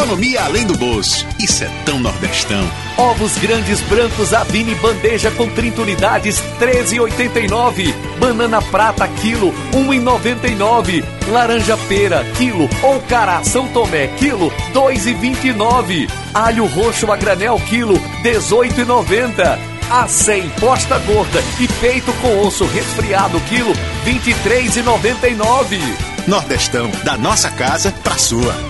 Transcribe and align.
Economia 0.00 0.44
além 0.44 0.66
do 0.66 0.74
bolso. 0.78 1.26
Isso 1.38 1.62
é 1.62 1.68
tão 1.84 2.00
nordestão. 2.00 2.66
Ovos 2.96 3.36
grandes 3.36 3.82
brancos 3.82 4.32
Avini 4.32 4.74
bandeja 4.76 5.30
com 5.30 5.46
30 5.46 5.82
unidades, 5.82 6.42
13,89. 6.58 7.94
Banana 8.18 8.62
prata 8.62 9.06
quilo, 9.06 9.52
1,99. 9.74 11.04
Laranja 11.28 11.76
pera 11.86 12.24
quilo 12.38 12.66
ou 12.82 12.98
cará 13.02 13.44
São 13.44 13.68
Tomé 13.68 14.06
quilo, 14.16 14.50
2,29. 14.72 16.08
Alho 16.32 16.64
roxo 16.64 17.12
a 17.12 17.16
granel 17.16 17.60
quilo, 17.68 18.00
18,90. 18.22 19.58
A 19.90 20.08
100 20.08 20.48
posta 20.60 20.98
gorda 21.00 21.42
e 21.60 21.68
peito 21.68 22.10
com 22.22 22.46
osso 22.46 22.64
resfriado 22.64 23.38
quilo, 23.40 23.74
23,99. 24.06 25.78
Nordestão, 26.26 26.90
da 27.04 27.18
nossa 27.18 27.50
casa 27.50 27.92
pra 28.02 28.16
sua. 28.16 28.69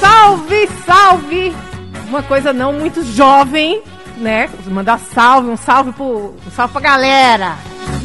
Salve, 0.00 0.68
salve! 0.84 1.56
Uma 2.08 2.22
coisa 2.22 2.52
não 2.52 2.72
muito 2.72 3.02
jovem, 3.04 3.82
né? 4.16 4.48
Mandar 4.66 4.98
salve, 4.98 5.48
um 5.50 5.56
salve 5.56 5.92
pro, 5.92 6.34
um 6.46 6.50
salve 6.50 6.72
pra 6.72 6.80
galera. 6.82 7.56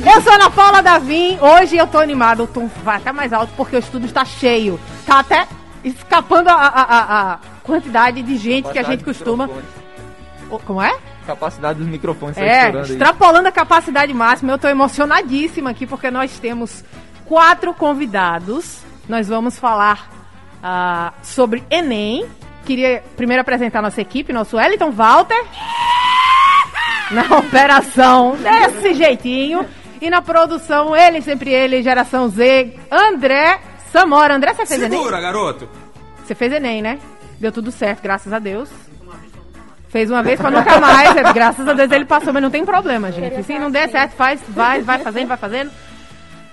Eu 0.03 0.21
sou 0.21 0.33
Ana 0.33 0.49
Paula 0.49 0.81
Davim, 0.81 1.37
hoje 1.39 1.77
eu 1.77 1.85
tô 1.85 1.99
animado, 1.99 2.43
o 2.43 2.47
tom 2.47 2.67
vai 2.83 2.97
até 2.97 3.11
mais 3.11 3.31
alto 3.31 3.53
porque 3.55 3.75
o 3.75 3.79
estúdio 3.79 4.07
está 4.07 4.25
cheio. 4.25 4.79
Tá 5.05 5.19
até 5.19 5.47
escapando 5.83 6.47
a, 6.49 6.53
a, 6.53 6.81
a, 6.81 7.33
a 7.33 7.37
quantidade 7.63 8.21
de 8.23 8.37
gente 8.37 8.69
que 8.71 8.79
a 8.79 8.83
gente 8.83 9.03
costuma. 9.03 9.49
Como 10.65 10.81
é? 10.81 10.97
Capacidade 11.27 11.79
dos 11.79 11.87
microfones. 11.87 12.35
tá 12.35 12.41
É, 12.41 12.57
estourando 12.65 12.85
aí. 12.87 12.91
extrapolando 12.91 13.47
a 13.47 13.51
capacidade 13.51 14.13
máxima, 14.13 14.51
eu 14.53 14.57
tô 14.57 14.67
emocionadíssima 14.67 15.69
aqui 15.69 15.85
porque 15.85 16.09
nós 16.09 16.39
temos 16.39 16.83
quatro 17.25 17.73
convidados. 17.73 18.79
Nós 19.07 19.27
vamos 19.27 19.57
falar 19.59 20.09
ah, 20.61 21.13
sobre 21.21 21.63
Enem. 21.69 22.25
Queria 22.65 23.03
primeiro 23.15 23.41
apresentar 23.41 23.81
nossa 23.81 24.01
equipe, 24.01 24.31
nosso 24.31 24.57
Wellington 24.57 24.91
Walter. 24.91 25.43
Na 27.11 27.37
operação, 27.37 28.37
desse 28.37 28.93
jeitinho. 28.93 29.65
E 30.01 30.09
na 30.09 30.21
produção, 30.21 30.95
ele, 30.95 31.21
sempre 31.21 31.51
ele, 31.51 31.83
geração 31.83 32.29
Z, 32.29 32.75
André 32.89 33.59
Samora. 33.91 34.35
André, 34.35 34.53
você 34.53 34.65
fez 34.65 34.81
Enem? 34.81 34.97
Segura, 34.97 35.21
garoto. 35.21 35.69
Você 36.23 36.33
fez 36.33 36.53
Enem, 36.53 36.81
né? 36.81 36.99
Deu 37.39 37.51
tudo 37.51 37.71
certo, 37.71 38.01
graças 38.01 38.31
a 38.31 38.39
Deus. 38.39 38.69
Fez 39.89 40.09
uma 40.09 40.23
vez 40.23 40.39
pra 40.39 40.49
nunca 40.49 40.79
mais, 40.79 41.17
é, 41.17 41.33
graças 41.33 41.67
a 41.67 41.73
Deus 41.73 41.91
ele 41.91 42.05
passou, 42.05 42.31
mas 42.31 42.41
não 42.41 42.49
tem 42.49 42.63
problema, 42.63 43.11
gente. 43.11 43.43
Se 43.43 43.59
não 43.59 43.69
der 43.69 43.89
certo, 43.89 44.13
faz, 44.13 44.41
vai, 44.47 44.81
vai 44.81 44.99
fazendo, 44.99 45.27
vai 45.27 45.37
fazendo. 45.37 45.69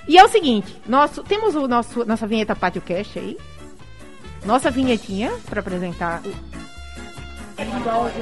E 0.09 0.19
é 0.19 0.25
o 0.25 0.29
seguinte, 0.29 0.75
nosso, 0.89 1.23
temos 1.23 1.55
o 1.55 1.69
nosso, 1.69 2.05
nossa 2.05 2.27
vinheta 2.27 2.57
Pátio 2.57 2.83
Cast 2.83 3.17
aí. 3.19 3.39
Nossa 4.45 4.71
vinhetinha 4.71 5.33
pra 5.49 5.61
apresentar. 5.61 6.23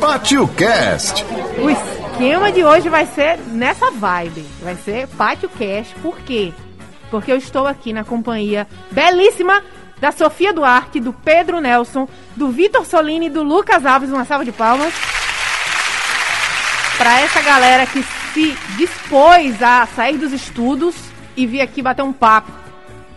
Pátio 0.01 0.49
Cast. 0.49 1.25
O 1.63 1.69
esquema 1.69 2.51
de 2.51 2.65
hoje 2.65 2.89
vai 2.89 3.07
ser 3.07 3.39
nessa 3.39 3.91
vibe. 3.91 4.47
Vai 4.63 4.77
ser 4.77 5.07
Pátio 5.09 5.49
Cast. 5.49 5.95
Por 5.97 6.17
quê? 6.21 6.53
Porque 7.11 7.31
eu 7.31 7.37
estou 7.37 7.67
aqui 7.67 7.93
na 7.93 8.03
companhia 8.03 8.67
belíssima 8.91 9.63
da 10.01 10.11
Sofia 10.11 10.53
Duarte, 10.53 11.01
do 11.01 11.13
Pedro 11.13 11.61
Nelson, 11.61 12.09
do 12.35 12.51
Vitor 12.51 12.85
Solini 12.85 13.27
e 13.27 13.31
do 13.31 13.43
Lucas 13.43 13.85
Alves. 13.85 14.11
Uma 14.11 14.25
salva 14.25 14.45
de 14.45 14.53
palmas. 14.53 14.95
Para 16.97 17.21
essa 17.21 17.43
galera 17.43 17.87
que 17.87 18.03
se 18.33 18.57
dispôs 18.77 19.63
a 19.63 19.87
sair 19.95 20.17
dos 20.17 20.33
estudos 20.33 20.95
e 21.37 21.47
vir 21.47 21.61
aqui 21.61 21.83
bater 21.83 22.03
um 22.03 22.13
papo 22.13 22.51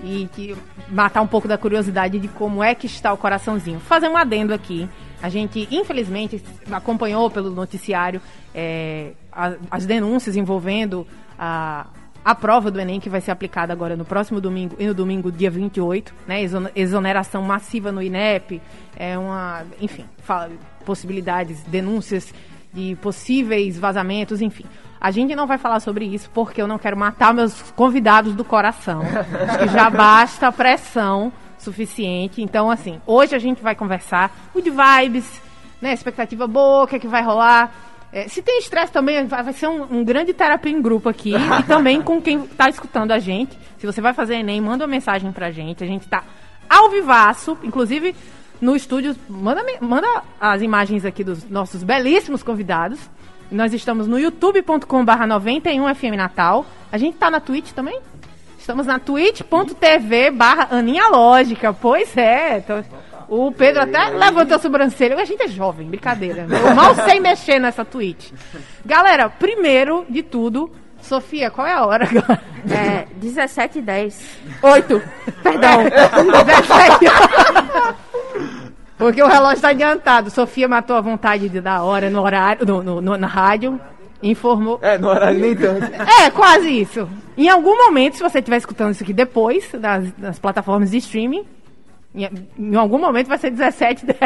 e 0.04 0.30
que 0.34 0.56
matar 0.92 1.22
um 1.22 1.28
pouco 1.28 1.48
da 1.48 1.58
curiosidade 1.58 2.20
de 2.20 2.28
como 2.28 2.64
é 2.64 2.74
que 2.76 2.86
está 2.88 3.12
o 3.14 3.18
coraçãozinho. 3.18 3.80
Fazer 3.80 4.08
um 4.08 4.18
adendo 4.18 4.54
aqui. 4.54 4.88
A 5.22 5.30
gente, 5.30 5.68
infelizmente, 5.72 6.42
acompanhou 6.72 7.30
pelo 7.30 7.52
noticiário 7.52 8.22
é, 8.56 9.12
a- 9.32 9.54
as 9.70 9.86
denúncias 9.86 10.36
envolvendo 10.36 11.06
a, 11.38 11.88
a 12.24 12.34
prova 12.36 12.72
do 12.72 12.80
Enem 12.80 13.00
que 13.00 13.10
vai 13.10 13.20
ser 13.22 13.32
aplicada 13.32 13.72
agora 13.74 13.96
no 13.96 14.06
próximo 14.06 14.40
domingo 14.42 14.76
e 14.80 14.88
no 14.88 14.94
domingo, 14.94 15.32
dia 15.32 15.52
28, 15.52 16.14
né? 16.28 16.42
exone- 16.42 16.72
Exoneração 16.76 17.42
massiva 17.42 17.92
no 17.92 18.02
INEP, 18.02 18.62
é 18.96 19.18
uma, 19.18 19.64
enfim, 19.82 20.06
fala- 20.20 20.50
possibilidades, 20.86 21.62
denúncias 21.64 22.34
de 22.74 22.96
possíveis 23.02 23.78
vazamentos, 23.78 24.42
enfim. 24.42 24.66
A 25.02 25.12
gente 25.12 25.36
não 25.36 25.48
vai 25.48 25.58
falar 25.58 25.80
sobre 25.80 26.06
isso 26.06 26.30
porque 26.34 26.62
eu 26.62 26.68
não 26.68 26.78
quero 26.78 26.98
matar 26.98 27.34
meus 27.34 27.72
convidados 27.72 28.36
do 28.36 28.44
coração. 28.44 29.02
Acho 29.02 29.60
que 29.60 29.68
já 29.70 29.90
basta 29.90 30.48
a 30.48 30.52
pressão 30.52 31.32
suficiente. 31.58 32.42
Então, 32.42 32.70
assim, 32.70 33.02
hoje 33.06 33.36
a 33.36 33.40
gente 33.40 33.62
vai 33.62 33.76
conversar 33.76 34.32
de 34.56 34.70
vibes, 34.70 35.42
né? 35.82 35.94
Expectativa 35.94 36.48
boa, 36.48 36.84
o 36.84 36.88
que 36.88 36.98
é 36.98 37.00
que 37.00 37.08
vai 37.08 37.24
rolar. 37.24 37.72
É, 38.12 38.28
se 38.28 38.42
tem 38.42 38.60
estresse 38.60 38.92
também, 38.92 39.26
vai 39.26 39.54
ser 39.54 39.68
um, 39.68 40.00
um 40.00 40.04
grande 40.04 40.34
terapia 40.34 40.72
em 40.72 40.82
grupo 40.82 41.08
aqui. 41.08 41.34
e 41.36 41.64
também 41.64 42.02
com 42.02 42.22
quem 42.22 42.44
está 42.44 42.68
escutando 42.68 43.12
a 43.12 43.20
gente. 43.20 43.58
Se 43.78 43.86
você 43.86 44.02
vai 44.02 44.14
fazer 44.14 44.36
Enem, 44.36 44.60
manda 44.60 44.84
uma 44.84 44.92
mensagem 44.92 45.32
pra 45.32 45.52
gente. 45.52 45.84
A 45.84 45.88
gente 45.88 46.08
tá 46.08 46.24
ao 46.70 46.90
vivaço, 46.90 47.58
inclusive 47.64 48.16
no 48.60 48.76
estúdio. 48.76 49.16
Manda, 49.30 49.64
manda 49.80 50.08
as 50.42 50.62
imagens 50.62 51.06
aqui 51.06 51.24
dos 51.24 51.50
nossos 51.50 51.84
belíssimos 51.84 52.44
convidados. 52.44 53.00
Nós 53.52 53.74
estamos 53.74 54.08
no 54.08 54.20
youtube.com/barra 54.20 55.26
91FM 55.28 56.16
Natal. 56.16 56.66
A 56.92 56.98
gente 56.98 57.18
tá 57.18 57.30
na 57.32 57.40
Twitch 57.40 57.72
também? 57.72 58.00
Estamos 58.60 58.86
na 58.86 59.00
twitch.tv 59.00 60.30
barra 60.32 60.68
Aninha 60.72 61.08
Lógica. 61.10 61.74
Pois 61.74 62.16
é. 62.16 62.60
tô- 62.62 62.84
O 63.28 63.52
Pedro 63.52 63.82
até 63.84 64.10
levantou 64.10 64.56
a 64.56 64.60
sobrancelha. 64.60 65.16
A 65.16 65.26
gente 65.26 65.42
é 65.44 65.48
jovem, 65.48 65.88
brincadeira. 65.88 66.46
Eu 66.50 66.76
mal 66.76 66.94
sei 66.96 67.20
mexer 67.20 67.60
nessa 67.60 67.84
Twitch. 67.86 68.32
Galera, 68.86 69.30
primeiro 69.30 70.06
de 70.10 70.22
tudo, 70.24 70.72
Sofia, 71.02 71.50
qual 71.50 71.66
é 71.66 71.74
a 71.74 71.86
hora 71.86 72.06
agora? 72.10 72.42
É, 72.70 73.08
17 73.16 73.80
e 73.80 73.82
10. 73.82 74.38
8. 74.62 75.02
Perdão. 75.42 75.78
17. 76.46 77.06
Porque 79.00 79.24
o 79.24 79.28
relógio 79.28 79.56
está 79.56 79.70
adiantado. 79.70 80.30
Sofia 80.30 80.68
matou 80.68 80.96
a 80.96 81.02
vontade 81.02 81.50
de 81.50 81.60
dar 81.60 81.82
hora 81.84 82.10
no 82.10 82.22
horário, 82.22 82.66
no, 82.68 82.84
no- 82.84 83.02
no- 83.02 83.18
na 83.18 83.28
rádio. 83.28 83.80
Informou. 84.22 84.78
É, 84.82 84.98
no 84.98 85.08
horário 85.08 85.40
nem 85.40 85.56
tanto. 85.56 85.86
É, 86.22 86.30
quase 86.30 86.70
isso. 86.70 87.10
Em 87.38 87.48
algum 87.48 87.76
momento, 87.78 88.18
se 88.18 88.22
você 88.22 88.40
estiver 88.40 88.58
escutando 88.58 88.92
isso 88.92 89.02
aqui 89.02 89.14
depois, 89.14 89.72
das, 89.72 90.12
das 90.12 90.38
plataformas 90.38 90.92
de 90.92 90.98
streaming, 90.98 91.46
em, 92.14 92.28
em 92.58 92.76
algum 92.76 92.98
momento 93.00 93.28
vai 93.28 93.38
ser 93.38 93.50
17 93.52 94.06
10. 94.06 94.20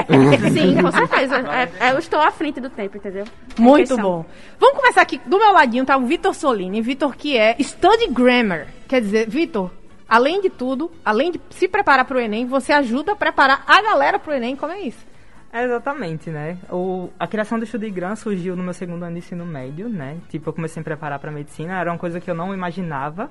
Sim, 0.52 0.82
com 0.82 0.92
certeza. 0.92 1.36
É, 1.80 1.88
é, 1.90 1.92
eu 1.92 2.00
estou 2.00 2.20
à 2.20 2.32
frente 2.32 2.60
do 2.60 2.72
tempo, 2.72 2.98
entendeu? 2.98 3.26
Muito 3.60 3.90
Perfeição. 3.90 3.98
bom. 4.04 4.26
Vamos 4.60 4.78
começar 4.80 5.02
aqui. 5.04 5.22
Do 5.28 5.38
meu 5.38 5.52
ladinho 5.54 5.86
tá 5.86 5.96
o 5.96 6.06
Vitor 6.08 6.34
Solini. 6.34 6.82
Vitor 6.82 7.16
que 7.16 7.38
é 7.38 7.56
Study 7.62 8.08
Grammar. 8.08 8.66
Quer 8.88 9.02
dizer, 9.02 9.30
Vitor, 9.30 9.70
além 10.08 10.42
de 10.42 10.50
tudo, 10.50 10.92
além 11.04 11.32
de 11.32 11.42
se 11.50 11.68
preparar 11.68 12.06
para 12.06 12.18
o 12.18 12.20
Enem, 12.20 12.46
você 12.46 12.72
ajuda 12.72 13.14
a 13.14 13.16
preparar 13.16 13.64
a 13.68 13.82
galera 13.82 14.20
para 14.20 14.34
o 14.34 14.36
Enem. 14.36 14.56
Como 14.56 14.72
é 14.72 14.82
isso? 14.82 15.06
É 15.52 15.64
exatamente, 15.64 16.32
né? 16.32 16.58
O, 16.72 17.10
a 17.20 17.28
criação 17.28 17.60
do 17.60 17.64
Estudigram 17.64 18.16
surgiu 18.16 18.56
no 18.56 18.64
meu 18.64 18.74
segundo 18.74 19.04
ano 19.04 19.14
de 19.14 19.20
ensino 19.20 19.46
médio, 19.46 19.88
né? 19.88 20.18
Tipo, 20.30 20.50
eu 20.50 20.54
comecei 20.54 20.80
a 20.80 20.82
me 20.82 20.84
preparar 20.84 21.20
para 21.20 21.32
medicina, 21.32 21.80
era 21.80 21.92
uma 21.92 21.98
coisa 21.98 22.20
que 22.20 22.30
eu 22.30 22.34
não 22.34 22.54
imaginava 22.54 23.30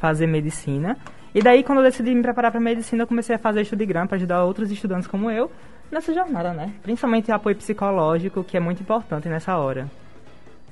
fazer 0.00 0.26
medicina. 0.26 0.98
E 1.32 1.40
daí, 1.40 1.62
quando 1.62 1.78
eu 1.78 1.84
decidi 1.84 2.12
me 2.12 2.20
preparar 2.20 2.50
para 2.50 2.60
medicina, 2.60 3.04
eu 3.04 3.06
comecei 3.06 3.36
a 3.36 3.38
fazer 3.38 3.62
Estudigram 3.62 4.08
para 4.08 4.16
ajudar 4.16 4.44
outros 4.44 4.72
estudantes 4.72 5.06
como 5.06 5.30
eu 5.30 5.52
nessa 5.88 6.12
jornada, 6.12 6.52
né? 6.52 6.74
Principalmente 6.82 7.30
apoio 7.30 7.54
psicológico, 7.54 8.42
que 8.42 8.56
é 8.56 8.60
muito 8.60 8.82
importante 8.82 9.28
nessa 9.28 9.56
hora. 9.56 9.88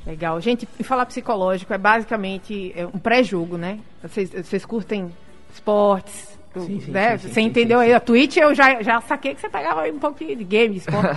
Legal. 0.05 0.41
Gente, 0.41 0.67
e 0.79 0.83
falar 0.83 1.07
psicológico 1.07 1.73
é 1.73 1.79
basicamente 1.79 2.73
é 2.75 2.87
um 2.87 2.99
pré-jogo, 2.99 3.57
né? 3.57 3.79
Vocês, 4.03 4.31
vocês 4.31 4.65
curtem 4.65 5.13
esportes, 5.53 6.39
Sim, 6.55 6.81
sim, 6.81 6.91
né? 6.91 7.17
sim, 7.17 7.23
sim, 7.23 7.29
você 7.29 7.35
sim, 7.35 7.47
entendeu 7.47 7.79
aí? 7.79 7.93
A 7.93 8.01
Twitch 8.01 8.37
eu 8.37 8.55
já, 8.55 8.83
já 8.83 9.01
saquei 9.01 9.35
que 9.35 9.41
você 9.41 9.49
pegava 9.49 9.83
um 9.89 9.99
pouco 9.99 10.19
de 10.25 10.35
game, 10.45 10.75
de 10.75 10.81
esporte. 10.81 11.09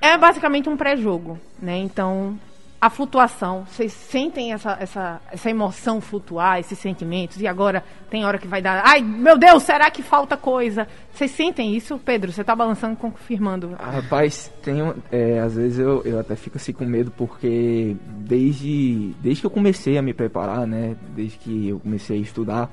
é 0.00 0.16
basicamente 0.18 0.68
um 0.68 0.76
pré-jogo, 0.76 1.38
né? 1.60 1.78
Então, 1.78 2.38
a 2.80 2.88
flutuação, 2.88 3.66
vocês 3.66 3.92
sentem 3.92 4.54
essa, 4.54 4.76
essa, 4.80 5.20
essa 5.30 5.50
emoção 5.50 6.00
flutuar, 6.00 6.58
esses 6.58 6.78
sentimentos, 6.78 7.38
e 7.40 7.46
agora 7.46 7.84
tem 8.08 8.24
hora 8.24 8.38
que 8.38 8.48
vai 8.48 8.62
dar. 8.62 8.82
Ai, 8.86 9.02
meu 9.02 9.36
Deus, 9.36 9.62
será 9.64 9.90
que 9.90 10.02
falta 10.02 10.34
coisa? 10.36 10.88
Vocês 11.12 11.30
sentem 11.30 11.76
isso, 11.76 11.98
Pedro? 11.98 12.32
Você 12.32 12.42
tá 12.42 12.56
balançando, 12.56 12.96
confirmando. 12.96 13.76
Ah, 13.78 13.90
Rapaz, 13.90 14.50
tem, 14.62 14.76
é, 15.12 15.40
às 15.40 15.56
vezes 15.56 15.78
eu, 15.78 16.02
eu 16.06 16.18
até 16.18 16.34
fico 16.34 16.56
assim 16.56 16.72
com 16.72 16.86
medo 16.86 17.10
porque 17.10 17.94
desde, 18.06 19.14
desde 19.20 19.42
que 19.42 19.46
eu 19.46 19.50
comecei 19.50 19.98
a 19.98 20.02
me 20.02 20.14
preparar, 20.14 20.66
né, 20.66 20.96
desde 21.14 21.36
que 21.36 21.68
eu 21.68 21.80
comecei 21.80 22.16
a 22.16 22.20
estudar, 22.22 22.70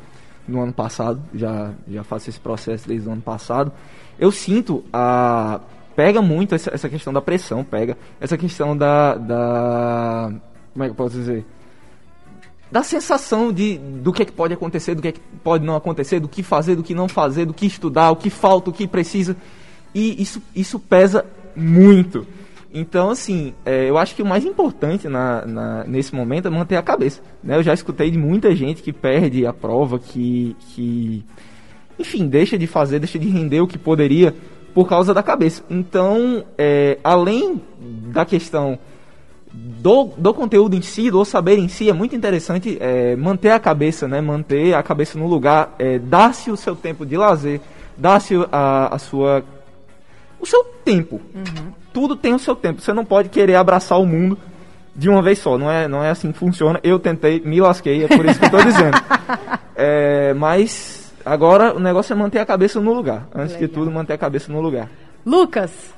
no 0.47 0.61
ano 0.61 0.73
passado, 0.73 1.21
já, 1.33 1.71
já 1.87 2.03
faço 2.03 2.29
esse 2.29 2.39
processo 2.39 2.87
desde 2.87 3.07
o 3.07 3.11
ano 3.11 3.21
passado. 3.21 3.71
Eu 4.17 4.31
sinto 4.31 4.83
a. 4.91 5.59
Pega 5.95 6.21
muito 6.21 6.53
essa, 6.53 6.71
essa 6.73 6.87
questão 6.87 7.11
da 7.11 7.21
pressão, 7.21 7.63
pega 7.63 7.97
essa 8.21 8.37
questão 8.37 8.77
da, 8.77 9.15
da. 9.15 10.31
Como 10.73 10.83
é 10.83 10.87
que 10.87 10.91
eu 10.91 10.95
posso 10.95 11.15
dizer? 11.15 11.45
Da 12.71 12.83
sensação 12.83 13.51
de, 13.51 13.77
do 13.77 14.11
que, 14.11 14.21
é 14.21 14.25
que 14.25 14.31
pode 14.31 14.53
acontecer, 14.53 14.93
do 14.93 15.01
que, 15.01 15.07
é 15.07 15.11
que 15.13 15.21
pode 15.43 15.65
não 15.65 15.75
acontecer, 15.75 16.19
do 16.19 16.27
que 16.27 16.43
fazer, 16.43 16.75
do 16.75 16.83
que 16.83 16.93
não 16.93 17.07
fazer, 17.07 17.45
do 17.45 17.53
que 17.53 17.65
estudar, 17.65 18.11
o 18.11 18.15
que 18.15 18.29
falta, 18.29 18.69
o 18.69 18.73
que 18.73 18.87
precisa. 18.87 19.35
E 19.95 20.21
isso, 20.21 20.41
isso 20.55 20.79
pesa 20.79 21.25
muito. 21.55 22.27
Então, 22.73 23.09
assim, 23.09 23.53
é, 23.65 23.89
eu 23.89 23.97
acho 23.97 24.15
que 24.15 24.21
o 24.21 24.25
mais 24.25 24.45
importante 24.45 25.07
na, 25.07 25.45
na, 25.45 25.83
nesse 25.85 26.13
momento 26.13 26.47
é 26.47 26.51
manter 26.51 26.75
a 26.75 26.81
cabeça. 26.81 27.21
Né? 27.43 27.55
Eu 27.55 27.63
já 27.63 27.73
escutei 27.73 28.11
de 28.11 28.17
muita 28.17 28.55
gente 28.55 28.83
que 28.83 28.91
perde 28.91 29.45
a 29.45 29.53
prova, 29.53 29.97
que, 29.97 30.55
que, 30.59 31.23
enfim, 31.97 32.27
deixa 32.27 32.57
de 32.57 32.67
fazer, 32.67 32.99
deixa 32.99 33.17
de 33.17 33.29
render 33.29 33.61
o 33.61 33.67
que 33.67 33.77
poderia 33.77 34.35
por 34.73 34.87
causa 34.87 35.13
da 35.13 35.23
cabeça. 35.23 35.63
Então, 35.69 36.43
é, 36.57 36.99
além 37.03 37.61
da 38.11 38.25
questão 38.25 38.77
do, 39.51 40.09
do 40.17 40.33
conteúdo 40.33 40.75
em 40.75 40.81
si, 40.81 41.09
do 41.09 41.23
saber 41.23 41.57
em 41.57 41.67
si, 41.67 41.89
é 41.89 41.93
muito 41.93 42.15
interessante 42.15 42.77
é, 42.79 43.15
manter 43.15 43.51
a 43.51 43.59
cabeça, 43.59 44.07
né? 44.07 44.21
manter 44.21 44.75
a 44.75 44.83
cabeça 44.83 45.17
no 45.17 45.25
lugar, 45.25 45.73
é, 45.79 45.97
dar-se 45.97 46.51
o 46.51 46.57
seu 46.57 46.75
tempo 46.75 47.05
de 47.05 47.17
lazer, 47.17 47.61
dar-se 47.97 48.35
a, 48.51 48.93
a 48.93 48.99
sua 48.99 49.43
o 50.39 50.45
seu 50.45 50.63
tempo. 50.85 51.19
Uhum. 51.33 51.73
Tudo 51.97 52.15
tem 52.15 52.35
o 52.35 52.37
seu 52.37 52.55
tempo. 52.55 52.79
Você 52.79 52.93
não 52.93 53.03
pode 53.03 53.27
querer 53.29 53.55
abraçar 53.55 53.99
o 53.99 54.05
mundo 54.05 54.37
de 54.95 55.09
uma 55.09 55.19
vez 55.19 55.39
só. 55.39 55.57
Não 55.57 55.71
é, 55.71 55.87
não 55.87 56.03
é 56.03 56.11
assim 56.11 56.31
que 56.31 56.37
funciona. 56.37 56.79
Eu 56.83 56.99
tentei, 56.99 57.41
me 57.43 57.59
lasquei, 57.59 58.03
é 58.03 58.07
por 58.07 58.23
isso 58.23 58.39
que 58.39 58.45
eu 58.45 58.51
tô 58.51 58.61
dizendo. 58.61 58.95
É, 59.79 60.33
mas 60.33 61.13
agora 61.23 61.75
o 61.75 61.79
negócio 61.79 62.11
é 62.11 62.15
manter 62.15 62.39
a 62.39 62.45
cabeça 62.47 62.81
no 62.81 62.91
lugar. 62.93 63.27
Antes 63.33 63.53
Legal. 63.53 63.67
de 63.67 63.73
tudo, 63.75 63.91
manter 63.91 64.13
a 64.13 64.17
cabeça 64.17 64.51
no 64.51 64.59
lugar. 64.59 64.89
Lucas, 65.23 65.93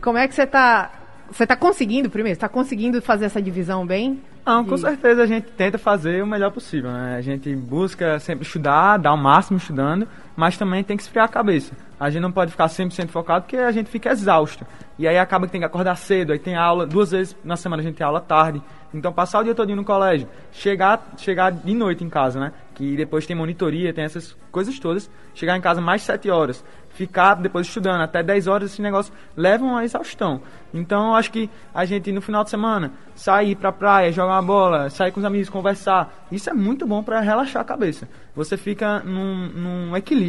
como 0.00 0.16
é 0.16 0.26
que 0.26 0.34
você 0.34 0.46
tá. 0.46 0.90
Você 1.30 1.46
tá 1.46 1.54
conseguindo, 1.54 2.08
primeiro, 2.08 2.34
está 2.34 2.48
conseguindo 2.48 3.02
fazer 3.02 3.26
essa 3.26 3.42
divisão 3.42 3.86
bem? 3.86 4.22
Não, 4.46 4.64
com 4.64 4.78
certeza 4.78 5.22
a 5.22 5.26
gente 5.26 5.46
tenta 5.58 5.76
fazer 5.76 6.22
o 6.22 6.26
melhor 6.26 6.50
possível, 6.50 6.90
né? 6.90 7.16
A 7.18 7.20
gente 7.20 7.54
busca 7.54 8.18
sempre 8.18 8.46
estudar, 8.46 8.96
dar 8.96 9.12
o 9.12 9.18
máximo 9.18 9.58
estudando, 9.58 10.08
mas 10.38 10.56
também 10.56 10.84
tem 10.84 10.96
que 10.96 11.02
esfriar 11.02 11.24
a 11.24 11.28
cabeça. 11.28 11.74
A 11.98 12.08
gente 12.10 12.22
não 12.22 12.30
pode 12.30 12.52
ficar 12.52 12.66
100% 12.66 13.08
focado 13.08 13.42
porque 13.42 13.56
a 13.56 13.72
gente 13.72 13.90
fica 13.90 14.12
exausto. 14.12 14.64
E 14.96 15.08
aí 15.08 15.18
acaba 15.18 15.46
que 15.46 15.52
tem 15.52 15.60
que 15.60 15.66
acordar 15.66 15.96
cedo, 15.96 16.32
aí 16.32 16.38
tem 16.38 16.54
aula, 16.54 16.86
duas 16.86 17.10
vezes 17.10 17.36
na 17.42 17.56
semana 17.56 17.82
a 17.82 17.84
gente 17.84 17.96
tem 17.96 18.06
aula 18.06 18.20
tarde. 18.20 18.62
Então 18.94 19.12
passar 19.12 19.40
o 19.40 19.44
dia 19.44 19.54
todo 19.54 19.74
no 19.74 19.84
colégio, 19.84 20.28
chegar, 20.52 21.12
chegar 21.16 21.50
de 21.50 21.74
noite 21.74 22.04
em 22.04 22.08
casa, 22.08 22.38
né? 22.38 22.52
Que 22.72 22.96
depois 22.96 23.26
tem 23.26 23.34
monitoria, 23.34 23.92
tem 23.92 24.04
essas 24.04 24.36
coisas 24.52 24.78
todas. 24.78 25.10
Chegar 25.34 25.56
em 25.56 25.60
casa 25.60 25.80
mais 25.80 26.02
7 26.02 26.30
horas, 26.30 26.64
ficar 26.90 27.34
depois 27.34 27.66
estudando 27.66 28.00
até 28.00 28.22
10 28.22 28.46
horas, 28.46 28.72
esse 28.72 28.80
negócio 28.80 29.12
leva 29.36 29.64
uma 29.64 29.84
exaustão. 29.84 30.40
Então 30.72 31.08
eu 31.08 31.14
acho 31.16 31.30
que 31.30 31.50
a 31.74 31.84
gente 31.84 32.10
no 32.12 32.20
final 32.20 32.44
de 32.44 32.50
semana 32.50 32.92
sair 33.14 33.56
pra 33.56 33.72
praia, 33.72 34.12
jogar 34.12 34.34
uma 34.34 34.42
bola, 34.42 34.88
sair 34.90 35.12
com 35.12 35.20
os 35.20 35.26
amigos, 35.26 35.48
conversar, 35.48 36.26
isso 36.30 36.48
é 36.48 36.52
muito 36.52 36.86
bom 36.86 37.02
para 37.02 37.20
relaxar 37.20 37.62
a 37.62 37.64
cabeça. 37.64 38.08
Você 38.34 38.56
fica 38.56 39.00
num, 39.00 39.48
num 39.48 39.96
equilíbrio 39.96 40.27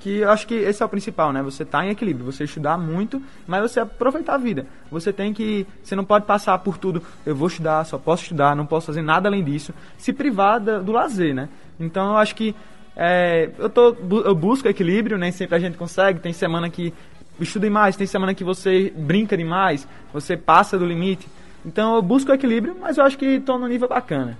que 0.00 0.18
eu 0.18 0.30
acho 0.30 0.46
que 0.46 0.54
esse 0.54 0.82
é 0.82 0.86
o 0.86 0.88
principal, 0.88 1.32
né? 1.32 1.42
Você 1.42 1.64
tá 1.64 1.84
em 1.84 1.90
equilíbrio, 1.90 2.24
você 2.24 2.44
estudar 2.44 2.78
muito, 2.78 3.20
mas 3.46 3.62
você 3.62 3.80
aproveitar 3.80 4.34
a 4.34 4.38
vida. 4.38 4.66
Você 4.90 5.12
tem 5.12 5.32
que, 5.32 5.66
você 5.82 5.96
não 5.96 6.04
pode 6.04 6.24
passar 6.24 6.56
por 6.58 6.78
tudo, 6.78 7.02
eu 7.26 7.34
vou 7.34 7.48
estudar, 7.48 7.84
só 7.84 7.98
posso 7.98 8.22
estudar, 8.22 8.54
não 8.54 8.66
posso 8.66 8.86
fazer 8.86 9.02
nada 9.02 9.28
além 9.28 9.42
disso, 9.42 9.74
se 9.96 10.12
privar 10.12 10.60
do, 10.60 10.82
do 10.82 10.92
lazer, 10.92 11.34
né? 11.34 11.48
Então 11.80 12.10
eu 12.10 12.16
acho 12.16 12.34
que 12.34 12.54
é, 12.96 13.50
eu, 13.58 13.68
tô, 13.68 13.96
eu 14.24 14.34
busco 14.34 14.68
equilíbrio, 14.68 15.18
nem 15.18 15.32
sempre 15.32 15.56
a 15.56 15.58
gente 15.58 15.76
consegue, 15.76 16.20
tem 16.20 16.32
semana 16.32 16.70
que 16.70 16.92
estuda 17.40 17.68
mais, 17.70 17.96
tem 17.96 18.06
semana 18.06 18.34
que 18.34 18.44
você 18.44 18.92
brinca 18.96 19.36
demais, 19.36 19.86
você 20.12 20.36
passa 20.36 20.78
do 20.78 20.86
limite. 20.86 21.28
Então 21.64 21.96
eu 21.96 22.02
busco 22.02 22.32
equilíbrio, 22.32 22.76
mas 22.80 22.98
eu 22.98 23.04
acho 23.04 23.18
que 23.18 23.26
estou 23.26 23.58
no 23.58 23.68
nível 23.68 23.88
bacana. 23.88 24.38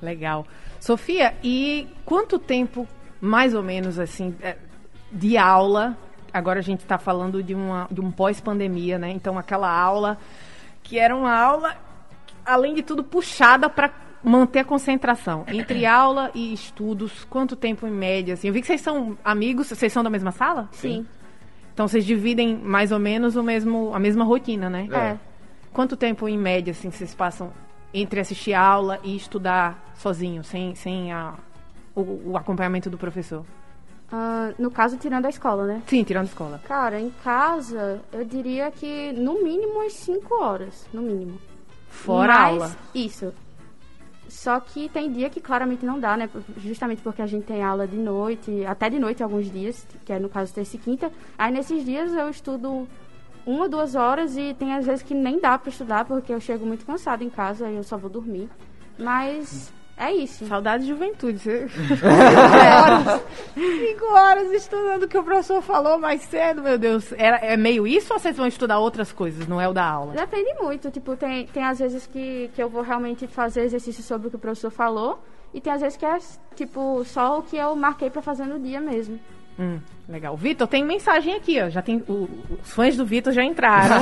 Legal. 0.00 0.46
Sofia, 0.80 1.34
e 1.42 1.88
quanto 2.04 2.38
tempo, 2.38 2.86
mais 3.20 3.54
ou 3.54 3.62
menos 3.62 3.98
assim, 3.98 4.34
é, 4.40 4.56
de 5.10 5.36
aula. 5.36 5.96
Agora 6.32 6.58
a 6.58 6.62
gente 6.62 6.80
está 6.80 6.98
falando 6.98 7.42
de, 7.42 7.54
uma, 7.54 7.88
de 7.90 8.00
um 8.00 8.10
pós-pandemia, 8.10 8.98
né? 8.98 9.10
Então 9.10 9.38
aquela 9.38 9.70
aula 9.70 10.18
que 10.82 10.98
era 10.98 11.14
uma 11.14 11.34
aula, 11.34 11.76
além 12.44 12.74
de 12.74 12.82
tudo, 12.82 13.04
puxada 13.04 13.68
para 13.68 13.92
manter 14.22 14.60
a 14.60 14.64
concentração. 14.64 15.44
Entre 15.48 15.84
aula 15.86 16.30
e 16.34 16.52
estudos, 16.52 17.24
quanto 17.24 17.56
tempo 17.56 17.86
em 17.86 17.90
média? 17.90 18.34
Assim? 18.34 18.48
Eu 18.48 18.54
vi 18.54 18.60
que 18.60 18.66
vocês 18.66 18.80
são 18.80 19.16
amigos, 19.24 19.68
vocês 19.68 19.92
são 19.92 20.02
da 20.02 20.10
mesma 20.10 20.30
sala? 20.30 20.68
Sim. 20.72 21.06
Então 21.72 21.86
vocês 21.86 22.04
dividem 22.04 22.56
mais 22.56 22.90
ou 22.90 22.98
menos 22.98 23.36
o 23.36 23.42
mesmo, 23.42 23.94
a 23.94 23.98
mesma 23.98 24.24
rotina, 24.24 24.68
né? 24.68 24.88
É. 24.90 25.18
Quanto 25.72 25.96
tempo 25.96 26.28
em 26.28 26.36
média 26.36 26.72
assim, 26.72 26.90
vocês 26.90 27.14
passam 27.14 27.52
entre 27.92 28.20
assistir 28.20 28.54
aula 28.54 28.98
e 29.02 29.16
estudar 29.16 29.92
sozinho, 29.94 30.42
sem, 30.42 30.74
sem 30.74 31.12
a, 31.12 31.34
o, 32.00 32.30
o 32.30 32.36
acompanhamento 32.36 32.88
do 32.88 32.98
professor? 32.98 33.44
Uh, 34.10 34.54
no 34.58 34.70
caso, 34.70 34.96
tirando 34.96 35.26
a 35.26 35.28
escola, 35.28 35.66
né? 35.66 35.82
Sim, 35.86 36.02
tirando 36.02 36.24
a 36.24 36.28
escola. 36.28 36.60
Cara, 36.66 36.98
em 36.98 37.10
casa, 37.22 38.00
eu 38.10 38.24
diria 38.24 38.70
que 38.70 39.12
no 39.12 39.42
mínimo 39.42 39.80
umas 39.80 39.92
5 39.92 40.34
horas, 40.42 40.86
no 40.92 41.02
mínimo. 41.02 41.38
Fora 41.88 42.32
Mas, 42.32 42.52
aula. 42.52 42.76
Isso. 42.94 43.34
Só 44.28 44.60
que 44.60 44.88
tem 44.88 45.12
dia 45.12 45.28
que 45.28 45.40
claramente 45.40 45.84
não 45.84 46.00
dá, 46.00 46.16
né? 46.16 46.28
Justamente 46.58 47.02
porque 47.02 47.20
a 47.20 47.26
gente 47.26 47.44
tem 47.44 47.62
aula 47.62 47.86
de 47.86 47.96
noite, 47.96 48.64
até 48.66 48.88
de 48.88 48.98
noite 48.98 49.22
alguns 49.22 49.50
dias, 49.50 49.86
que 50.04 50.12
é 50.12 50.18
no 50.18 50.28
caso 50.28 50.54
terça 50.54 50.76
e 50.76 50.78
quinta. 50.78 51.12
Aí 51.36 51.52
nesses 51.52 51.84
dias 51.84 52.12
eu 52.12 52.28
estudo 52.30 52.86
uma, 53.44 53.68
duas 53.68 53.94
horas 53.94 54.36
e 54.36 54.54
tem 54.54 54.74
às 54.74 54.86
vezes 54.86 55.02
que 55.02 55.14
nem 55.14 55.40
dá 55.40 55.58
para 55.58 55.70
estudar 55.70 56.04
porque 56.04 56.32
eu 56.32 56.40
chego 56.40 56.66
muito 56.66 56.84
cansada 56.84 57.24
em 57.24 57.30
casa 57.30 57.70
e 57.70 57.76
eu 57.76 57.82
só 57.82 57.96
vou 57.96 58.10
dormir. 58.10 58.48
Mas 58.98 59.72
é 59.98 60.12
isso. 60.12 60.46
Saudade 60.46 60.84
de 60.84 60.90
juventude. 60.90 61.40
Horas. 62.02 63.22
Cinco 63.54 64.04
horas 64.12 64.52
estudando 64.52 65.02
o 65.02 65.08
que 65.08 65.18
o 65.18 65.24
professor 65.24 65.60
falou 65.60 65.98
mais 65.98 66.22
cedo, 66.22 66.62
meu 66.62 66.78
Deus. 66.78 67.12
Era, 67.12 67.38
é 67.38 67.56
meio 67.56 67.86
isso 67.86 68.12
ou 68.12 68.18
vocês 68.18 68.36
vão 68.36 68.46
estudar 68.46 68.78
outras 68.78 69.12
coisas, 69.12 69.46
não 69.46 69.60
é 69.60 69.68
o 69.68 69.72
da 69.72 69.84
aula? 69.84 70.12
Depende 70.12 70.54
muito. 70.60 70.90
Tipo, 70.90 71.16
tem, 71.16 71.46
tem 71.46 71.64
às 71.64 71.78
vezes 71.78 72.06
que, 72.06 72.50
que 72.54 72.62
eu 72.62 72.68
vou 72.68 72.82
realmente 72.82 73.26
fazer 73.26 73.62
exercício 73.62 74.02
sobre 74.02 74.28
o 74.28 74.30
que 74.30 74.36
o 74.36 74.38
professor 74.38 74.70
falou. 74.70 75.18
E 75.52 75.60
tem 75.60 75.72
às 75.72 75.80
vezes 75.80 75.96
que 75.96 76.06
é, 76.06 76.18
tipo, 76.54 77.02
só 77.04 77.38
o 77.38 77.42
que 77.42 77.56
eu 77.56 77.74
marquei 77.74 78.10
para 78.10 78.22
fazer 78.22 78.44
no 78.44 78.60
dia 78.60 78.80
mesmo. 78.80 79.18
Hum, 79.58 79.80
legal. 80.08 80.36
Vitor, 80.36 80.68
tem 80.68 80.84
mensagem 80.84 81.34
aqui, 81.34 81.60
ó. 81.60 81.68
Já 81.68 81.82
tem, 81.82 81.96
o, 82.08 82.28
os 82.62 82.72
fãs 82.72 82.96
do 82.96 83.04
Vitor 83.04 83.32
já 83.32 83.42
entraram. 83.42 83.96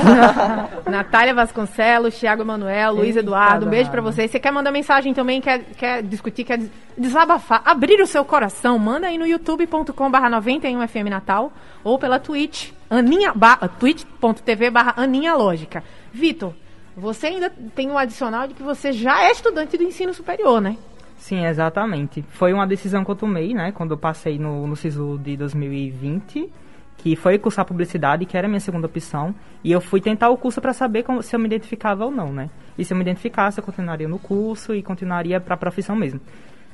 Natália 0.85 1.33
Vasconcelos, 1.33 2.19
Thiago 2.19 2.43
Emanuel, 2.43 2.93
Luiz 2.93 3.15
Eduardo, 3.15 3.65
um 3.65 3.69
beijo 3.69 3.89
para 3.89 4.01
vocês. 4.01 4.29
Você 4.29 4.39
quer 4.39 4.51
mandar 4.51 4.71
mensagem 4.71 5.15
também, 5.15 5.41
quer, 5.41 5.63
quer 5.75 6.03
discutir, 6.03 6.43
quer 6.43 6.59
desabafar, 6.95 7.63
abrir 7.65 7.99
o 7.99 8.05
seu 8.05 8.23
coração, 8.23 8.77
manda 8.77 9.07
aí 9.07 9.17
no 9.17 9.25
youtube.com 9.25 10.11
barra 10.11 10.29
91FM 10.39 11.09
Natal 11.09 11.51
ou 11.83 11.97
pela 11.97 12.19
Twitch, 12.19 12.71
aninha, 12.87 13.33
twitch.tv 13.79 14.69
barra 14.69 14.93
Aninha 14.95 15.33
Lógica. 15.33 15.83
Vitor, 16.13 16.53
você 16.95 17.27
ainda 17.27 17.49
tem 17.75 17.89
um 17.89 17.97
adicional 17.97 18.47
de 18.47 18.53
que 18.53 18.61
você 18.61 18.91
já 18.91 19.23
é 19.23 19.31
estudante 19.31 19.75
do 19.75 19.83
ensino 19.83 20.13
superior, 20.13 20.61
né? 20.61 20.77
Sim, 21.17 21.45
exatamente. 21.45 22.23
Foi 22.29 22.53
uma 22.53 22.65
decisão 22.65 23.03
que 23.03 23.11
eu 23.11 23.15
tomei, 23.15 23.53
né, 23.53 23.71
quando 23.71 23.91
eu 23.91 23.97
passei 23.97 24.37
no, 24.37 24.67
no 24.67 24.75
SISU 24.75 25.19
de 25.21 25.35
2020, 25.35 26.49
que 26.97 27.15
foi 27.15 27.37
cursar 27.37 27.65
publicidade, 27.65 28.25
que 28.25 28.37
era 28.37 28.47
a 28.47 28.49
minha 28.49 28.59
segunda 28.59 28.87
opção, 28.87 29.33
e 29.63 29.71
eu 29.71 29.81
fui 29.81 29.99
tentar 29.99 30.29
o 30.29 30.37
curso 30.37 30.61
para 30.61 30.73
saber 30.73 31.03
como, 31.03 31.21
se 31.21 31.35
eu 31.35 31.39
me 31.39 31.45
identificava 31.45 32.05
ou 32.05 32.11
não, 32.11 32.31
né? 32.31 32.49
E 32.77 32.85
se 32.85 32.93
eu 32.93 32.97
me 32.97 33.01
identificasse, 33.01 33.59
eu 33.59 33.63
continuaria 33.63 34.07
no 34.07 34.17
curso 34.17 34.73
e 34.73 34.81
continuaria 34.81 35.39
para 35.39 35.55
a 35.55 35.57
profissão 35.57 35.95
mesmo. 35.95 36.19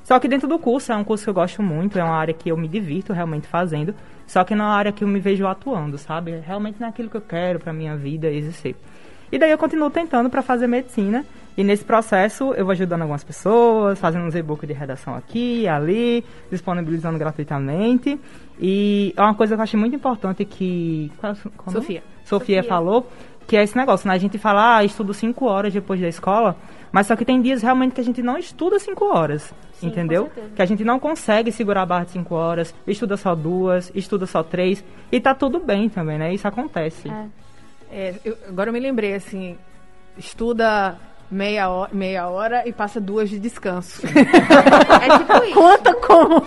Só 0.03 0.19
que 0.19 0.27
dentro 0.27 0.47
do 0.47 0.59
curso, 0.59 0.91
é 0.91 0.95
um 0.95 1.03
curso 1.03 1.23
que 1.23 1.29
eu 1.29 1.33
gosto 1.33 1.63
muito, 1.63 1.97
é 1.97 2.03
uma 2.03 2.15
área 2.15 2.33
que 2.33 2.49
eu 2.49 2.57
me 2.57 2.67
divirto 2.67 3.13
realmente 3.13 3.47
fazendo, 3.47 3.95
só 4.27 4.43
que 4.43 4.53
não 4.53 4.65
é 4.65 4.67
uma 4.67 4.75
área 4.75 4.91
que 4.91 5.03
eu 5.03 5.07
me 5.07 5.19
vejo 5.19 5.47
atuando, 5.47 5.97
sabe? 5.97 6.39
Realmente 6.45 6.79
não 6.79 6.87
é 6.87 6.89
aquilo 6.89 7.09
que 7.09 7.17
eu 7.17 7.21
quero 7.21 7.59
para 7.59 7.71
minha 7.71 7.95
vida 7.95 8.29
exercer. 8.29 8.75
E 9.31 9.39
daí 9.39 9.49
eu 9.49 9.57
continuo 9.57 9.89
tentando 9.89 10.29
para 10.29 10.41
fazer 10.41 10.67
medicina, 10.67 11.25
e 11.55 11.63
nesse 11.63 11.83
processo 11.83 12.53
eu 12.53 12.65
vou 12.65 12.71
ajudando 12.71 13.01
algumas 13.01 13.23
pessoas, 13.23 13.99
fazendo 13.99 14.25
uns 14.25 14.35
e-books 14.35 14.67
de 14.67 14.73
redação 14.73 15.15
aqui 15.15 15.67
ali, 15.67 16.23
disponibilizando 16.49 17.17
gratuitamente. 17.17 18.19
E 18.59 19.13
é 19.15 19.21
uma 19.21 19.35
coisa 19.35 19.55
que 19.55 19.59
eu 19.59 19.63
achei 19.63 19.79
muito 19.79 19.95
importante 19.95 20.45
que. 20.45 21.11
Qual, 21.19 21.35
qual 21.57 21.73
Sofia. 21.73 22.03
Sofia. 22.23 22.59
Sofia 22.59 22.63
falou, 22.63 23.07
que 23.47 23.57
é 23.57 23.63
esse 23.63 23.77
negócio, 23.77 24.07
né? 24.07 24.13
A 24.13 24.17
gente 24.17 24.37
fala, 24.37 24.77
ah, 24.77 24.83
estudo 24.83 25.13
cinco 25.13 25.45
horas 25.45 25.73
depois 25.73 25.99
da 25.99 26.07
escola, 26.07 26.55
mas 26.91 27.07
só 27.07 27.15
que 27.15 27.25
tem 27.25 27.41
dias 27.41 27.61
realmente 27.61 27.93
que 27.93 28.01
a 28.01 28.03
gente 28.03 28.21
não 28.21 28.37
estuda 28.37 28.79
cinco 28.79 29.05
horas, 29.05 29.53
Sim, 29.73 29.87
entendeu? 29.87 30.31
Que 30.55 30.61
a 30.61 30.65
gente 30.65 30.83
não 30.83 30.99
consegue 30.99 31.51
segurar 31.51 31.83
a 31.83 31.85
barra 31.85 32.05
de 32.05 32.11
cinco 32.11 32.35
horas, 32.35 32.73
estuda 32.87 33.17
só 33.17 33.35
duas, 33.35 33.91
estuda 33.93 34.25
só 34.25 34.41
três, 34.43 34.83
e 35.11 35.19
tá 35.19 35.35
tudo 35.35 35.59
bem 35.59 35.89
também, 35.89 36.17
né? 36.17 36.33
Isso 36.33 36.47
acontece. 36.47 37.09
É. 37.09 37.43
É, 37.95 38.15
eu, 38.25 38.35
agora 38.47 38.69
eu 38.69 38.73
me 38.73 38.79
lembrei, 38.79 39.13
assim, 39.13 39.55
estuda 40.17 40.97
meia 41.33 41.69
hora, 41.69 41.89
meia 41.93 42.27
hora 42.27 42.67
e 42.67 42.71
passa 42.71 43.01
duas 43.01 43.29
de 43.29 43.39
descanso. 43.39 44.01
é 44.07 45.17
tipo 45.17 45.43
isso. 45.43 45.53
Conta 45.53 45.93
como. 45.95 46.43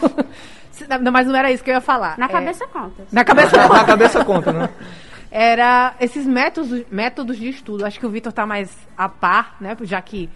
Não, 1.02 1.10
mas 1.12 1.26
não 1.26 1.36
era 1.36 1.50
isso 1.50 1.64
que 1.64 1.70
eu 1.70 1.74
ia 1.74 1.80
falar. 1.80 2.16
Na 2.18 2.26
É, 2.26 2.28
cabeça 2.28 2.66
conta. 2.66 3.04
Na 3.12 3.24
cabeça 3.24 3.56
Na 3.68 3.84
cabeça 3.84 4.24
conta, 4.24 4.52
né? 4.52 4.68
Era 5.30 5.94
esses 6.00 6.24
métodos, 6.26 6.84
métodos 6.90 7.36
de 7.36 7.48
estudo. 7.48 7.84
Acho 7.84 7.98
que 7.98 8.06
o 8.06 8.10
Vitor 8.10 8.32
tá 8.32 8.46
mais 8.46 8.74
a 8.96 9.08
par, 9.08 9.56
né? 9.60 9.76
Já 9.82 10.00
que 10.00 10.30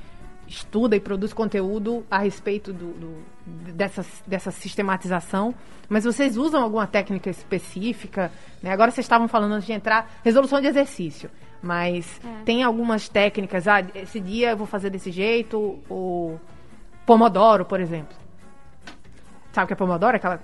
estuda 0.48 0.96
e 0.96 1.00
produz 1.00 1.32
conteúdo 1.32 2.04
a 2.10 2.18
respeito 2.18 2.72
do, 2.72 2.86
do- 2.92 3.24
dessa, 3.72 4.04
dessa 4.26 4.50
sistematização. 4.50 5.54
Mas 5.88 6.04
vocês 6.04 6.36
usam 6.36 6.62
alguma 6.62 6.86
técnica 6.86 7.30
específica? 7.30 8.30
né? 8.62 8.72
Agora 8.72 8.90
vocês 8.90 9.04
estavam 9.04 9.28
falando 9.28 9.52
antes 9.52 9.66
de 9.66 9.72
entrar, 9.72 10.10
resolução 10.24 10.60
de 10.60 10.66
exercício. 10.66 11.30
Mas 11.62 12.20
É. 12.24 12.42
tem 12.44 12.62
algumas 12.62 13.08
técnicas, 13.08 13.68
ah, 13.68 13.82
esse 13.94 14.18
dia 14.18 14.50
eu 14.50 14.56
vou 14.56 14.66
fazer 14.66 14.88
desse 14.90 15.10
jeito, 15.10 15.78
ou 15.88 16.40
Pomodoro, 17.04 17.64
por 17.64 17.80
exemplo. 17.80 18.16
Sabe 19.52 19.64
o 19.64 19.66
que 19.66 19.72
é 19.72 19.76
Pomodoro? 19.76 20.16
Aquela 20.16 20.40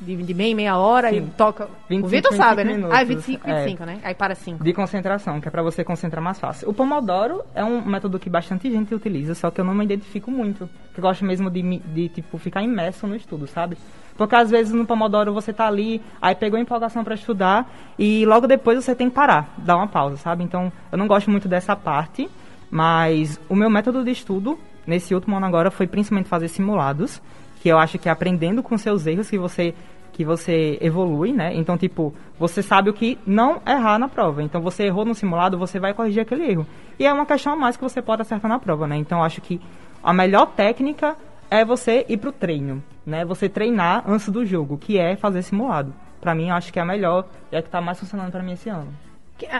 de, 0.00 0.16
de 0.16 0.34
meia 0.34 0.54
meia 0.54 0.76
hora 0.76 1.10
e 1.12 1.20
Sim. 1.20 1.30
toca. 1.36 1.64
o 1.64 1.68
25, 1.88 2.08
Vitor 2.08 2.32
sabe, 2.34 2.64
né? 2.64 2.72
25 2.74 2.92
Ah, 2.94 3.00
é 3.00 3.04
minutos. 3.04 3.26
25, 3.26 3.50
É. 3.50 3.64
25, 3.64 3.84
né? 3.84 4.00
Aí 4.02 4.14
para 4.14 4.34
5. 4.34 4.62
De 4.64 4.72
concentração, 4.72 5.40
que 5.40 5.48
é 5.48 5.50
pra 5.50 5.62
você 5.62 5.84
concentrar 5.84 6.22
mais 6.22 6.38
fácil. 6.38 6.68
O 6.68 6.74
Pomodoro 6.74 7.42
é 7.54 7.64
um 7.64 7.84
método 7.84 8.18
que 8.18 8.28
bastante 8.28 8.70
gente 8.70 8.94
utiliza, 8.94 9.34
só 9.34 9.50
que 9.50 9.60
eu 9.60 9.64
não 9.64 9.74
me 9.74 9.84
identifico 9.84 10.30
muito. 10.30 10.68
Eu 10.96 11.02
gosto 11.02 11.24
mesmo 11.24 11.50
de, 11.50 11.62
de 11.78 12.08
tipo, 12.08 12.38
ficar 12.38 12.62
imerso 12.62 13.06
no 13.06 13.16
estudo, 13.16 13.46
sabe? 13.46 13.76
Porque 14.16 14.36
às 14.36 14.48
vezes 14.50 14.72
no 14.72 14.86
Pomodoro 14.86 15.32
você 15.32 15.52
tá 15.52 15.66
ali, 15.66 16.00
aí 16.22 16.34
pegou 16.34 16.56
a 16.56 16.60
empolgação 16.60 17.02
pra 17.02 17.14
estudar 17.14 17.68
e 17.98 18.24
logo 18.26 18.46
depois 18.46 18.84
você 18.84 18.94
tem 18.94 19.08
que 19.08 19.14
parar, 19.14 19.52
dar 19.58 19.76
uma 19.76 19.88
pausa, 19.88 20.16
sabe? 20.16 20.44
Então 20.44 20.72
eu 20.92 20.98
não 20.98 21.08
gosto 21.08 21.30
muito 21.30 21.48
dessa 21.48 21.74
parte, 21.74 22.28
mas 22.70 23.40
o 23.48 23.56
meu 23.56 23.68
método 23.68 24.04
de 24.04 24.10
estudo 24.12 24.58
nesse 24.86 25.14
último 25.14 25.36
ano 25.36 25.46
agora 25.46 25.70
foi 25.70 25.86
principalmente 25.86 26.28
fazer 26.28 26.46
simulados, 26.48 27.20
que 27.64 27.70
eu 27.70 27.78
acho 27.78 27.98
que 27.98 28.10
é 28.10 28.12
aprendendo 28.12 28.62
com 28.62 28.76
seus 28.76 29.06
erros 29.06 29.30
que 29.30 29.38
você 29.38 29.74
que 30.12 30.22
você 30.22 30.78
evolui, 30.82 31.32
né? 31.32 31.52
Então, 31.54 31.78
tipo, 31.78 32.14
você 32.38 32.62
sabe 32.62 32.90
o 32.90 32.92
que 32.92 33.18
não 33.26 33.60
errar 33.66 33.98
na 33.98 34.06
prova. 34.06 34.42
Então, 34.42 34.60
você 34.60 34.84
errou 34.84 35.04
no 35.04 35.14
simulado, 35.14 35.58
você 35.58 35.80
vai 35.80 35.92
corrigir 35.92 36.22
aquele 36.22 36.48
erro. 36.48 36.66
E 37.00 37.06
é 37.06 37.12
uma 37.12 37.26
questão 37.26 37.54
a 37.54 37.56
mais 37.56 37.76
que 37.76 37.82
você 37.82 38.00
pode 38.00 38.22
acertar 38.22 38.48
na 38.48 38.60
prova, 38.60 38.86
né? 38.86 38.96
Então, 38.96 39.24
acho 39.24 39.40
que 39.40 39.60
a 40.02 40.12
melhor 40.12 40.46
técnica 40.54 41.16
é 41.50 41.64
você 41.64 42.04
ir 42.06 42.18
pro 42.18 42.30
treino, 42.30 42.80
né? 43.04 43.24
Você 43.24 43.48
treinar 43.48 44.04
antes 44.06 44.28
do 44.28 44.44
jogo, 44.44 44.78
que 44.78 44.98
é 44.98 45.16
fazer 45.16 45.42
simulado. 45.42 45.92
Pra 46.20 46.34
mim, 46.34 46.50
eu 46.50 46.54
acho 46.54 46.70
que 46.70 46.78
é 46.78 46.82
a 46.82 46.86
melhor 46.86 47.26
e 47.50 47.56
é 47.56 47.58
a 47.58 47.62
que 47.62 47.70
tá 47.70 47.80
mais 47.80 47.98
funcionando 47.98 48.30
pra 48.30 48.42
mim 48.42 48.52
esse 48.52 48.68
ano. 48.68 48.92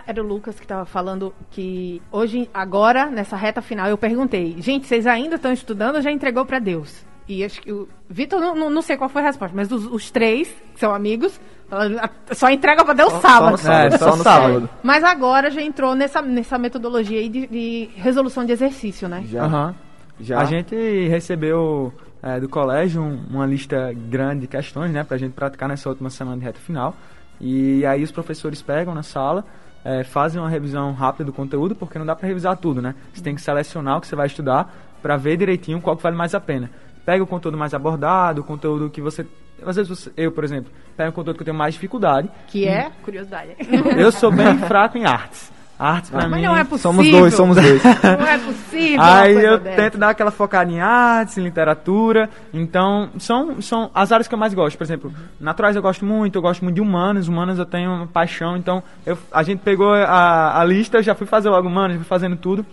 Era 0.07 0.23
o 0.23 0.27
Lucas 0.27 0.57
que 0.57 0.67
estava 0.67 0.85
falando 0.85 1.35
que 1.51 2.01
hoje, 2.13 2.49
agora, 2.55 3.07
nessa 3.07 3.35
reta 3.35 3.61
final, 3.61 3.89
eu 3.89 3.99
perguntei: 3.99 4.55
gente, 4.61 4.87
vocês 4.87 5.05
ainda 5.05 5.35
estão 5.35 5.53
estudando 5.53 5.97
ou 5.97 6.03
já 6.03 6.13
entregou 6.13 6.45
para 6.45 6.61
Deus? 6.61 7.05
E 7.29 7.43
acho 7.45 7.61
que 7.63 7.73
o 7.73 7.89
Vitor, 8.09 8.39
não, 8.41 8.55
não, 8.55 8.71
não 8.71 8.83
sei 8.83 8.97
qual 8.97 9.09
foi 9.09 9.23
a 9.23 9.27
resposta, 9.27 9.57
mas 9.57 9.71
os, 9.73 9.87
os 9.87 10.11
três, 10.11 10.49
que 10.75 10.81
são 10.81 10.95
amigos, 10.95 11.41
falaram, 11.69 11.97
"Ah, 12.01 12.11
só 12.35 12.51
entrega 12.51 12.85
para 12.85 12.93
Deus 12.95 13.11
Só 13.13 13.21
sábado. 13.21 13.53
no 13.53 13.59
sábado, 13.59 13.95
É, 13.95 13.99
só 13.99 14.11
só 14.11 14.17
no 14.17 14.23
sábado. 14.23 14.69
Mas 14.83 15.03
agora 15.03 15.51
já 15.51 15.63
entrou 15.63 15.95
nessa, 15.95 16.21
nessa 16.21 16.59
metodologia 16.59 17.19
aí 17.19 17.29
de, 17.31 17.47
de 17.47 17.89
resolução 17.97 18.45
de 18.45 18.53
exercício, 18.53 19.09
né? 19.09 19.25
Já. 19.27 19.45
Aham. 19.45 19.75
Já. 20.21 20.41
A 20.41 20.45
gente 20.45 20.75
recebeu 21.09 21.93
é, 22.23 22.39
do 22.39 22.49
colégio 22.49 23.03
um- 23.03 23.25
uma 23.31 23.47
lista 23.47 23.93
grande 24.09 24.43
de 24.43 24.47
questões, 24.47 24.91
né, 24.93 25.03
pra 25.03 25.17
gente 25.17 25.33
praticar 25.33 25.69
nessa 25.69 25.89
última 25.89 26.11
semana 26.11 26.37
de 26.39 26.45
reta 26.45 26.61
final. 26.61 26.95
E 27.41 27.85
aí 27.87 28.03
os 28.03 28.13
professores 28.13 28.63
pegam 28.63 28.95
na 28.95 29.03
sala, 29.03 29.45
é, 29.85 30.05
fazem 30.05 30.41
uma 30.41 30.49
revisão 30.49 30.93
rápida 30.93 31.25
do 31.25 31.33
conteúdo, 31.33 31.75
porque 31.75 31.99
não 31.99 32.07
dá 32.07 32.15
pra 32.15 32.29
revisar 32.29 32.57
tudo, 32.57 32.81
né? 32.81 32.95
Você 33.13 33.23
tem 33.23 33.35
que 33.35 33.41
selecionar 33.43 33.99
o 33.99 34.01
que 34.01 34.07
você 34.07 34.15
vai 34.17 34.27
estudar 34.27 34.73
pra 35.03 35.17
ver 35.17 35.37
direitinho 35.37 35.81
qual 35.81 35.97
que 35.97 36.03
vale 36.03 36.17
mais 36.17 36.35
a 36.35 36.41
pena. 36.41 36.71
Pega 37.05 37.23
o 37.23 37.27
conteúdo 37.27 37.57
mais 37.59 37.75
abordado, 37.75 38.41
o 38.41 38.45
conteúdo 38.45 38.89
que 38.91 39.01
você 39.01 39.27
às 39.65 39.77
vezes 39.77 39.89
você- 39.89 40.13
eu, 40.17 40.31
por 40.33 40.45
exemplo, 40.45 40.71
pego 40.97 41.11
o 41.11 41.13
conteúdo 41.13 41.37
que 41.37 41.43
eu 41.43 41.47
tenho 41.47 41.57
mais 41.57 41.75
dificuldade. 41.75 42.29
Que 42.49 42.67
é, 42.67 42.91
curiosidade. 43.03 43.51
Eu 43.97 44.11
sou 44.13 44.31
bem 44.31 44.59
fraco 44.59 44.99
em 44.99 45.07
artes. 45.07 45.53
Artes 45.79 46.11
pra 46.11 46.29
Mas 46.29 46.41
mim. 46.41 46.47
não 46.47 46.57
é 46.57 46.63
possível. 46.63 46.93
Somos 46.93 47.11
dois, 47.11 47.35
somos 47.35 47.57
dois. 47.57 47.83
Não 48.05 48.27
é 48.27 48.39
possível. 48.39 49.01
Aí 49.03 49.35
eu 49.35 49.59
dessa. 49.59 49.77
tento 49.77 49.99
dar 49.99 50.11
aquela 50.11 50.31
focada 50.31 50.71
em 50.71 50.81
artes, 50.81 51.37
em 51.37 51.43
literatura. 51.43 52.31
Então, 52.53 53.11
são, 53.19 53.61
são 53.61 53.91
as 53.93 54.13
áreas 54.13 54.29
que 54.29 54.35
eu 54.35 54.39
mais 54.39 54.55
gosto. 54.55 54.77
Por 54.79 54.85
exemplo, 54.85 55.13
naturais 55.41 55.75
eu 55.75 55.83
gosto 55.83 56.05
muito, 56.05 56.37
eu 56.39 56.43
gosto 56.43 56.63
muito 56.63 56.77
de 56.77 56.81
humanas. 56.81 57.27
Humanas 57.27 57.59
eu 57.59 57.67
tenho 57.67 57.91
uma 57.91 58.07
paixão. 58.07 58.57
Então, 58.57 58.85
eu, 59.05 59.19
a 59.33 59.43
gente 59.43 59.61
pegou 59.61 59.93
a, 59.93 60.61
a 60.61 60.65
lista, 60.65 60.99
eu 60.99 61.03
já 61.03 61.15
fui 61.15 61.27
fazer 61.27 61.49
logo 61.49 61.67
humanas, 61.67 61.93
já 61.95 61.99
fui 61.99 62.09
fazendo 62.09 62.37
tudo. 62.37 62.65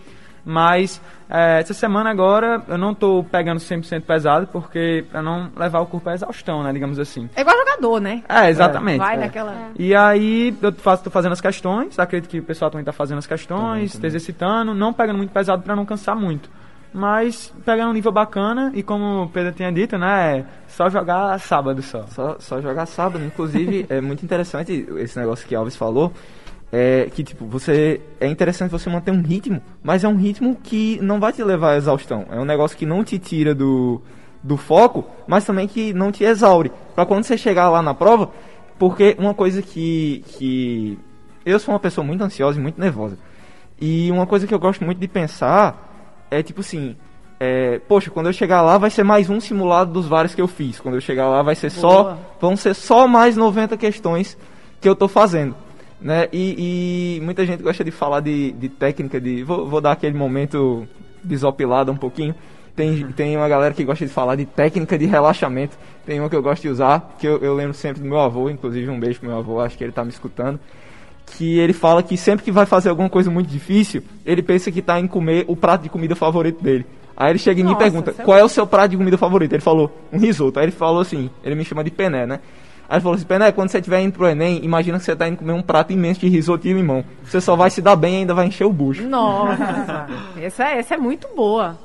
Mas, 0.43 0.99
eh, 1.29 1.59
essa 1.59 1.73
semana 1.73 2.09
agora, 2.09 2.61
eu 2.67 2.77
não 2.77 2.93
tô 2.95 3.23
pegando 3.23 3.59
100% 3.59 4.01
pesado, 4.05 4.47
porque 4.47 5.05
pra 5.11 5.21
não 5.21 5.49
levar 5.55 5.79
o 5.81 5.85
corpo 5.85 6.09
à 6.09 6.13
exaustão, 6.13 6.63
né, 6.63 6.73
digamos 6.73 6.97
assim. 6.97 7.29
É 7.35 7.41
igual 7.41 7.55
jogador, 7.57 7.99
né? 8.01 8.23
É, 8.27 8.49
exatamente. 8.49 8.97
Vai 8.99 9.15
É. 9.15 9.19
naquela. 9.19 9.55
E 9.77 9.93
aí, 9.95 10.55
eu 10.61 10.71
faço, 10.73 11.03
tô 11.03 11.09
fazendo 11.11 11.33
as 11.33 11.41
questões, 11.41 11.97
acredito 11.99 12.29
que 12.29 12.39
o 12.39 12.43
pessoal 12.43 12.71
também 12.71 12.83
tá 12.83 12.91
fazendo 12.91 13.19
as 13.19 13.27
questões, 13.27 13.91
Também, 13.91 14.01
tá 14.01 14.07
exercitando, 14.07 14.73
não 14.73 14.91
pegando 14.91 15.17
muito 15.17 15.31
pesado 15.31 15.61
pra 15.61 15.75
não 15.75 15.85
cansar 15.85 16.15
muito. 16.15 16.49
Mas 16.93 17.53
pegando 17.63 17.91
um 17.91 17.93
nível 17.93 18.11
bacana 18.11 18.69
e 18.75 18.83
como 18.83 19.23
o 19.23 19.29
Pedro 19.29 19.53
tinha 19.53 19.71
dito, 19.71 19.97
né, 19.97 20.39
é 20.39 20.45
só 20.67 20.89
jogar 20.89 21.39
sábado 21.39 21.81
só. 21.81 22.03
Só, 22.07 22.35
só 22.39 22.59
jogar 22.61 22.85
sábado. 22.85 23.23
Inclusive, 23.23 23.85
é 23.89 24.01
muito 24.01 24.25
interessante 24.25 24.85
esse 24.97 25.17
negócio 25.17 25.47
que 25.47 25.55
Alves 25.55 25.75
falou. 25.75 26.11
É 26.71 27.09
que, 27.13 27.21
tipo, 27.23 27.45
você. 27.45 27.99
É 28.19 28.27
interessante 28.27 28.71
você 28.71 28.89
manter 28.89 29.11
um 29.11 29.21
ritmo, 29.21 29.61
mas 29.83 30.05
é 30.05 30.07
um 30.07 30.15
ritmo 30.15 30.55
que 30.55 30.99
não 31.01 31.19
vai 31.19 31.33
te 31.33 31.43
levar 31.43 31.73
à 31.73 31.77
exaustão. 31.77 32.25
É 32.31 32.39
um 32.39 32.45
negócio 32.45 32.77
que 32.77 32.85
não 32.85 33.03
te 33.03 33.19
tira 33.19 33.53
do, 33.53 34.01
do 34.41 34.55
foco, 34.55 35.05
mas 35.27 35.43
também 35.43 35.67
que 35.67 35.93
não 35.93 36.11
te 36.11 36.23
exaure. 36.23 36.71
Pra 36.95 37.05
quando 37.05 37.25
você 37.25 37.37
chegar 37.37 37.69
lá 37.69 37.81
na 37.81 37.93
prova, 37.93 38.31
porque 38.79 39.17
uma 39.19 39.33
coisa 39.33 39.61
que. 39.61 40.23
que 40.27 40.97
eu 41.45 41.59
sou 41.59 41.73
uma 41.73 41.79
pessoa 41.79 42.05
muito 42.05 42.23
ansiosa 42.23 42.57
e 42.57 42.61
muito 42.61 42.79
nervosa. 42.79 43.17
E 43.79 44.09
uma 44.09 44.25
coisa 44.25 44.47
que 44.47 44.53
eu 44.53 44.59
gosto 44.59 44.85
muito 44.85 44.99
de 44.99 45.07
pensar 45.09 46.25
é 46.29 46.41
tipo 46.41 46.61
assim. 46.61 46.95
é, 47.37 47.79
poxa, 47.79 48.09
quando 48.09 48.27
eu 48.27 48.33
chegar 48.33 48.61
lá 48.61 48.77
vai 48.77 48.89
ser 48.89 49.03
mais 49.03 49.29
um 49.29 49.41
simulado 49.41 49.91
dos 49.91 50.07
vários 50.07 50.33
que 50.33 50.41
eu 50.41 50.47
fiz. 50.47 50.79
Quando 50.79 50.95
eu 50.95 51.01
chegar 51.01 51.27
lá 51.27 51.41
vai 51.41 51.55
ser 51.55 51.69
só. 51.69 52.03
Boa. 52.03 52.19
Vão 52.39 52.55
ser 52.55 52.73
só 52.73 53.09
mais 53.09 53.35
90 53.35 53.75
questões 53.75 54.37
que 54.79 54.87
eu 54.87 54.95
tô 54.95 55.09
fazendo. 55.09 55.53
Né? 56.01 56.27
E, 56.33 57.17
e 57.17 57.21
muita 57.21 57.45
gente 57.45 57.61
gosta 57.61 57.83
de 57.83 57.91
falar 57.91 58.21
de, 58.21 58.51
de 58.53 58.69
técnica 58.69 59.21
de. 59.21 59.43
Vou, 59.43 59.67
vou 59.67 59.79
dar 59.79 59.91
aquele 59.91 60.17
momento 60.17 60.87
desopilado 61.23 61.91
um 61.91 61.97
pouquinho. 61.97 62.33
Tem, 62.75 63.05
tem 63.11 63.37
uma 63.37 63.47
galera 63.47 63.73
que 63.73 63.83
gosta 63.83 64.05
de 64.05 64.11
falar 64.11 64.35
de 64.35 64.45
técnica 64.45 64.97
de 64.97 65.05
relaxamento. 65.05 65.77
Tem 66.05 66.19
uma 66.19 66.29
que 66.29 66.35
eu 66.35 66.41
gosto 66.41 66.63
de 66.63 66.69
usar, 66.69 67.15
que 67.19 67.27
eu, 67.27 67.37
eu 67.39 67.53
lembro 67.53 67.73
sempre 67.73 68.01
do 68.01 68.07
meu 68.07 68.19
avô, 68.19 68.49
inclusive 68.49 68.89
um 68.89 68.99
beijo 68.99 69.19
pro 69.19 69.29
meu 69.29 69.37
avô, 69.37 69.59
acho 69.59 69.77
que 69.77 69.83
ele 69.83 69.91
tá 69.91 70.03
me 70.03 70.09
escutando 70.09 70.59
que 71.37 71.59
ele 71.59 71.73
fala 71.73 72.03
que 72.03 72.17
sempre 72.17 72.43
que 72.43 72.51
vai 72.51 72.65
fazer 72.65 72.89
alguma 72.89 73.09
coisa 73.09 73.31
muito 73.31 73.47
difícil, 73.47 74.03
ele 74.25 74.41
pensa 74.41 74.71
que 74.71 74.81
tá 74.81 74.99
em 74.99 75.07
comer 75.07 75.45
o 75.47 75.55
prato 75.55 75.83
de 75.83 75.89
comida 75.89 76.15
favorito 76.15 76.61
dele. 76.61 76.85
Aí 77.15 77.31
ele 77.31 77.39
chega 77.39 77.59
em 77.59 77.63
mim 77.63 77.71
e 77.71 77.73
Nossa, 77.73 77.83
pergunta, 77.83 78.15
é 78.17 78.23
qual 78.23 78.37
é 78.37 78.43
o 78.43 78.49
seu 78.49 78.65
prato 78.65 78.91
de 78.91 78.97
comida 78.97 79.17
favorito? 79.17 79.53
Ele 79.53 79.61
falou, 79.61 79.91
um 80.11 80.17
risoto. 80.17 80.59
Aí 80.59 80.65
ele 80.65 80.71
falou 80.71 81.01
assim, 81.01 81.29
ele 81.43 81.55
me 81.55 81.63
chama 81.63 81.83
de 81.83 81.91
Pené, 81.91 82.25
né? 82.25 82.39
Aí 82.91 82.97
ele 82.97 83.03
falou 83.03 83.15
assim, 83.15 83.23
Pené, 83.25 83.53
quando 83.53 83.69
você 83.69 83.77
estiver 83.77 84.01
indo 84.01 84.11
pro 84.11 84.27
Enem, 84.27 84.59
imagina 84.65 84.97
que 84.99 85.05
você 85.05 85.15
tá 85.15 85.25
indo 85.25 85.37
comer 85.37 85.53
um 85.53 85.61
prato 85.61 85.93
imenso 85.93 86.19
de 86.19 86.27
risoto 86.27 86.67
e 86.67 86.73
limão. 86.73 87.05
Você 87.23 87.39
só 87.39 87.55
vai 87.55 87.69
se 87.69 87.81
dar 87.81 87.95
bem 87.95 88.15
e 88.15 88.17
ainda 88.17 88.33
vai 88.33 88.47
encher 88.47 88.65
o 88.65 88.73
bucho. 88.73 89.03
Nossa, 89.07 90.07
essa, 90.37 90.65
é- 90.65 90.79
essa 90.79 90.95
é 90.95 90.97
muito 90.97 91.25
boa. 91.33 91.79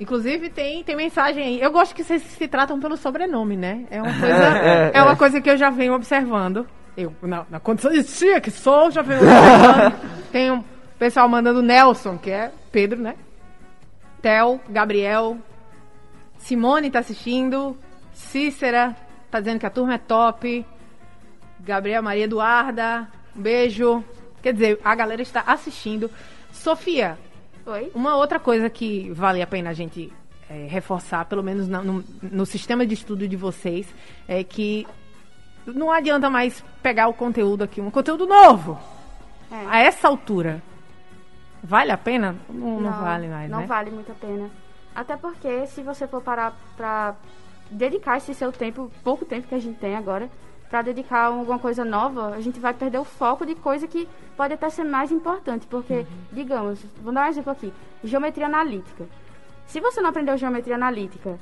Inclusive, 0.00 0.50
tem, 0.50 0.82
tem 0.82 0.96
mensagem 0.96 1.44
aí. 1.44 1.60
Eu 1.60 1.70
gosto 1.70 1.94
que 1.94 2.02
vocês 2.02 2.22
se 2.22 2.48
tratam 2.48 2.80
pelo 2.80 2.96
sobrenome, 2.96 3.56
né? 3.56 3.84
É 3.88 4.02
uma 4.02 4.10
coisa, 4.18 4.26
É, 4.58 4.66
é, 4.86 4.90
é, 4.94 5.02
uma 5.04 5.12
é. 5.12 5.16
coisa 5.16 5.40
que 5.40 5.48
eu 5.48 5.56
já 5.56 5.70
venho 5.70 5.94
observando. 5.94 6.66
Eu, 6.96 7.14
na, 7.22 7.46
na 7.48 7.60
condição 7.60 7.92
de 7.92 8.02
tia 8.02 8.40
que 8.40 8.50
sou, 8.50 8.90
já 8.90 9.02
venho 9.02 9.20
observando. 9.20 9.94
tem 10.32 10.50
um 10.50 10.64
pessoal 10.98 11.28
mandando 11.28 11.62
Nelson, 11.62 12.18
que 12.18 12.32
é 12.32 12.50
Pedro, 12.72 12.98
né? 12.98 13.14
Theo, 14.20 14.60
Gabriel, 14.68 15.36
Simone 16.38 16.90
tá 16.90 16.98
assistindo, 16.98 17.76
Cícera 18.12 18.96
tá 19.30 19.38
dizendo 19.40 19.60
que 19.60 19.66
a 19.66 19.70
turma 19.70 19.94
é 19.94 19.98
top, 19.98 20.64
Gabriel 21.60 22.02
Maria 22.02 22.24
Eduarda, 22.24 23.08
um 23.36 23.40
beijo. 23.42 24.04
Quer 24.42 24.52
dizer, 24.54 24.80
a 24.84 24.94
galera 24.94 25.20
está 25.22 25.42
assistindo. 25.46 26.10
Sofia, 26.52 27.18
Oi? 27.66 27.90
uma 27.94 28.16
outra 28.16 28.38
coisa 28.40 28.68
que 28.70 29.10
vale 29.10 29.40
a 29.42 29.46
pena 29.46 29.70
a 29.70 29.74
gente 29.74 30.12
é, 30.48 30.66
reforçar, 30.66 31.24
pelo 31.26 31.42
menos 31.42 31.68
na- 31.68 31.82
no, 31.82 32.02
no 32.22 32.44
sistema 32.46 32.84
de 32.86 32.94
estudo 32.94 33.28
de 33.28 33.36
vocês, 33.36 33.86
é 34.26 34.42
que 34.42 34.86
não 35.66 35.92
adianta 35.92 36.28
mais 36.28 36.64
pegar 36.82 37.06
o 37.08 37.14
conteúdo 37.14 37.62
aqui, 37.62 37.80
um 37.80 37.90
conteúdo 37.90 38.26
novo, 38.26 38.76
É. 39.52 39.66
a 39.68 39.78
essa 39.78 40.08
altura. 40.08 40.60
Vale 41.62 41.92
a 41.92 41.98
pena? 41.98 42.34
Não, 42.48 42.80
não 42.80 42.92
vale 42.92 43.28
mais, 43.28 43.50
Não 43.50 43.60
né? 43.60 43.66
vale 43.66 43.90
muito 43.90 44.10
a 44.10 44.14
pena. 44.14 44.50
Até 44.94 45.16
porque 45.16 45.66
se 45.66 45.82
você 45.82 46.08
for 46.08 46.20
parar 46.22 46.56
pra 46.76 47.14
dedicar 47.70 48.16
esse 48.16 48.34
seu 48.34 48.50
tempo, 48.52 48.90
pouco 49.04 49.24
tempo 49.24 49.48
que 49.48 49.54
a 49.54 49.58
gente 49.58 49.78
tem 49.78 49.96
agora, 49.96 50.28
pra 50.68 50.82
dedicar 50.82 51.20
a 51.22 51.26
alguma 51.26 51.58
coisa 51.58 51.84
nova, 51.84 52.28
a 52.34 52.40
gente 52.40 52.60
vai 52.60 52.72
perder 52.72 52.98
o 52.98 53.04
foco 53.04 53.44
de 53.44 53.54
coisa 53.56 53.86
que 53.88 54.08
pode 54.36 54.54
até 54.54 54.68
ser 54.70 54.84
mais 54.84 55.10
importante. 55.10 55.66
Porque, 55.66 55.94
Uhum. 55.94 56.06
digamos, 56.32 56.84
vou 57.02 57.12
dar 57.12 57.26
um 57.26 57.28
exemplo 57.28 57.52
aqui: 57.52 57.72
geometria 58.04 58.46
analítica. 58.46 59.04
Se 59.66 59.80
você 59.80 60.00
não 60.00 60.10
aprendeu 60.10 60.36
geometria 60.36 60.74
analítica 60.74 61.38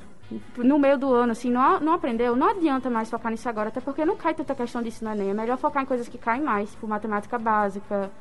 no 0.57 0.77
meio 0.77 0.97
do 0.97 1.11
ano, 1.11 1.31
assim, 1.31 1.49
não, 1.49 1.79
não 1.79 1.93
aprendeu, 1.93 2.35
não 2.35 2.49
adianta 2.49 2.87
mais 2.89 3.09
focar 3.09 3.31
nisso 3.31 3.49
agora, 3.49 3.69
até 3.69 3.81
porque 3.81 4.05
não 4.05 4.15
cai 4.15 4.33
tanta 4.35 4.53
questão 4.53 4.81
disso 4.83 5.03
no 5.03 5.11
Enem. 5.11 5.31
É 5.31 5.33
melhor 5.33 5.57
focar 5.57 5.81
em 5.81 5.85
coisas 5.87 6.07
que 6.07 6.17
caem 6.19 6.41
mais, 6.43 6.69
tipo 6.71 6.87
matemática 6.87 7.39
básica, 7.39 8.11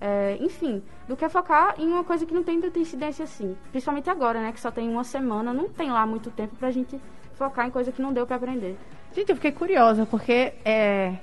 é, 0.00 0.38
enfim, 0.40 0.82
do 1.06 1.14
que 1.16 1.28
focar 1.28 1.74
em 1.78 1.86
uma 1.88 2.04
coisa 2.04 2.24
que 2.24 2.32
não 2.32 2.42
tem 2.42 2.58
tanta 2.60 2.78
incidência 2.78 3.24
assim. 3.24 3.54
Principalmente 3.70 4.08
agora, 4.08 4.40
né, 4.40 4.52
que 4.52 4.60
só 4.60 4.70
tem 4.70 4.88
uma 4.88 5.04
semana, 5.04 5.52
não 5.52 5.68
tem 5.68 5.90
lá 5.90 6.06
muito 6.06 6.30
tempo 6.30 6.56
pra 6.56 6.70
gente 6.70 6.98
focar 7.38 7.66
em 7.66 7.70
coisa 7.70 7.92
que 7.92 8.02
não 8.02 8.12
deu 8.12 8.26
para 8.26 8.36
aprender. 8.36 8.76
Gente, 9.14 9.30
eu 9.30 9.36
fiquei 9.36 9.52
curiosa, 9.52 10.04
porque 10.04 10.52
é, 10.64 11.14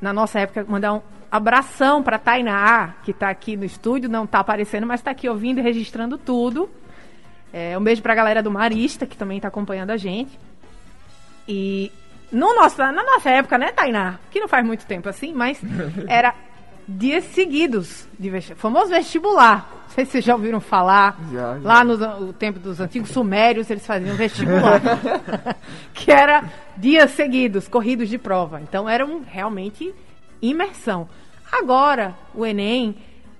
na 0.00 0.12
nossa 0.12 0.38
época, 0.38 0.64
mandar 0.68 0.94
um 0.94 1.02
abração 1.30 2.02
pra 2.02 2.18
Tainá, 2.18 2.94
que 3.02 3.12
tá 3.12 3.30
aqui 3.30 3.56
no 3.56 3.64
estúdio, 3.64 4.08
não 4.08 4.26
tá 4.26 4.38
aparecendo, 4.38 4.86
mas 4.86 5.02
tá 5.02 5.10
aqui 5.10 5.28
ouvindo 5.28 5.58
e 5.58 5.62
registrando 5.62 6.16
tudo. 6.18 6.70
É, 7.52 7.76
um 7.76 7.82
beijo 7.82 8.02
pra 8.02 8.14
galera 8.14 8.42
do 8.42 8.50
Marista, 8.50 9.06
que 9.06 9.16
também 9.16 9.40
tá 9.40 9.48
acompanhando 9.48 9.90
a 9.90 9.96
gente. 9.96 10.38
E 11.48 11.90
no 12.30 12.54
nosso, 12.54 12.78
na 12.78 12.92
nossa 12.92 13.30
época, 13.30 13.56
né, 13.56 13.72
Tainá? 13.72 14.18
Que 14.30 14.40
não 14.40 14.48
faz 14.48 14.64
muito 14.64 14.84
tempo 14.86 15.08
assim, 15.08 15.32
mas 15.32 15.60
era 16.06 16.34
dias 16.88 17.24
seguidos 17.24 18.06
de 18.18 18.30
vestibular. 18.30 18.60
Famoso 18.60 18.90
vestibular. 18.90 19.70
Não 19.88 19.90
sei 19.96 20.04
se 20.04 20.12
vocês 20.12 20.24
já 20.24 20.34
ouviram 20.34 20.60
falar. 20.60 21.18
Já, 21.32 21.58
já. 21.58 21.60
Lá 21.62 21.82
no, 21.84 21.96
no 21.96 22.32
tempo 22.32 22.58
dos 22.58 22.80
antigos 22.80 23.10
sumérios, 23.10 23.68
eles 23.70 23.86
faziam 23.86 24.14
vestibular. 24.16 24.80
que 25.94 26.10
era 26.10 26.44
dias 26.76 27.10
seguidos, 27.12 27.66
corridos 27.68 28.08
de 28.08 28.18
prova. 28.18 28.60
Então 28.60 28.88
era 28.88 29.04
um, 29.06 29.22
realmente 29.26 29.94
imersão. 30.40 31.08
Agora, 31.50 32.14
o 32.34 32.44
Enem 32.44 32.96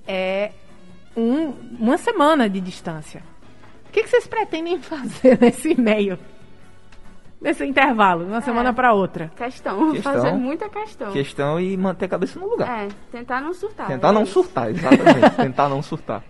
é 0.06 0.52
um- 1.16 1.52
uma 1.78 1.98
semana 1.98 2.48
de 2.48 2.60
distância. 2.60 3.22
O 3.88 3.92
que, 3.92 4.02
que 4.02 4.08
vocês 4.08 4.26
pretendem 4.26 4.78
fazer 4.82 5.38
nesse 5.40 5.78
meio? 5.80 6.18
Nesse 7.46 7.64
intervalo, 7.64 8.24
de 8.24 8.30
uma 8.32 8.40
semana 8.40 8.72
para 8.72 8.92
outra? 8.92 9.30
Questão, 9.36 9.92
Questão. 9.92 10.12
fazer 10.12 10.32
muita 10.32 10.68
questão. 10.68 11.12
Questão 11.12 11.60
e 11.60 11.76
manter 11.76 12.06
a 12.06 12.08
cabeça 12.08 12.40
no 12.40 12.48
lugar. 12.48 12.68
É, 12.68 12.88
tentar 13.12 13.40
não 13.40 13.54
surtar. 13.54 13.86
Tentar 13.86 14.08
é 14.08 14.12
não 14.12 14.24
isso. 14.24 14.32
surtar, 14.32 14.68
exatamente. 14.68 15.30
Tentar 15.38 15.68
não 15.68 15.80
surtar. 15.80 16.24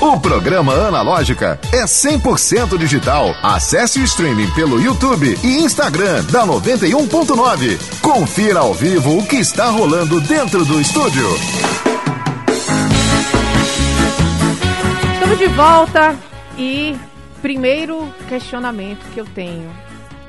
O 0.00 0.18
programa 0.18 0.72
Analógica 0.72 1.60
é 1.74 1.84
100% 1.84 2.78
digital. 2.78 3.34
Acesse 3.42 4.00
o 4.00 4.04
streaming 4.04 4.50
pelo 4.52 4.80
YouTube 4.80 5.38
e 5.44 5.58
Instagram 5.58 6.24
da 6.32 6.46
91.9. 6.46 8.00
Confira 8.00 8.60
ao 8.60 8.72
vivo 8.72 9.18
o 9.18 9.26
que 9.26 9.36
está 9.36 9.66
rolando 9.66 10.22
dentro 10.22 10.64
do 10.64 10.80
estúdio. 10.80 11.28
Estamos 15.12 15.38
de 15.38 15.48
volta 15.48 16.16
e 16.56 16.96
primeiro 17.42 18.12
questionamento 18.28 19.00
que 19.12 19.20
eu 19.20 19.24
tenho. 19.26 19.70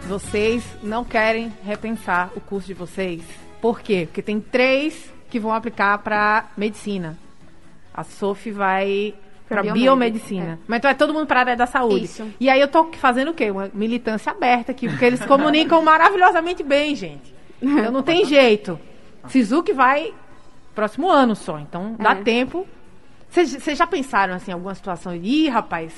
Vocês 0.08 0.64
não 0.82 1.04
querem 1.04 1.52
repensar 1.64 2.32
o 2.36 2.42
curso 2.42 2.68
de 2.68 2.74
vocês? 2.74 3.22
Por 3.62 3.80
quê? 3.82 4.06
Porque 4.08 4.22
tem 4.22 4.40
três 4.40 5.12
que 5.30 5.40
vão 5.40 5.54
aplicar 5.54 5.98
para 6.00 6.46
medicina. 6.58 7.18
A 7.94 8.04
Sophie 8.04 8.52
vai 8.52 9.14
para 9.48 9.62
Biomédica, 9.62 9.84
biomedicina. 9.92 10.54
é. 10.54 10.58
Mas 10.68 10.78
então 10.80 10.92
é 10.92 10.94
todo 10.94 11.14
mundo 11.14 11.28
para 11.28 11.40
a 11.40 11.44
área 11.44 11.56
da 11.58 11.66
saúde. 11.68 12.06
Isso. 12.06 12.28
E 12.40 12.50
aí 12.50 12.60
eu 12.60 12.68
tô 12.68 12.86
fazendo 12.94 13.32
o 13.32 13.34
quê? 13.34 13.52
Uma 13.52 13.70
militância 13.74 14.32
aberta 14.32 14.72
aqui, 14.72 14.88
porque 14.88 15.04
eles 15.06 15.24
comunicam 15.26 15.82
maravilhosamente 15.84 16.64
bem, 16.64 16.96
gente. 16.96 17.34
Então 17.62 17.92
não 17.92 18.02
tem 18.02 18.26
jeito. 18.26 18.80
Sizuki 19.28 19.74
vai 19.74 20.14
próximo 20.74 21.10
ano 21.10 21.36
só, 21.36 21.60
então 21.60 21.96
dá 22.00 22.12
É. 22.14 22.16
tempo. 22.16 22.66
Vocês 23.30 23.78
já 23.78 23.86
pensaram 23.88 24.34
assim, 24.34 24.52
em 24.52 24.54
alguma 24.54 24.74
situação? 24.76 25.14
Ih, 25.16 25.48
rapaz, 25.48 25.94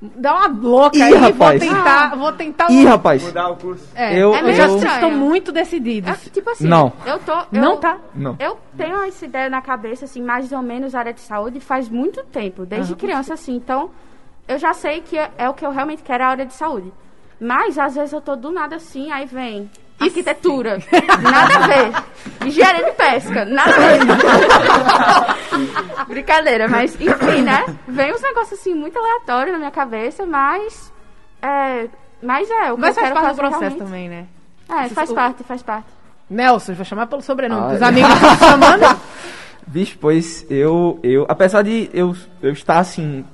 dá 0.00 0.34
uma 0.34 0.46
louca 0.48 0.96
Ih, 0.96 1.02
aí, 1.02 1.10
vou 1.12 1.20
rapaz. 1.20 1.60
tentar, 1.60 2.16
vou 2.16 2.32
tentar. 2.32 2.70
Ih, 2.70 2.84
rapaz. 2.84 3.22
Mudar 3.22 3.48
o 3.50 3.56
curso. 3.56 3.86
É, 3.94 4.14
Eu- 4.18 4.34
eu, 4.34 4.52
já 4.54 4.66
eu- 4.66 4.76
estou 4.76 5.10
muito 5.10 5.52
decididos. 5.52 6.10
É, 6.26 6.30
tipo 6.30 6.50
assim, 6.50 6.66
Não. 6.66 6.92
eu 7.04 7.18
tô. 7.18 7.32
eu- 7.32 7.46
Não 7.52 7.76
tá? 7.76 7.98
Não. 8.14 8.36
Eu 8.38 8.58
tenho 8.76 9.02
essa 9.02 9.24
ideia 9.24 9.48
na 9.50 9.60
cabeça, 9.60 10.04
assim, 10.06 10.22
mais 10.22 10.50
ou 10.52 10.62
menos 10.62 10.94
área 10.94 11.12
de 11.12 11.20
saúde 11.20 11.60
faz 11.60 11.88
muito 11.88 12.22
tempo, 12.24 12.64
desde 12.64 12.94
criança, 12.96 13.34
assim. 13.34 13.54
Então, 13.56 13.90
eu 14.48 14.58
já 14.58 14.72
sei 14.72 15.00
que 15.02 15.18
é, 15.18 15.30
é 15.36 15.48
o 15.48 15.54
que 15.54 15.64
eu 15.66 15.70
realmente 15.70 16.02
quero, 16.02 16.24
a 16.24 16.28
área 16.28 16.46
de 16.46 16.54
saúde. 16.54 16.92
Mas, 17.38 17.78
às 17.78 17.94
vezes, 17.94 18.12
eu 18.12 18.20
tô 18.20 18.36
do 18.36 18.50
nada 18.50 18.76
assim, 18.76 19.10
aí 19.10 19.24
vem 19.26 19.70
arquitetura, 20.00 20.78
nada 21.22 21.56
a 21.56 21.66
ver. 21.66 21.92
Engenharia 22.46 22.84
de 22.86 22.92
pesca, 22.92 23.44
nada 23.44 23.74
a 23.74 23.78
ver. 23.78 23.98
Brincadeira, 26.08 26.68
mas, 26.68 26.94
enfim, 27.00 27.42
né? 27.42 27.64
Vem 27.86 28.12
uns 28.14 28.22
negócios, 28.22 28.58
assim, 28.60 28.74
muito 28.74 28.98
aleatórios 28.98 29.52
na 29.52 29.58
minha 29.58 29.70
cabeça, 29.70 30.24
mas... 30.26 30.92
É, 31.42 31.86
mas 32.22 32.50
é, 32.50 32.72
o 32.72 32.76
que 32.76 32.80
Mas 32.80 32.96
eu 32.96 33.02
faz 33.02 33.12
quero 33.12 33.14
parte 33.14 33.34
do 33.34 33.36
processo 33.36 33.60
realmente. 33.60 33.78
também, 33.78 34.08
né? 34.08 34.26
É, 34.68 34.88
faz 34.88 35.10
O- 35.10 35.14
parte, 35.14 35.44
faz 35.44 35.62
parte. 35.62 35.86
Nelson, 36.28 36.74
vou 36.74 36.84
chamar 36.84 37.06
pelo 37.06 37.22
sobrenome. 37.22 37.72
Ah, 37.72 37.76
Os 37.76 37.82
é. 37.82 37.84
amigos 37.84 38.12
estão 38.12 38.36
chamando. 38.36 39.00
Bicho, 39.66 39.96
pois 40.00 40.46
eu, 40.50 40.98
eu 41.02 41.26
apesar 41.28 41.62
de 41.62 41.90
eu, 41.92 42.14
eu 42.42 42.52
estar 42.52 42.78
assim. 42.78 43.24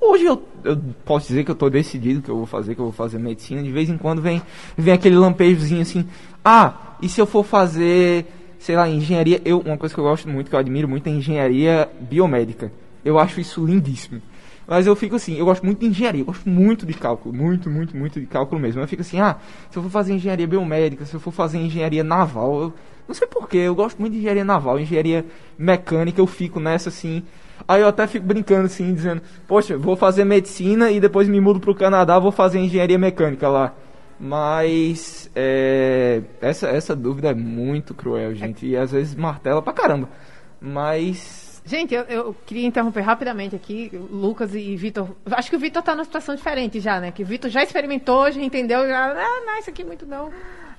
Hoje 0.00 0.24
eu, 0.24 0.42
eu 0.66 0.80
posso 1.04 1.28
dizer 1.28 1.44
que 1.44 1.50
eu 1.50 1.54
tô 1.54 1.70
decidido 1.70 2.20
que 2.20 2.30
eu 2.30 2.36
vou 2.36 2.46
fazer, 2.46 2.74
que 2.74 2.80
eu 2.80 2.86
vou 2.86 2.92
fazer 2.92 3.18
medicina. 3.18 3.62
De 3.62 3.70
vez 3.70 3.88
em 3.88 3.96
quando 3.96 4.20
vem, 4.20 4.42
vem 4.76 4.92
aquele 4.92 5.16
lampejozinho 5.16 5.82
assim. 5.82 6.06
Ah, 6.44 6.96
e 7.00 7.08
se 7.08 7.20
eu 7.20 7.26
for 7.26 7.44
fazer, 7.44 8.26
sei 8.58 8.76
lá, 8.76 8.88
engenharia. 8.88 9.40
Eu, 9.44 9.60
uma 9.60 9.76
coisa 9.76 9.94
que 9.94 10.00
eu 10.00 10.04
gosto 10.04 10.28
muito, 10.28 10.48
que 10.48 10.54
eu 10.54 10.58
admiro 10.58 10.88
muito, 10.88 11.06
é 11.06 11.10
engenharia 11.10 11.88
biomédica. 12.00 12.72
Eu 13.04 13.18
acho 13.18 13.40
isso 13.40 13.64
lindíssimo. 13.64 14.20
Mas 14.66 14.86
eu 14.86 14.96
fico 14.96 15.16
assim, 15.16 15.36
eu 15.36 15.44
gosto 15.44 15.64
muito 15.64 15.80
de 15.80 15.86
engenharia, 15.86 16.22
eu 16.22 16.26
gosto 16.26 16.48
muito 16.48 16.84
de 16.84 16.94
cálculo, 16.94 17.34
muito, 17.34 17.70
muito, 17.70 17.96
muito 17.96 18.20
de 18.20 18.26
cálculo 18.26 18.60
mesmo. 18.60 18.80
Eu 18.80 18.88
fico 18.88 19.02
assim, 19.02 19.20
ah, 19.20 19.36
se 19.70 19.78
eu 19.78 19.82
for 19.82 19.90
fazer 19.90 20.12
engenharia 20.12 20.46
biomédica, 20.46 21.04
se 21.04 21.14
eu 21.14 21.20
for 21.20 21.30
fazer 21.30 21.58
engenharia 21.58 22.02
naval, 22.02 22.60
eu 22.60 22.72
não 23.06 23.14
sei 23.14 23.26
porquê, 23.28 23.58
eu 23.58 23.74
gosto 23.74 23.98
muito 23.98 24.14
de 24.14 24.18
engenharia 24.18 24.44
naval, 24.44 24.80
engenharia 24.80 25.24
mecânica, 25.56 26.20
eu 26.20 26.26
fico 26.26 26.58
nessa 26.58 26.88
assim. 26.88 27.22
Aí 27.68 27.80
eu 27.80 27.88
até 27.88 28.06
fico 28.06 28.26
brincando 28.26 28.66
assim, 28.66 28.92
dizendo, 28.92 29.22
poxa, 29.46 29.78
vou 29.78 29.96
fazer 29.96 30.24
medicina 30.24 30.90
e 30.90 31.00
depois 31.00 31.28
me 31.28 31.40
mudo 31.40 31.60
pro 31.60 31.74
Canadá, 31.74 32.18
vou 32.18 32.32
fazer 32.32 32.58
engenharia 32.58 32.98
mecânica 32.98 33.48
lá. 33.48 33.72
Mas 34.18 35.30
é, 35.34 36.22
essa, 36.40 36.68
essa 36.68 36.96
dúvida 36.96 37.30
é 37.30 37.34
muito 37.34 37.94
cruel, 37.94 38.34
gente, 38.34 38.66
e 38.66 38.76
às 38.76 38.90
vezes 38.90 39.14
martela 39.14 39.62
pra 39.62 39.72
caramba. 39.72 40.08
Mas 40.60 41.45
Gente, 41.66 41.92
eu, 41.92 42.04
eu 42.04 42.36
queria 42.46 42.64
interromper 42.64 43.00
rapidamente 43.00 43.56
aqui, 43.56 43.90
Lucas 43.92 44.54
e 44.54 44.76
Vitor. 44.76 45.08
Acho 45.32 45.50
que 45.50 45.56
o 45.56 45.58
Vitor 45.58 45.82
tá 45.82 45.96
numa 45.96 46.04
situação 46.04 46.36
diferente 46.36 46.78
já, 46.78 47.00
né? 47.00 47.10
Que 47.10 47.24
o 47.24 47.26
Vitor 47.26 47.50
já 47.50 47.60
experimentou, 47.60 48.30
já 48.30 48.40
entendeu, 48.40 48.86
já. 48.86 49.10
Ah, 49.10 49.42
não, 49.44 49.58
isso 49.58 49.70
aqui 49.70 49.82
muito 49.82 50.06
não. 50.06 50.30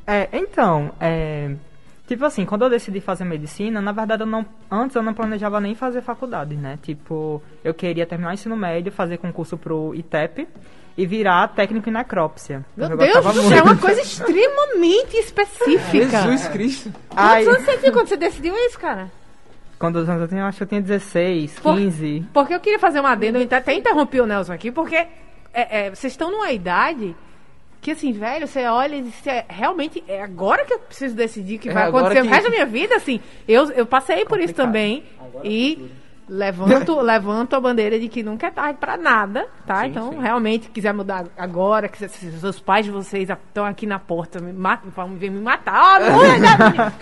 É, 0.07 0.29
então, 0.31 0.93
é, 1.01 1.53
tipo 2.07 2.23
assim, 2.23 2.45
quando 2.45 2.61
eu 2.61 2.69
decidi 2.69 3.01
fazer 3.01 3.25
medicina, 3.25 3.81
na 3.81 3.91
verdade 3.91 4.23
eu 4.23 4.27
não, 4.27 4.45
antes 4.71 4.95
eu 4.95 5.03
não 5.03 5.13
planejava 5.13 5.59
nem 5.59 5.75
fazer 5.75 6.01
faculdade, 6.01 6.55
né? 6.55 6.79
Tipo, 6.81 7.43
eu 7.65 7.73
queria 7.73 8.05
terminar 8.05 8.31
o 8.31 8.33
ensino 8.33 8.55
médio, 8.55 8.89
fazer 8.89 9.17
concurso 9.17 9.57
pro 9.57 9.93
ITEP 9.93 10.47
e 10.97 11.05
virar 11.05 11.49
técnico 11.49 11.89
em 11.89 11.91
necrópsia. 11.91 12.65
Meu 12.77 12.89
Eu 12.91 12.97
Deus 12.97 13.25
do 13.25 13.41
céu, 13.41 13.57
é 13.57 13.61
uma 13.61 13.77
coisa 13.77 13.99
extremamente 13.99 15.17
específica. 15.17 16.21
Jesus 16.21 16.47
Cristo. 16.47 16.93
Quantos 17.09 17.47
anos 17.47 17.65
você 17.65 17.77
tinha 17.77 17.91
quando 17.91 18.07
você 18.07 18.15
decidiu 18.15 18.55
isso, 18.55 18.79
cara? 18.79 19.11
Quando 19.79 19.99
eu 19.99 20.27
tinha, 20.27 20.45
acho 20.45 20.57
que 20.57 20.63
eu 20.63 20.67
tinha 20.67 20.81
16, 20.81 21.59
Por- 21.59 21.75
15. 21.77 22.25
Porque 22.33 22.53
eu 22.53 22.59
queria 22.59 22.79
fazer 22.79 22.99
uma 22.99 23.11
adenda, 23.11 23.39
eu 23.39 23.47
até 23.57 23.73
interrompi 23.73 24.19
o 24.19 24.25
Nelson 24.25 24.53
aqui, 24.53 24.71
porque 24.71 24.95
é, 24.95 25.07
é, 25.53 25.89
vocês 25.89 26.13
estão 26.13 26.31
numa 26.31 26.51
idade 26.51 27.15
que, 27.79 27.91
assim, 27.91 28.11
velho, 28.11 28.47
você 28.47 28.65
olha 28.65 28.95
e 28.95 29.01
diz, 29.03 29.27
é, 29.27 29.45
realmente, 29.47 30.03
é 30.07 30.21
agora 30.21 30.65
que 30.65 30.73
eu 30.73 30.79
preciso 30.79 31.15
decidir 31.15 31.57
o 31.57 31.59
que 31.59 31.69
É, 31.69 31.73
vai 31.73 31.83
agora 31.83 32.05
acontecer 32.05 32.21
o 32.21 32.23
que- 32.23 32.29
resto 32.29 32.43
da 32.45 32.49
minha 32.49 32.65
vida, 32.65 32.95
assim. 32.95 33.19
Eu, 33.47 33.71
eu 33.71 33.85
passei 33.85 34.25
por 34.25 34.39
isso 34.39 34.53
também 34.53 35.03
e 35.43 35.89
levanto, 36.27 36.99
levanto 36.99 37.55
a 37.55 37.59
bandeira 37.59 37.99
de 37.99 38.07
que 38.09 38.21
nunca 38.23 38.47
é 38.47 38.51
tarde 38.51 38.77
pra 38.79 38.97
nada, 38.97 39.47
tá? 39.65 39.81
Sim, 39.81 39.87
então, 39.87 40.11
sim. 40.11 40.19
realmente, 40.19 40.69
quiser 40.69 40.93
mudar 40.93 41.25
agora, 41.37 41.87
que 41.87 41.97
se, 41.97 42.09
se 42.09 42.45
os 42.45 42.59
pais 42.59 42.85
de 42.85 42.91
vocês 42.91 43.29
estão 43.29 43.65
aqui 43.65 43.85
na 43.85 43.97
porta, 43.99 44.39
me 44.39 44.51
matam, 44.51 44.89
vão 44.91 45.15
vir 45.15 45.31
me 45.31 45.39
matar. 45.41 45.99
Não 46.01 46.23
é 46.25 46.37
nada. 46.39 46.93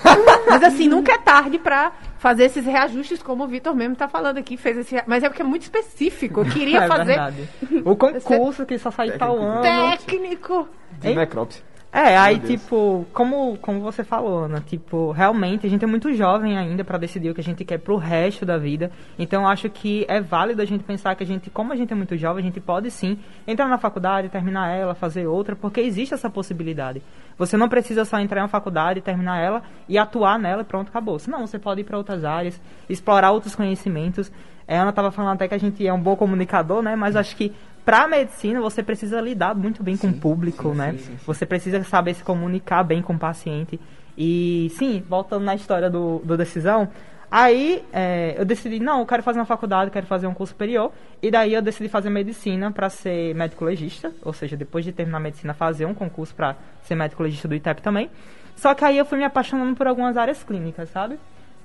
Mas 0.47 0.63
assim, 0.63 0.87
nunca 0.87 1.13
é 1.13 1.17
tarde 1.17 1.57
pra 1.57 1.91
fazer 2.17 2.45
esses 2.45 2.65
reajustes, 2.65 3.21
como 3.21 3.43
o 3.43 3.47
Vitor 3.47 3.75
mesmo 3.75 3.95
tá 3.95 4.07
falando 4.07 4.37
aqui, 4.37 4.57
fez 4.57 4.77
esse, 4.77 5.01
mas 5.07 5.23
é 5.23 5.29
porque 5.29 5.41
é 5.41 5.45
muito 5.45 5.63
específico. 5.63 6.41
Eu 6.41 6.45
queria 6.45 6.83
é 6.85 6.87
fazer 6.87 7.05
verdade. 7.05 7.49
O 7.83 7.95
concurso 7.95 8.65
que 8.65 8.77
só 8.77 8.91
sai 8.91 9.11
tal 9.17 9.37
ano. 9.37 9.61
técnico. 9.61 10.67
De 10.99 11.09
Hein? 11.09 11.15
necrópsia. 11.15 11.63
É, 11.97 12.17
aí 12.17 12.39
tipo, 12.39 13.07
como, 13.13 13.57
como 13.59 13.79
você 13.79 14.03
falou, 14.03 14.39
Ana, 14.39 14.59
tipo, 14.59 15.11
realmente 15.11 15.65
a 15.65 15.69
gente 15.69 15.85
é 15.85 15.87
muito 15.87 16.13
jovem 16.13 16.57
ainda 16.57 16.83
pra 16.83 16.97
decidir 16.97 17.29
o 17.29 17.33
que 17.33 17.39
a 17.39 17.43
gente 17.43 17.63
quer 17.63 17.77
pro 17.77 17.95
resto 17.95 18.45
da 18.45 18.57
vida. 18.57 18.91
Então 19.17 19.47
acho 19.47 19.69
que 19.69 20.05
é 20.09 20.19
válido 20.19 20.61
a 20.61 20.65
gente 20.65 20.83
pensar 20.83 21.15
que 21.15 21.23
a 21.23 21.25
gente, 21.25 21.49
como 21.49 21.71
a 21.71 21.75
gente 21.77 21.93
é 21.93 21.95
muito 21.95 22.17
jovem, 22.17 22.43
a 22.43 22.45
gente 22.45 22.59
pode 22.59 22.91
sim 22.91 23.17
entrar 23.47 23.69
na 23.69 23.77
faculdade, 23.77 24.27
terminar 24.27 24.75
ela, 24.75 24.93
fazer 24.93 25.25
outra, 25.25 25.55
porque 25.55 25.79
existe 25.79 26.13
essa 26.13 26.29
possibilidade. 26.29 27.01
Você 27.37 27.55
não 27.55 27.69
precisa 27.69 28.03
só 28.03 28.19
entrar 28.19 28.41
em 28.41 28.43
uma 28.43 28.49
faculdade, 28.49 28.99
terminar 28.99 29.39
ela 29.39 29.63
e 29.87 29.97
atuar 29.97 30.37
nela 30.37 30.63
e 30.63 30.65
pronto, 30.65 30.89
acabou. 30.89 31.17
Senão 31.17 31.47
você 31.47 31.57
pode 31.57 31.79
ir 31.79 31.85
para 31.85 31.97
outras 31.97 32.25
áreas, 32.25 32.59
explorar 32.89 33.31
outros 33.31 33.55
conhecimentos. 33.55 34.29
É, 34.67 34.77
A 34.77 34.81
Ana 34.81 34.89
estava 34.89 35.11
falando 35.11 35.35
até 35.35 35.47
que 35.47 35.53
a 35.53 35.59
gente 35.59 35.87
é 35.87 35.93
um 35.93 36.01
bom 36.01 36.17
comunicador, 36.17 36.81
né? 36.81 36.93
Mas 36.93 37.15
acho 37.15 37.37
que 37.37 37.53
pra 37.85 38.07
medicina 38.07 38.59
você 38.59 38.81
precisa 38.81 39.21
lidar 39.21 39.55
muito 39.55 39.83
bem 39.83 39.95
com 39.95 40.07
o 40.07 40.13
público, 40.13 40.71
sim, 40.71 40.75
né? 40.75 40.91
sim, 40.93 40.97
sim, 40.97 41.05
sim. 41.11 41.17
Você 41.25 41.45
precisa 41.45 41.81
saber 41.83 42.15
se 42.15 42.23
comunicar 42.23 42.83
bem 42.83 43.01
com 43.01 43.13
o 43.13 43.19
paciente. 43.19 43.79
E 44.17 44.71
sim, 44.77 45.03
voltando 45.07 45.43
na 45.43 45.53
história 45.55 45.89
do, 45.89 46.19
do 46.23 46.35
decisão, 46.35 46.89
aí 47.29 47.83
é, 47.93 48.33
eu 48.37 48.45
decidi, 48.45 48.79
não, 48.79 49.01
eu 49.01 49.05
quero 49.05 49.21
fazer 49.21 49.39
uma 49.39 49.45
faculdade, 49.45 49.91
quero 49.91 50.07
fazer 50.07 50.25
um 50.25 50.33
curso 50.33 50.53
superior. 50.53 50.91
E 51.21 51.29
daí 51.29 51.53
eu 51.53 51.61
decidi 51.61 51.87
fazer 51.87 52.09
medicina 52.09 52.71
para 52.71 52.89
ser 52.89 53.35
médico 53.35 53.63
legista, 53.63 54.11
ou 54.23 54.33
seja, 54.33 54.57
depois 54.57 54.83
de 54.83 54.91
terminar 54.91 55.17
a 55.17 55.21
medicina, 55.21 55.53
fazer 55.53 55.85
um 55.85 55.93
concurso 55.93 56.33
para 56.33 56.55
ser 56.81 56.95
médico 56.95 57.21
legista 57.21 57.47
do 57.47 57.53
ITEP 57.53 57.81
também. 57.81 58.09
Só 58.55 58.73
que 58.73 58.83
aí 58.83 58.97
eu 58.97 59.05
fui 59.05 59.17
me 59.17 59.25
apaixonando 59.25 59.75
por 59.75 59.85
algumas 59.85 60.17
áreas 60.17 60.43
clínicas, 60.43 60.89
sabe? 60.89 61.19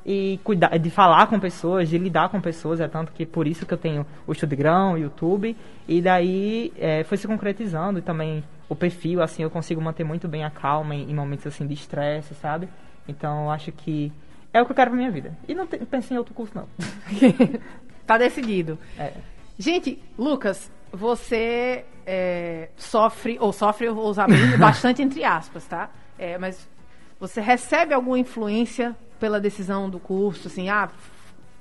E 0.05 0.41
cuidar, 0.43 0.79
de 0.79 0.91
falar 0.91 1.27
com 1.27 1.39
pessoas, 1.39 1.89
de 1.89 1.99
lidar 1.99 2.31
com 2.31 2.41
pessoas, 2.41 2.81
é 2.81 2.89
tanto 2.89 3.13
que 3.13 3.27
por 3.27 3.47
isso 3.47 3.67
que 3.67 3.75
eu 3.75 3.79
tenho 3.79 4.07
o 4.27 4.33
Estudo 4.33 4.57
Grão, 4.57 4.95
o 4.95 4.99
YouTube, 4.99 5.57
e 5.87 6.01
daí 6.01 6.73
é, 6.79 7.05
foi 7.05 7.19
se 7.19 7.27
concretizando 7.27 7.99
e 7.99 8.03
também 8.03 8.43
o 8.69 8.75
perfil, 8.75 9.23
assim, 9.23 9.43
eu 9.43 9.51
consigo 9.51 9.81
manter 9.81 10.05
muito 10.05 10.27
bem 10.27 10.45
a 10.45 10.51
calma 10.51 10.95
em, 10.95 11.11
em 11.11 11.15
momentos 11.15 11.47
assim 11.47 11.67
de 11.67 11.75
estresse, 11.75 12.35
sabe? 12.35 12.69
Então 13.07 13.45
eu 13.45 13.51
acho 13.51 13.73
que 13.73 14.13
é 14.53 14.63
o 14.63 14.65
que 14.65 14.73
eu 14.73 14.77
quero 14.77 14.91
pra 14.91 14.99
minha 14.99 15.11
vida. 15.11 15.37
E 15.47 15.55
não 15.55 15.67
te, 15.67 15.77
pensei 15.79 16.15
em 16.15 16.19
outro 16.19 16.35
curso, 16.35 16.53
não. 16.55 16.69
tá 18.07 18.17
decidido. 18.17 18.79
É. 18.99 19.13
Gente, 19.59 20.03
Lucas, 20.19 20.71
você 20.93 21.85
é, 22.07 22.69
sofre, 22.77 23.37
ou 23.41 23.53
sofre, 23.53 23.87
eu 23.87 23.95
vou 23.95 24.07
usar 24.09 24.27
bastante 24.59 25.03
entre 25.03 25.25
aspas, 25.25 25.67
tá? 25.67 25.91
É, 26.19 26.39
mas 26.39 26.69
você 27.19 27.41
recebe 27.41 27.93
alguma 27.93 28.19
influência 28.19 28.97
pela 29.21 29.39
decisão 29.39 29.89
do 29.89 30.01
curso, 30.01 30.49
assim, 30.49 30.69
ah, 30.69 30.89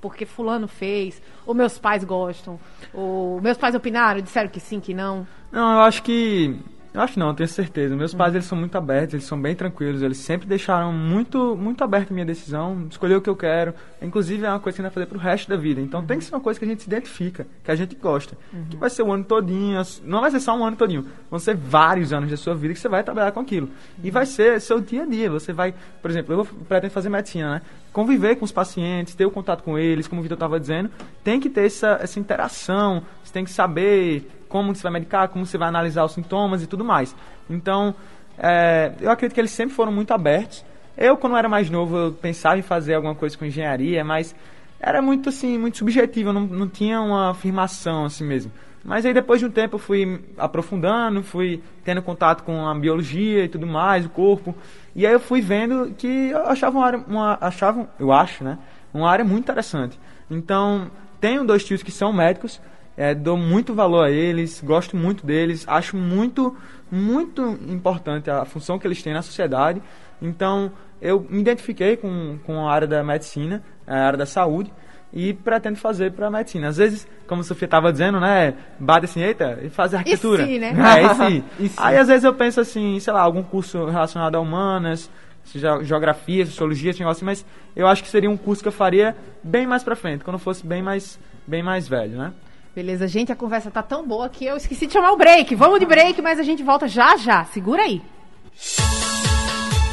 porque 0.01 0.25
fulano 0.25 0.67
fez, 0.67 1.21
ou 1.45 1.53
meus 1.53 1.77
pais 1.77 2.03
gostam, 2.03 2.59
ou 2.93 3.41
meus 3.41 3.57
pais 3.57 3.75
opinaram, 3.75 4.21
disseram 4.21 4.49
que 4.49 4.59
sim, 4.59 4.79
que 4.79 4.93
não. 4.93 5.27
Não, 5.51 5.73
eu 5.73 5.81
acho 5.81 6.01
que. 6.01 6.57
Eu 6.91 7.01
acho 7.01 7.19
não, 7.19 7.27
eu 7.27 7.33
tenho 7.35 7.47
certeza. 7.47 7.95
Meus 7.95 8.13
pais, 8.13 8.33
eles 8.33 8.47
são 8.47 8.57
muito 8.57 8.75
abertos, 8.75 9.13
eles 9.13 9.25
são 9.25 9.39
bem 9.39 9.55
tranquilos, 9.55 10.01
eles 10.01 10.17
sempre 10.17 10.47
deixaram 10.47 10.91
muito, 10.91 11.55
muito 11.55 11.83
aberta 11.83 12.11
a 12.11 12.15
minha 12.15 12.25
decisão, 12.25 12.87
escolher 12.89 13.15
o 13.15 13.21
que 13.21 13.29
eu 13.29 13.35
quero. 13.35 13.75
Inclusive, 14.01 14.43
é 14.43 14.49
uma 14.49 14.59
coisa 14.59 14.75
que 14.75 14.81
a 14.81 14.85
gente 14.85 14.93
vai 14.95 15.05
fazer 15.05 15.05
pro 15.05 15.19
resto 15.19 15.49
da 15.49 15.55
vida. 15.55 15.79
Então, 15.79 16.03
tem 16.03 16.17
que 16.17 16.23
ser 16.23 16.33
uma 16.33 16.41
coisa 16.41 16.59
que 16.59 16.65
a 16.65 16.67
gente 16.67 16.81
se 16.81 16.89
identifica, 16.89 17.45
que 17.63 17.69
a 17.69 17.75
gente 17.75 17.95
gosta. 17.95 18.35
Que 18.69 18.77
vai 18.77 18.89
ser 18.89 19.03
o 19.03 19.11
ano 19.11 19.23
todinho, 19.23 19.79
não 20.03 20.21
vai 20.21 20.31
ser 20.31 20.39
só 20.39 20.57
um 20.57 20.65
ano 20.65 20.75
todinho, 20.75 21.05
vão 21.29 21.39
ser 21.39 21.55
vários 21.55 22.11
anos 22.11 22.31
da 22.31 22.37
sua 22.37 22.55
vida 22.55 22.73
que 22.73 22.79
você 22.79 22.89
vai 22.89 23.03
trabalhar 23.03 23.31
com 23.31 23.39
aquilo. 23.39 23.69
E 24.03 24.09
vai 24.09 24.25
ser 24.25 24.59
seu 24.59 24.81
dia 24.81 25.03
a 25.03 25.05
dia. 25.05 25.29
Você 25.29 25.53
vai, 25.53 25.75
por 26.01 26.09
exemplo, 26.09 26.33
eu 26.33 26.45
pretendo 26.45 26.91
fazer 26.91 27.09
medicina, 27.09 27.55
né? 27.55 27.61
Conviver 27.93 28.35
com 28.35 28.45
os 28.45 28.51
pacientes, 28.51 29.13
ter 29.13 29.25
o 29.25 29.31
contato 29.31 29.63
com 29.63 29.77
eles, 29.77 30.07
como 30.07 30.21
o 30.21 30.23
Vitor 30.23 30.35
estava 30.35 30.59
dizendo, 30.59 30.89
tem 31.23 31.39
que 31.39 31.49
ter 31.49 31.65
essa, 31.65 31.99
essa 32.01 32.19
interação, 32.19 33.03
você 33.23 33.33
tem 33.33 33.43
que 33.43 33.51
saber 33.51 34.27
como 34.49 34.75
você 34.75 34.83
vai 34.83 34.91
medicar, 34.93 35.29
como 35.29 35.45
você 35.45 35.57
vai 35.57 35.69
analisar 35.69 36.03
os 36.03 36.11
sintomas 36.11 36.61
e 36.61 36.67
tudo 36.67 36.83
mais. 36.83 37.15
Então, 37.49 37.95
é, 38.37 38.91
eu 38.99 39.11
acredito 39.11 39.35
que 39.35 39.39
eles 39.39 39.51
sempre 39.51 39.75
foram 39.75 39.91
muito 39.91 40.11
abertos. 40.11 40.65
Eu, 40.97 41.15
quando 41.15 41.37
era 41.37 41.47
mais 41.47 41.69
novo, 41.69 41.95
eu 41.95 42.11
pensava 42.11 42.57
em 42.57 42.61
fazer 42.61 42.95
alguma 42.95 43.15
coisa 43.15 43.37
com 43.37 43.45
engenharia, 43.45 44.03
mas 44.03 44.35
era 44.79 45.01
muito 45.01 45.29
assim, 45.29 45.57
muito 45.57 45.77
subjetivo, 45.77 46.33
não, 46.33 46.41
não 46.41 46.67
tinha 46.67 46.99
uma 46.99 47.31
afirmação 47.31 48.05
assim 48.05 48.25
mesmo. 48.25 48.51
Mas 48.83 49.05
aí 49.05 49.13
depois 49.13 49.39
de 49.39 49.45
um 49.45 49.51
tempo 49.51 49.75
eu 49.75 49.79
fui 49.79 50.21
aprofundando, 50.37 51.21
fui 51.21 51.61
tendo 51.83 52.01
contato 52.01 52.43
com 52.43 52.65
a 52.67 52.73
biologia 52.73 53.43
e 53.43 53.49
tudo 53.49 53.67
mais, 53.67 54.05
o 54.05 54.09
corpo. 54.09 54.55
E 54.95 55.05
aí 55.05 55.13
eu 55.13 55.19
fui 55.19 55.41
vendo 55.41 55.93
que 55.97 56.29
eu 56.29 56.45
achava 56.47 56.77
uma 56.77 56.85
área, 56.85 57.03
uma, 57.07 57.37
achava, 57.41 57.89
eu 57.99 58.11
acho, 58.11 58.43
né, 58.43 58.57
uma 58.93 59.09
área 59.09 59.25
muito 59.25 59.43
interessante. 59.43 59.99
Então, 60.31 60.89
tenho 61.19 61.45
dois 61.45 61.63
tios 61.63 61.83
que 61.83 61.91
são 61.91 62.13
médicos, 62.13 62.61
é, 62.99 63.15
dou 63.15 63.37
muito 63.37 63.73
valor 63.73 64.03
a 64.03 64.11
eles, 64.11 64.61
gosto 64.61 64.97
muito 64.97 65.25
deles, 65.25 65.63
acho 65.69 65.95
muito, 65.95 66.53
muito 66.91 67.57
importante 67.69 68.29
a 68.29 68.43
função 68.43 68.77
que 68.77 68.85
eles 68.85 69.01
têm 69.01 69.13
na 69.13 69.21
sociedade. 69.21 69.81
Então, 70.21 70.69
eu 71.01 71.25
me 71.29 71.39
identifiquei 71.39 71.95
com, 71.95 72.37
com 72.45 72.67
a 72.67 72.69
área 72.69 72.85
da 72.85 73.01
medicina, 73.01 73.63
a 73.87 73.95
área 73.95 74.17
da 74.17 74.25
saúde, 74.25 74.69
e 75.13 75.33
pretendo 75.33 75.77
fazer 75.77 76.11
para 76.11 76.29
medicina. 76.29 76.67
Às 76.67 76.75
vezes, 76.75 77.07
como 77.25 77.39
a 77.39 77.43
Sofia 77.45 77.67
estava 77.67 77.89
dizendo, 77.89 78.19
né, 78.19 78.53
bate 78.77 79.05
assim, 79.05 79.21
eita, 79.21 79.59
e 79.63 79.69
fazer 79.69 79.95
arquitetura. 79.95 80.45
né? 80.59 80.73
É, 80.77 81.01
e 81.01 81.15
se. 81.15 81.43
E 81.63 81.69
se? 81.69 81.75
Aí, 81.77 81.95
às 81.97 82.09
vezes, 82.09 82.25
eu 82.25 82.33
penso 82.33 82.59
assim, 82.59 82.99
sei 82.99 83.13
lá, 83.13 83.21
algum 83.21 83.41
curso 83.43 83.85
relacionado 83.85 84.35
a 84.35 84.41
humanas, 84.41 85.09
seja 85.45 85.81
geografia, 85.83 86.45
sociologia, 86.45 86.89
esse 86.89 86.99
negócio, 86.99 87.19
assim, 87.19 87.25
mas 87.25 87.45
eu 87.77 87.87
acho 87.87 88.03
que 88.03 88.09
seria 88.09 88.29
um 88.29 88.35
curso 88.35 88.61
que 88.61 88.67
eu 88.67 88.73
faria 88.73 89.15
bem 89.41 89.65
mais 89.65 89.85
pra 89.85 89.95
frente, 89.95 90.21
quando 90.25 90.35
eu 90.35 90.39
fosse 90.39 90.67
bem 90.67 90.83
mais, 90.83 91.17
bem 91.47 91.63
mais 91.63 91.87
velho, 91.87 92.17
né? 92.17 92.33
Beleza, 92.79 93.09
gente, 93.09 93.29
a 93.29 93.35
conversa 93.35 93.69
tá 93.69 93.83
tão 93.83 94.07
boa 94.07 94.29
que 94.29 94.45
eu 94.45 94.55
esqueci 94.55 94.87
de 94.87 94.93
chamar 94.93 95.11
o 95.11 95.17
break. 95.17 95.53
Vamos 95.53 95.81
de 95.81 95.85
break, 95.85 96.21
mas 96.21 96.39
a 96.39 96.43
gente 96.43 96.63
volta 96.63 96.87
já 96.87 97.17
já. 97.17 97.43
Segura 97.43 97.81
aí. 97.81 98.01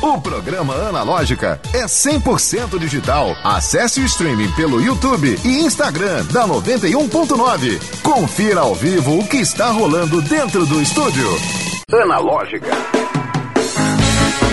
O 0.01 0.21
programa 0.21 0.73
Analógica 0.73 1.61
é 1.75 1.85
100% 1.85 2.79
digital. 2.79 3.35
Acesse 3.43 4.01
o 4.01 4.05
streaming 4.05 4.53
pelo 4.53 4.81
YouTube 4.81 5.37
e 5.45 5.65
Instagram 5.65 6.25
da 6.27 6.47
91.9. 6.47 8.03
Confira 8.03 8.61
ao 8.61 8.73
vivo 8.73 9.19
o 9.19 9.27
que 9.27 9.39
está 9.39 9.69
rolando 9.73 10.23
dentro 10.23 10.65
do 10.65 10.81
estúdio. 10.81 11.27
Analógica. 11.93 12.71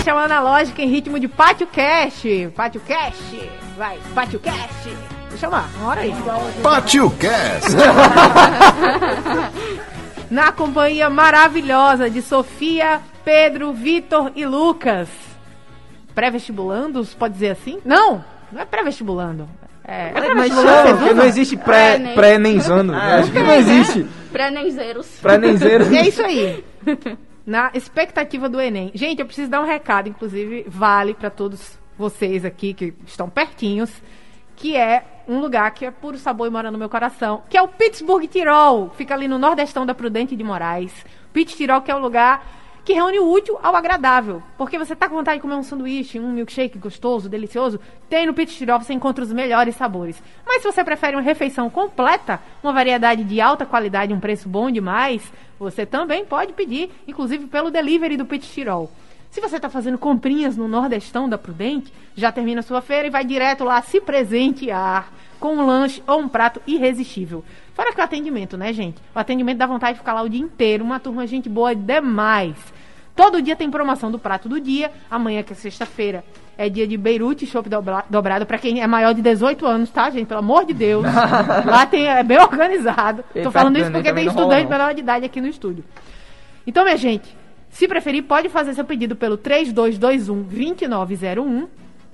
Chamando 0.04 0.32
a 0.32 0.40
lógica 0.40 0.82
em 0.82 0.88
ritmo 0.88 1.20
de 1.20 1.28
Pátio 1.28 1.68
Cash. 1.68 2.24
Pátio 2.56 2.80
Cash. 2.80 3.36
Vai, 3.76 3.96
Pátio 4.12 4.40
Cash. 4.40 5.13
Deixa 5.34 5.46
eu 5.46 5.50
lá, 5.50 5.68
uma 5.80 5.88
hora 5.88 6.02
aí. 6.02 6.14
Pátio 6.62 7.10
Cast. 7.10 7.70
Na 10.30 10.52
companhia 10.52 11.10
maravilhosa 11.10 12.08
de 12.08 12.22
Sofia, 12.22 13.00
Pedro, 13.24 13.72
Vitor 13.72 14.30
e 14.36 14.46
Lucas. 14.46 15.08
Pré-vestibulandos, 16.14 17.14
pode 17.14 17.34
dizer 17.34 17.50
assim? 17.50 17.80
Não, 17.84 18.24
não 18.52 18.60
é 18.60 18.64
pré-vestibulando. 18.64 19.48
É, 19.84 20.12
é 20.14 20.34
Mas 20.36 20.54
porque 20.54 21.14
não 21.14 21.24
existe 21.24 21.56
pré, 21.56 21.96
Pré-nem. 21.96 22.14
pré-nenzando. 22.14 22.94
Acho 22.94 23.32
que 23.32 23.40
não 23.40 23.54
existe. 23.54 24.06
Pré-nenzeiros. 24.30 25.08
Pré-nenzeiro. 25.20 25.92
E 25.92 25.98
é 25.98 26.06
isso 26.06 26.22
aí. 26.22 26.64
Na 27.44 27.72
expectativa 27.74 28.48
do 28.48 28.60
Enem. 28.60 28.92
Gente, 28.94 29.18
eu 29.18 29.26
preciso 29.26 29.50
dar 29.50 29.60
um 29.60 29.66
recado, 29.66 30.08
inclusive, 30.08 30.64
vale 30.68 31.12
para 31.12 31.28
todos 31.28 31.76
vocês 31.98 32.44
aqui 32.44 32.72
que 32.72 32.94
estão 33.04 33.28
pertinhos, 33.28 33.90
que 34.54 34.76
é 34.76 35.02
um 35.28 35.40
lugar 35.40 35.70
que 35.72 35.84
é 35.84 35.90
puro 35.90 36.18
sabor 36.18 36.46
e 36.46 36.50
mora 36.50 36.70
no 36.70 36.78
meu 36.78 36.88
coração, 36.88 37.42
que 37.48 37.56
é 37.56 37.62
o 37.62 37.68
Pittsburgh 37.68 38.26
Tirol. 38.26 38.90
Fica 38.96 39.14
ali 39.14 39.26
no 39.26 39.38
nordestão 39.38 39.86
da 39.86 39.94
Prudente 39.94 40.36
de 40.36 40.44
Moraes. 40.44 40.92
Pitt 41.32 41.56
Tirol, 41.56 41.82
que 41.82 41.90
é 41.90 41.94
o 41.94 41.98
lugar 41.98 42.44
que 42.84 42.92
reúne 42.92 43.18
o 43.18 43.30
útil 43.30 43.58
ao 43.62 43.74
agradável. 43.74 44.42
Porque 44.58 44.78
você 44.78 44.94
tá 44.94 45.08
com 45.08 45.16
vontade 45.16 45.38
de 45.38 45.42
comer 45.42 45.54
um 45.54 45.62
sanduíche, 45.62 46.20
um 46.20 46.32
milkshake 46.32 46.78
gostoso, 46.78 47.28
delicioso, 47.28 47.80
tem 48.08 48.26
no 48.26 48.34
Pit 48.34 48.54
Tirol 48.54 48.78
você 48.78 48.92
encontra 48.92 49.24
os 49.24 49.32
melhores 49.32 49.74
sabores. 49.74 50.22
Mas 50.46 50.60
se 50.60 50.70
você 50.70 50.84
prefere 50.84 51.16
uma 51.16 51.22
refeição 51.22 51.70
completa, 51.70 52.40
uma 52.62 52.72
variedade 52.72 53.24
de 53.24 53.40
alta 53.40 53.64
qualidade 53.64 54.12
um 54.12 54.20
preço 54.20 54.48
bom 54.48 54.70
demais, 54.70 55.32
você 55.58 55.86
também 55.86 56.24
pode 56.24 56.52
pedir, 56.52 56.90
inclusive 57.08 57.46
pelo 57.46 57.70
delivery 57.70 58.16
do 58.16 58.26
Pit 58.26 58.46
Tirol. 58.46 58.90
Se 59.34 59.40
você 59.40 59.56
está 59.56 59.68
fazendo 59.68 59.98
comprinhas 59.98 60.56
no 60.56 60.68
Nordestão 60.68 61.28
da 61.28 61.36
Prudente, 61.36 61.92
já 62.14 62.30
termina 62.30 62.60
a 62.60 62.62
sua 62.62 62.80
feira 62.80 63.08
e 63.08 63.10
vai 63.10 63.24
direto 63.24 63.64
lá 63.64 63.82
se 63.82 64.00
presentear 64.00 65.08
com 65.40 65.56
um 65.56 65.66
lanche 65.66 66.00
ou 66.06 66.20
um 66.20 66.28
prato 66.28 66.62
irresistível. 66.68 67.44
Fora 67.74 67.92
que 67.92 68.00
o 68.00 68.04
atendimento, 68.04 68.56
né, 68.56 68.72
gente? 68.72 69.02
O 69.12 69.18
atendimento 69.18 69.58
dá 69.58 69.66
vontade 69.66 69.94
de 69.94 69.98
ficar 69.98 70.12
lá 70.12 70.22
o 70.22 70.28
dia 70.28 70.40
inteiro. 70.40 70.84
Uma 70.84 71.00
turma 71.00 71.26
gente 71.26 71.48
boa 71.48 71.74
demais. 71.74 72.54
Todo 73.16 73.42
dia 73.42 73.56
tem 73.56 73.68
promoção 73.68 74.08
do 74.08 74.20
prato 74.20 74.48
do 74.48 74.60
dia. 74.60 74.92
Amanhã, 75.10 75.42
que 75.42 75.52
é 75.52 75.56
sexta-feira, 75.56 76.24
é 76.56 76.68
dia 76.68 76.86
de 76.86 76.96
Beirute 76.96 77.44
Chopp 77.44 77.68
dobra- 77.68 78.04
dobrado 78.08 78.46
para 78.46 78.56
quem 78.58 78.80
é 78.82 78.86
maior 78.86 79.12
de 79.14 79.20
18 79.20 79.66
anos, 79.66 79.90
tá, 79.90 80.10
gente? 80.10 80.28
Pelo 80.28 80.38
amor 80.38 80.64
de 80.64 80.74
Deus. 80.74 81.02
lá 81.66 81.84
tem, 81.86 82.06
é 82.06 82.22
bem 82.22 82.38
organizado. 82.38 83.24
E 83.34 83.42
Tô 83.42 83.50
perto 83.50 83.52
falando 83.52 83.74
do 83.74 83.80
isso 83.80 83.90
porque 83.90 84.12
tem 84.12 84.28
estudante 84.28 84.70
menor 84.70 84.94
de 84.94 85.00
idade 85.00 85.26
aqui 85.26 85.40
no 85.40 85.48
estúdio. 85.48 85.82
Então, 86.64 86.84
minha 86.84 86.96
gente, 86.96 87.36
se 87.74 87.86
preferir, 87.88 88.22
pode 88.22 88.48
fazer 88.48 88.72
seu 88.72 88.84
pedido 88.84 89.16
pelo 89.16 89.36
3221-2901 89.36 91.66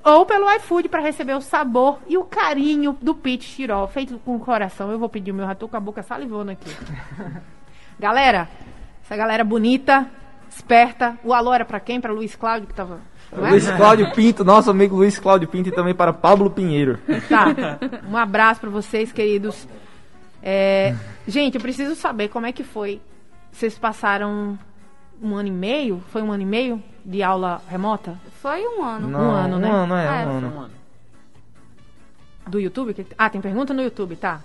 ou 0.02 0.24
pelo 0.24 0.50
iFood 0.56 0.88
para 0.88 1.02
receber 1.02 1.34
o 1.34 1.42
sabor 1.42 1.98
e 2.08 2.16
o 2.16 2.24
carinho 2.24 2.96
do 3.02 3.14
Pit 3.14 3.46
Tirol, 3.46 3.86
feito 3.86 4.18
com 4.24 4.36
o 4.36 4.40
coração. 4.40 4.90
Eu 4.90 4.98
vou 4.98 5.10
pedir 5.10 5.32
o 5.32 5.34
meu, 5.34 5.54
tô 5.54 5.68
com 5.68 5.76
a 5.76 5.80
boca 5.80 6.02
salivando 6.02 6.52
aqui. 6.52 6.74
galera, 8.00 8.48
essa 9.04 9.14
galera 9.14 9.44
bonita, 9.44 10.06
esperta. 10.48 11.18
O 11.22 11.34
alô 11.34 11.52
era 11.52 11.66
para 11.66 11.78
quem? 11.78 12.00
Para 12.00 12.14
Luiz 12.14 12.34
Cláudio, 12.34 12.66
que 12.66 12.72
tava... 12.72 12.98
é? 13.30 13.50
Luiz 13.50 13.70
Cláudio 13.70 14.10
Pinto, 14.14 14.42
nosso 14.42 14.70
amigo 14.70 14.96
Luiz 14.96 15.18
Cláudio 15.18 15.46
Pinto 15.46 15.68
e 15.68 15.72
também 15.72 15.94
para 15.94 16.14
Pablo 16.14 16.48
Pinheiro. 16.48 16.98
Tá. 17.28 17.78
Um 18.08 18.16
abraço 18.16 18.62
pra 18.62 18.70
vocês, 18.70 19.12
queridos. 19.12 19.68
É, 20.42 20.96
gente, 21.28 21.56
eu 21.56 21.60
preciso 21.60 21.94
saber 21.94 22.28
como 22.28 22.46
é 22.46 22.52
que 22.52 22.64
foi. 22.64 22.98
Vocês 23.52 23.78
passaram 23.78 24.58
um 25.22 25.34
ano 25.36 25.48
e 25.48 25.52
meio? 25.52 26.02
Foi 26.08 26.22
um 26.22 26.32
ano 26.32 26.42
e 26.42 26.46
meio 26.46 26.82
de 27.04 27.22
aula 27.22 27.62
remota 27.68 28.18
Foi 28.42 28.66
um 28.66 28.84
ano. 28.84 29.08
Não, 29.08 29.30
ano, 29.30 29.58
né? 29.58 29.68
Um 29.68 29.74
ano, 29.74 29.94
é, 29.94 30.22
É, 30.22 30.26
um 30.26 30.30
ano. 30.60 30.70
do 32.46 32.58
YouTube? 32.58 33.06
Ah, 33.16 33.30
tem 33.30 33.40
pergunta 33.40 33.72
no 33.72 33.82
YouTube, 33.82 34.16
tá? 34.16 34.40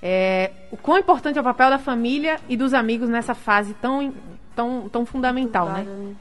É, 0.00 0.50
o 0.70 0.76
quão 0.76 0.98
importante 0.98 1.38
é 1.38 1.40
o 1.40 1.44
papel 1.44 1.70
da 1.70 1.78
família 1.78 2.40
e 2.48 2.56
dos 2.56 2.74
amigos 2.74 3.08
nessa 3.08 3.34
fase 3.34 3.72
tão, 3.74 4.12
tão, 4.54 4.88
tão 4.88 5.06
fundamental, 5.06 5.68
né? 5.68 6.14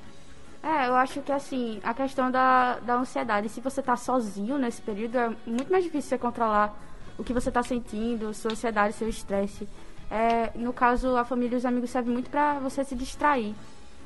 É, 0.63 0.87
eu 0.87 0.95
acho 0.95 1.21
que 1.21 1.31
assim, 1.31 1.79
a 1.83 1.91
questão 1.91 2.29
da, 2.29 2.77
da 2.79 2.95
ansiedade, 2.95 3.49
se 3.49 3.59
você 3.59 3.81
tá 3.81 3.95
sozinho 3.97 4.59
nesse 4.59 4.79
período, 4.81 5.17
é 5.17 5.29
muito 5.47 5.71
mais 5.71 5.83
difícil 5.83 6.09
você 6.09 6.17
controlar 6.19 6.77
o 7.17 7.23
que 7.23 7.33
você 7.33 7.49
tá 7.51 7.63
sentindo, 7.63 8.31
sua 8.33 8.51
ansiedade, 8.51 8.93
seu 8.93 9.09
estresse. 9.09 9.67
É, 10.12 10.52
no 10.56 10.74
caso, 10.74 11.15
a 11.15 11.24
família 11.24 11.56
e 11.56 11.58
os 11.58 11.65
amigos 11.65 11.89
servem 11.89 12.12
muito 12.12 12.30
para 12.30 12.60
você 12.60 12.84
se 12.84 12.93
distrair. 12.93 13.56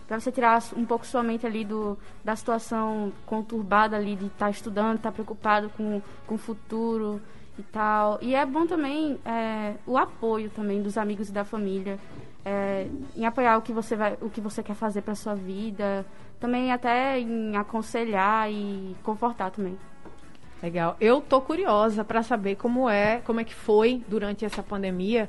Pra 0.07 0.19
você 0.19 0.31
tirar 0.31 0.61
um 0.77 0.85
pouco 0.85 1.03
sua 1.03 1.23
mente 1.23 1.47
ali 1.47 1.65
do, 1.65 1.97
da 2.23 2.35
situação 2.35 3.11
conturbada 3.25 3.95
ali 3.95 4.15
de 4.15 4.27
estar 4.27 4.45
tá 4.45 4.51
estudando, 4.51 4.97
estar 4.97 5.09
tá 5.09 5.13
preocupado 5.13 5.67
com, 5.69 5.99
com 6.27 6.35
o 6.35 6.37
futuro 6.37 7.19
e 7.57 7.63
tal. 7.63 8.19
E 8.21 8.35
é 8.35 8.45
bom 8.45 8.67
também 8.67 9.19
é, 9.25 9.73
o 9.87 9.97
apoio 9.97 10.51
também 10.51 10.83
dos 10.83 10.95
amigos 10.95 11.29
e 11.29 11.31
da 11.31 11.43
família. 11.43 11.97
É, 12.45 12.87
em 13.15 13.25
apoiar 13.25 13.57
o 13.57 13.63
que 13.63 13.73
você 13.73 13.95
vai, 13.95 14.15
o 14.21 14.29
que 14.29 14.39
você 14.39 14.61
quer 14.61 14.75
fazer 14.75 15.01
para 15.01 15.15
sua 15.15 15.33
vida, 15.33 16.05
também 16.39 16.71
até 16.71 17.19
em 17.19 17.57
aconselhar 17.57 18.51
e 18.51 18.95
confortar 19.01 19.49
também. 19.49 19.75
Legal. 20.61 20.95
Eu 21.01 21.19
tô 21.19 21.41
curiosa 21.41 22.03
para 22.03 22.21
saber 22.21 22.57
como 22.57 22.87
é, 22.87 23.21
como 23.21 23.39
é 23.39 23.43
que 23.43 23.55
foi 23.55 24.03
durante 24.07 24.45
essa 24.45 24.61
pandemia. 24.61 25.27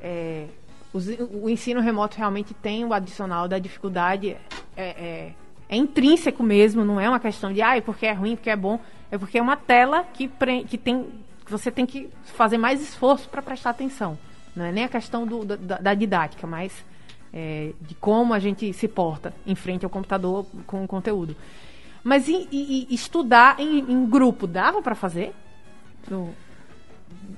É, 0.00 0.46
os, 0.92 1.06
o 1.08 1.48
ensino 1.48 1.80
remoto 1.80 2.16
realmente 2.16 2.52
tem 2.54 2.84
o 2.84 2.92
adicional 2.92 3.46
da 3.46 3.58
dificuldade. 3.58 4.36
É, 4.76 4.82
é, 4.82 5.32
é, 5.68 5.76
intrínseco 5.76 6.42
mesmo, 6.42 6.84
não 6.84 7.00
é 7.00 7.08
uma 7.08 7.20
questão 7.20 7.52
de, 7.52 7.62
ah, 7.62 7.80
porque 7.80 8.06
é 8.06 8.12
ruim, 8.12 8.34
porque 8.34 8.50
é 8.50 8.56
bom. 8.56 8.80
É 9.10 9.18
porque 9.18 9.38
é 9.38 9.42
uma 9.42 9.56
tela 9.56 10.04
que, 10.04 10.26
pre, 10.28 10.64
que 10.64 10.76
tem, 10.76 11.06
você 11.46 11.70
tem 11.70 11.86
que 11.86 12.08
fazer 12.24 12.58
mais 12.58 12.80
esforço 12.80 13.28
para 13.28 13.42
prestar 13.42 13.70
atenção. 13.70 14.18
Não 14.54 14.64
é 14.64 14.72
nem 14.72 14.84
a 14.84 14.88
questão 14.88 15.26
do, 15.26 15.44
da, 15.44 15.78
da 15.78 15.94
didática, 15.94 16.46
mas 16.46 16.72
é, 17.32 17.72
de 17.80 17.94
como 17.94 18.34
a 18.34 18.38
gente 18.38 18.72
se 18.72 18.88
porta 18.88 19.32
em 19.46 19.54
frente 19.54 19.84
ao 19.84 19.90
computador 19.90 20.46
com 20.66 20.84
o 20.84 20.88
conteúdo. 20.88 21.36
Mas 22.02 22.28
e, 22.28 22.48
e, 22.50 22.86
e 22.90 22.94
estudar 22.94 23.60
em, 23.60 23.78
em, 23.78 24.06
grupo, 24.06 24.46
dava 24.46 24.80
para 24.82 24.94
fazer? 24.94 25.32
No, 26.08 26.34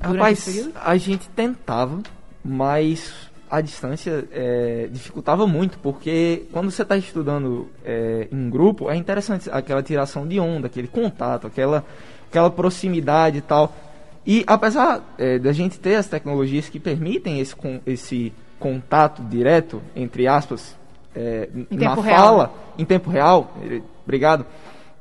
Rapaz, 0.00 0.70
a 0.76 0.96
gente 0.96 1.28
tentava, 1.30 2.00
mas 2.44 3.12
a 3.50 3.60
distância 3.60 4.26
é, 4.32 4.88
dificultava 4.90 5.46
muito, 5.46 5.78
porque 5.78 6.44
quando 6.52 6.70
você 6.70 6.82
está 6.82 6.96
estudando 6.96 7.68
é, 7.84 8.26
em 8.32 8.48
grupo, 8.48 8.90
é 8.90 8.96
interessante 8.96 9.50
aquela 9.52 9.82
tiração 9.82 10.26
de 10.26 10.40
onda, 10.40 10.68
aquele 10.68 10.88
contato, 10.88 11.46
aquela, 11.46 11.84
aquela 12.30 12.50
proximidade 12.50 13.38
e 13.38 13.42
tal. 13.42 13.74
E 14.26 14.42
apesar 14.46 15.14
é, 15.18 15.38
da 15.38 15.52
gente 15.52 15.78
ter 15.78 15.96
as 15.96 16.06
tecnologias 16.06 16.68
que 16.68 16.80
permitem 16.80 17.40
esse, 17.40 17.54
esse 17.84 18.32
contato 18.58 19.22
direto, 19.22 19.82
entre 19.94 20.26
aspas, 20.26 20.74
é, 21.14 21.48
na 21.70 21.94
fala, 21.94 22.04
real. 22.04 22.74
em 22.78 22.84
tempo 22.86 23.10
real, 23.10 23.54
obrigado, 24.02 24.46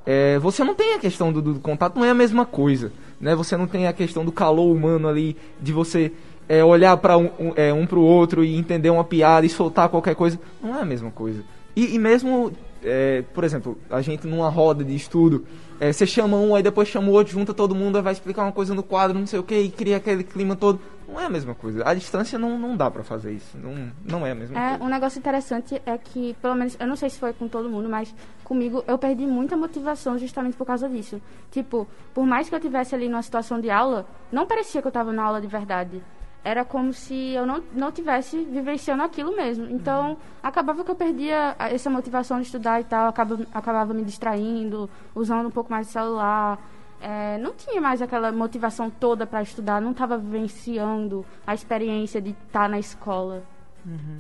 é, 0.06 0.40
você 0.40 0.64
não 0.64 0.74
tem 0.74 0.96
a 0.96 1.00
questão 1.00 1.32
do, 1.32 1.42
do, 1.42 1.60
contato, 1.60 1.96
não 1.96 2.06
é 2.06 2.10
a 2.10 2.16
mesma 2.16 2.46
coisa. 2.46 2.92
Né? 3.20 3.36
Você 3.36 3.56
não 3.56 3.68
tem 3.68 3.88
a 3.88 3.94
questão 3.94 4.26
do 4.26 4.32
calor 4.32 4.76
humano 4.76 5.08
ali, 5.08 5.38
de 5.62 5.72
você 5.72 6.12
é, 6.52 6.62
olhar 6.66 6.98
para 6.98 7.18
um, 7.18 7.30
um, 7.40 7.54
é, 7.56 7.72
um 7.72 7.88
para 7.88 7.98
o 7.98 8.04
outro 8.04 8.44
e 8.44 8.58
entender 8.58 8.90
uma 8.90 9.06
piada 9.06 9.46
e 9.46 9.50
soltar 9.50 9.88
qualquer 9.88 10.16
coisa. 10.16 10.38
Não 10.62 10.76
é 10.76 10.82
a 10.82 10.86
mesma 10.86 11.10
coisa. 11.10 11.42
E, 11.74 11.96
e 11.96 11.98
mesmo, 11.98 12.52
é, 12.84 13.24
por 13.34 13.46
exemplo, 13.46 13.78
a 13.90 14.02
gente 14.02 14.28
numa 14.28 14.50
roda 14.50 14.84
de 14.84 14.94
estudo, 14.94 15.46
é, 15.80 15.94
você 15.94 16.06
chama 16.06 16.36
um, 16.36 16.54
aí 16.54 16.62
depois 16.62 16.90
chama 16.90 17.08
o 17.08 17.12
outro, 17.14 17.32
junta 17.32 17.54
todo 17.54 17.74
mundo, 17.74 18.04
vai 18.04 18.12
explicar 18.12 18.44
uma 18.44 18.52
coisa 18.52 18.76
no 18.76 18.84
quadro, 18.84 19.18
não 19.18 19.26
sei 19.26 19.40
o 19.40 19.44
que, 19.44 19.58
e 19.58 19.70
cria 19.70 19.96
aquele 19.96 20.26
clima 20.26 20.54
todo. 20.54 20.82
Não 21.08 21.22
é 21.22 21.26
a 21.26 21.30
mesma 21.30 21.56
coisa. 21.56 21.88
A 21.88 21.94
distância 21.94 22.38
não, 22.38 22.60
não 22.60 22.76
dá 22.76 22.92
para 22.92 23.02
fazer 23.02 23.32
isso. 23.32 23.58
Não, 23.58 23.90
não 24.04 24.28
é 24.28 24.32
a 24.32 24.36
mesma 24.36 24.60
é, 24.60 24.70
coisa. 24.72 24.84
Um 24.84 24.90
negócio 24.90 25.20
interessante 25.20 25.82
é 25.86 25.98
que, 25.98 26.36
pelo 26.42 26.56
menos, 26.56 26.76
eu 26.78 26.86
não 26.86 26.98
sei 26.98 27.10
se 27.10 27.18
foi 27.18 27.32
com 27.32 27.48
todo 27.48 27.70
mundo, 27.70 27.88
mas 27.88 28.14
comigo 28.44 28.84
eu 28.86 28.98
perdi 28.98 29.26
muita 29.26 29.56
motivação 29.56 30.18
justamente 30.18 30.58
por 30.58 30.68
causa 30.68 30.90
disso. 30.90 31.22
Tipo, 31.50 31.88
por 32.14 32.26
mais 32.26 32.50
que 32.50 32.56
eu 32.56 32.60
tivesse 32.60 32.94
ali 32.94 33.08
numa 33.08 33.22
situação 33.22 33.62
de 33.62 33.70
aula, 33.70 34.06
não 34.30 34.46
parecia 34.46 34.82
que 34.82 34.88
eu 34.88 34.90
estava 34.90 35.14
na 35.14 35.24
aula 35.24 35.40
de 35.40 35.48
verdade 35.48 36.02
era 36.44 36.66
como 36.66 36.92
se 36.92 37.34
eu 37.34 37.46
não, 37.46 37.64
não 37.74 37.92
tivesse 37.92 38.44
vivenciando 38.44 39.04
aquilo 39.04 39.36
mesmo. 39.36 39.70
Então, 39.70 40.12
uhum. 40.12 40.18
acabava 40.42 40.84
que 40.84 40.92
eu 40.92 40.96
perdia 40.96 41.56
essa 41.60 41.90
motivação 41.90 42.38
de 42.40 42.48
estudar 42.48 42.82
e 42.82 42.84
tal, 42.84 43.08
acabava, 43.08 43.46
acabava 43.54 43.94
me 43.94 44.04
distraindo, 44.04 44.90
usando 45.14 45.48
um 45.48 45.52
pouco 45.52 45.72
mais 45.72 45.88
de 45.88 45.94
celular. 45.94 46.60
É, 47.00 47.38
não 47.38 47.54
tinha 47.54 47.82
mais 47.82 48.02
aquela 48.02 48.32
motivação 48.32 48.90
toda 48.90 49.26
para 49.26 49.42
estudar, 49.42 49.82
não 49.82 49.92
estava 49.92 50.18
vivenciando 50.18 51.26
a 51.46 51.54
experiência 51.54 52.22
de 52.22 52.32
estar 52.32 52.62
tá 52.64 52.68
na 52.68 52.80
escola. 52.80 53.44
Uhum. 53.86 54.20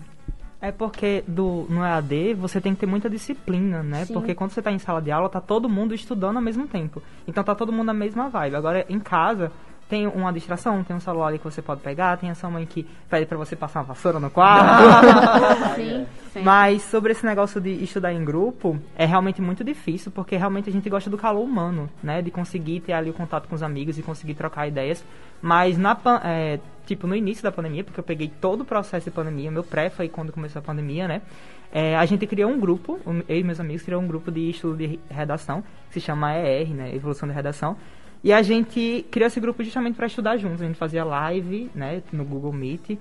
É 0.61 0.71
porque 0.71 1.23
do, 1.27 1.65
no 1.69 1.83
EAD 1.83 2.35
você 2.35 2.61
tem 2.61 2.75
que 2.75 2.81
ter 2.81 2.85
muita 2.85 3.09
disciplina, 3.09 3.81
né? 3.81 4.05
Sim. 4.05 4.13
Porque 4.13 4.35
quando 4.35 4.51
você 4.51 4.59
está 4.59 4.71
em 4.71 4.77
sala 4.77 5.01
de 5.01 5.11
aula, 5.11 5.27
tá 5.27 5.41
todo 5.41 5.67
mundo 5.67 5.95
estudando 5.95 6.35
ao 6.35 6.41
mesmo 6.41 6.67
tempo. 6.67 7.01
Então 7.27 7.43
tá 7.43 7.55
todo 7.55 7.71
mundo 7.71 7.87
na 7.87 7.95
mesma 7.95 8.29
vibe. 8.29 8.55
Agora, 8.55 8.85
em 8.87 8.99
casa, 8.99 9.51
tem 9.91 10.07
uma 10.07 10.31
distração, 10.31 10.81
tem 10.85 10.95
um 10.95 11.01
celular 11.01 11.27
ali 11.27 11.37
que 11.37 11.43
você 11.43 11.61
pode 11.61 11.81
pegar, 11.81 12.15
tem 12.15 12.29
a 12.29 12.33
sua 12.33 12.49
mãe 12.49 12.65
que 12.65 12.87
pede 13.09 13.25
para 13.25 13.37
você 13.37 13.57
passar 13.57 13.81
uma 13.81 13.87
vassoura 13.87 14.21
no 14.21 14.29
quarto. 14.29 14.85
sim, 15.75 16.07
sim. 16.31 16.41
Mas 16.43 16.81
sobre 16.83 17.11
esse 17.11 17.25
negócio 17.25 17.59
de 17.59 17.71
estudar 17.83 18.13
em 18.13 18.23
grupo, 18.23 18.79
é 18.95 19.05
realmente 19.05 19.41
muito 19.41 19.65
difícil, 19.65 20.09
porque 20.09 20.37
realmente 20.37 20.69
a 20.69 20.71
gente 20.71 20.89
gosta 20.89 21.09
do 21.09 21.17
calor 21.17 21.43
humano, 21.43 21.89
né? 22.01 22.21
De 22.21 22.31
conseguir 22.31 22.79
ter 22.79 22.93
ali 22.93 23.09
o 23.09 23.13
contato 23.13 23.49
com 23.49 23.55
os 23.55 23.61
amigos 23.61 23.97
e 23.97 24.01
conseguir 24.01 24.33
trocar 24.33 24.65
ideias. 24.65 25.03
Mas 25.41 25.77
na 25.77 25.97
é, 26.23 26.57
tipo 26.85 27.05
no 27.05 27.13
início 27.13 27.43
da 27.43 27.51
pandemia, 27.51 27.83
porque 27.83 27.99
eu 27.99 28.03
peguei 28.03 28.31
todo 28.39 28.61
o 28.61 28.65
processo 28.65 29.09
de 29.09 29.11
pandemia, 29.11 29.51
meu 29.51 29.63
pré 29.63 29.89
foi 29.89 30.07
quando 30.07 30.31
começou 30.31 30.61
a 30.61 30.63
pandemia, 30.63 31.05
né? 31.05 31.21
É, 31.69 31.97
a 31.97 32.05
gente 32.05 32.25
criou 32.25 32.49
um 32.49 32.59
grupo, 32.59 32.97
eu 33.27 33.37
e 33.37 33.43
meus 33.43 33.59
amigos 33.59 33.81
criou 33.81 34.01
um 34.01 34.07
grupo 34.07 34.31
de 34.31 34.51
estudo 34.51 34.77
de 34.77 34.99
redação, 35.09 35.61
que 35.89 35.95
se 35.95 35.99
chama 35.99 36.33
ER, 36.33 36.69
né? 36.69 36.95
Evolução 36.95 37.27
de 37.27 37.35
Redação 37.35 37.75
e 38.23 38.31
a 38.31 38.41
gente 38.41 39.05
criou 39.09 39.27
esse 39.27 39.39
grupo 39.39 39.63
justamente 39.63 39.95
para 39.95 40.05
estudar 40.05 40.37
juntos. 40.37 40.61
A 40.61 40.65
gente 40.65 40.77
fazia 40.77 41.03
live, 41.03 41.71
né, 41.73 42.03
no 42.11 42.23
Google 42.23 42.53
Meet. 42.53 42.97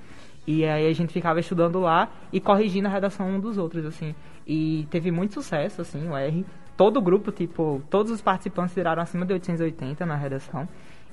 E 0.46 0.64
aí 0.64 0.88
a 0.88 0.92
gente 0.94 1.12
ficava 1.12 1.38
estudando 1.38 1.78
lá 1.78 2.10
e 2.32 2.40
corrigindo 2.40 2.88
a 2.88 2.90
redação 2.90 3.28
um 3.28 3.38
dos 3.38 3.58
outros, 3.58 3.84
assim. 3.84 4.14
E 4.46 4.86
teve 4.90 5.10
muito 5.10 5.34
sucesso, 5.34 5.82
assim, 5.82 6.08
o 6.08 6.16
R. 6.16 6.44
Todo 6.76 6.96
o 6.96 7.02
grupo, 7.02 7.30
tipo, 7.30 7.82
todos 7.90 8.10
os 8.10 8.22
participantes 8.22 8.72
tiraram 8.72 9.02
acima 9.02 9.26
de 9.26 9.34
880 9.34 10.06
na 10.06 10.16
redação. 10.16 10.66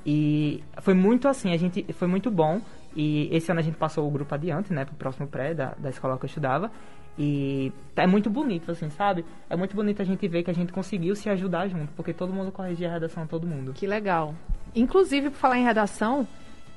E 0.06 0.64
foi 0.82 0.94
muito 0.94 1.28
assim, 1.28 1.52
a 1.52 1.58
gente 1.58 1.86
foi 1.94 2.08
muito 2.08 2.32
bom. 2.32 2.62
E 2.96 3.28
esse 3.32 3.52
ano 3.52 3.60
a 3.60 3.64
gente 3.64 3.76
passou 3.78 4.08
o 4.08 4.10
grupo 4.10 4.34
adiante, 4.34 4.74
né, 4.74 4.86
pro 4.86 4.96
próximo 4.96 5.28
pré 5.28 5.54
da, 5.54 5.74
da 5.78 5.90
escola 5.90 6.18
que 6.18 6.24
eu 6.24 6.28
estudava. 6.28 6.72
E 7.18 7.72
é 7.96 8.06
muito 8.06 8.30
bonito, 8.30 8.72
assim, 8.72 8.90
sabe? 8.92 9.26
É 9.50 9.56
muito 9.56 9.76
bonito 9.76 10.02
a 10.02 10.06
gente 10.06 10.28
ver 10.28 10.44
que 10.44 10.52
a 10.52 10.54
gente 10.54 10.72
conseguiu 10.72 11.16
se 11.16 11.30
ajudar 11.30 11.68
junto, 11.68 11.92
porque 11.96 12.14
todo 12.14 12.32
mundo 12.32 12.52
corrigia 12.52 12.90
a 12.90 12.94
redação, 12.94 13.26
todo 13.26 13.48
mundo. 13.48 13.74
Que 13.74 13.88
legal. 13.88 14.36
Inclusive, 14.76 15.32
por 15.32 15.38
falar 15.38 15.58
em 15.58 15.64
redação, 15.64 16.28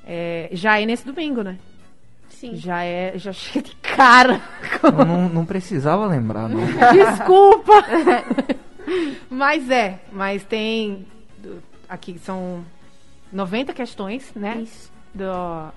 é, 0.05 0.49
já 0.51 0.79
é 0.79 0.85
nesse 0.85 1.05
domingo, 1.05 1.43
né? 1.43 1.59
Sim. 2.29 2.55
Já 2.55 2.83
é, 2.83 3.13
já 3.17 3.31
chega 3.33 3.67
de 3.69 3.75
cara. 3.75 4.41
Não, 4.83 5.05
não, 5.05 5.29
não 5.29 5.45
precisava 5.45 6.07
lembrar, 6.07 6.49
não. 6.49 6.61
Desculpa! 6.91 7.85
mas 9.29 9.69
é, 9.69 9.99
mas 10.11 10.43
tem. 10.43 11.05
Aqui 11.87 12.17
são 12.17 12.63
90 13.31 13.73
questões, 13.73 14.31
né? 14.33 14.61
Isso. 14.61 14.91
Do, 15.13 15.71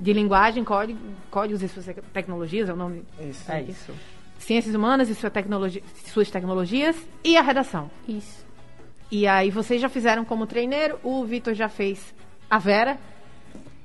de 0.00 0.12
linguagem, 0.12 0.64
código, 0.64 0.98
códigos 1.30 1.62
e 1.62 1.68
suas 1.68 1.86
tecnologias, 2.12 2.68
é 2.68 2.72
o 2.72 2.76
nome? 2.76 3.04
Isso. 3.20 3.52
É 3.52 3.62
isso. 3.62 3.92
Ciências 4.38 4.74
humanas 4.74 5.10
e 5.10 5.14
sua 5.14 5.30
tecnologia, 5.30 5.82
suas 6.06 6.30
tecnologias 6.30 6.96
e 7.22 7.36
a 7.36 7.42
redação. 7.42 7.90
Isso. 8.08 8.46
E 9.10 9.26
aí 9.26 9.50
vocês 9.50 9.80
já 9.80 9.88
fizeram 9.88 10.24
como 10.24 10.46
treineiro, 10.46 10.98
o 11.02 11.24
Vitor 11.24 11.52
já 11.54 11.68
fez 11.68 12.14
a 12.48 12.58
Vera. 12.58 12.98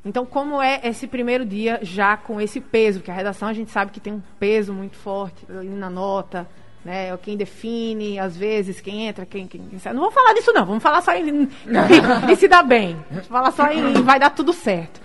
Então, 0.06 0.26
como 0.26 0.62
é 0.62 0.80
esse 0.84 1.08
primeiro 1.08 1.44
dia 1.44 1.80
já 1.82 2.16
com 2.16 2.40
esse 2.40 2.62
peso? 2.62 3.00
Porque 3.00 3.12
a 3.12 3.16
redação 3.16 3.48
a 3.48 3.54
gente 3.54 3.72
sabe 3.72 3.92
que 3.92 4.00
tem 4.00 4.14
um 4.14 4.22
peso 4.40 4.72
muito 4.72 4.96
forte 4.96 5.46
ali 5.50 5.68
na 5.68 5.90
nota, 5.90 6.48
né? 6.86 7.10
É 7.10 7.18
quem 7.18 7.36
define, 7.36 8.20
às 8.20 8.38
vezes, 8.38 8.80
quem 8.80 9.08
entra, 9.08 9.26
quem, 9.26 9.48
quem, 9.48 9.62
quem 9.68 9.80
sai. 9.80 9.94
Não 9.94 10.02
vou 10.02 10.12
falar 10.12 10.34
disso, 10.34 10.54
não. 10.54 10.64
Vamos 10.64 10.84
falar 10.84 11.02
só 11.02 11.12
em, 11.14 11.28
em, 11.28 11.50
em 12.32 12.36
se 12.36 12.48
dar 12.48 12.62
bem. 12.62 13.04
Vamos 13.10 13.28
falar 13.28 13.52
só 13.52 13.72
em 13.72 13.94
vai 14.04 14.20
dar 14.20 14.30
tudo 14.30 14.54
certo 14.54 15.05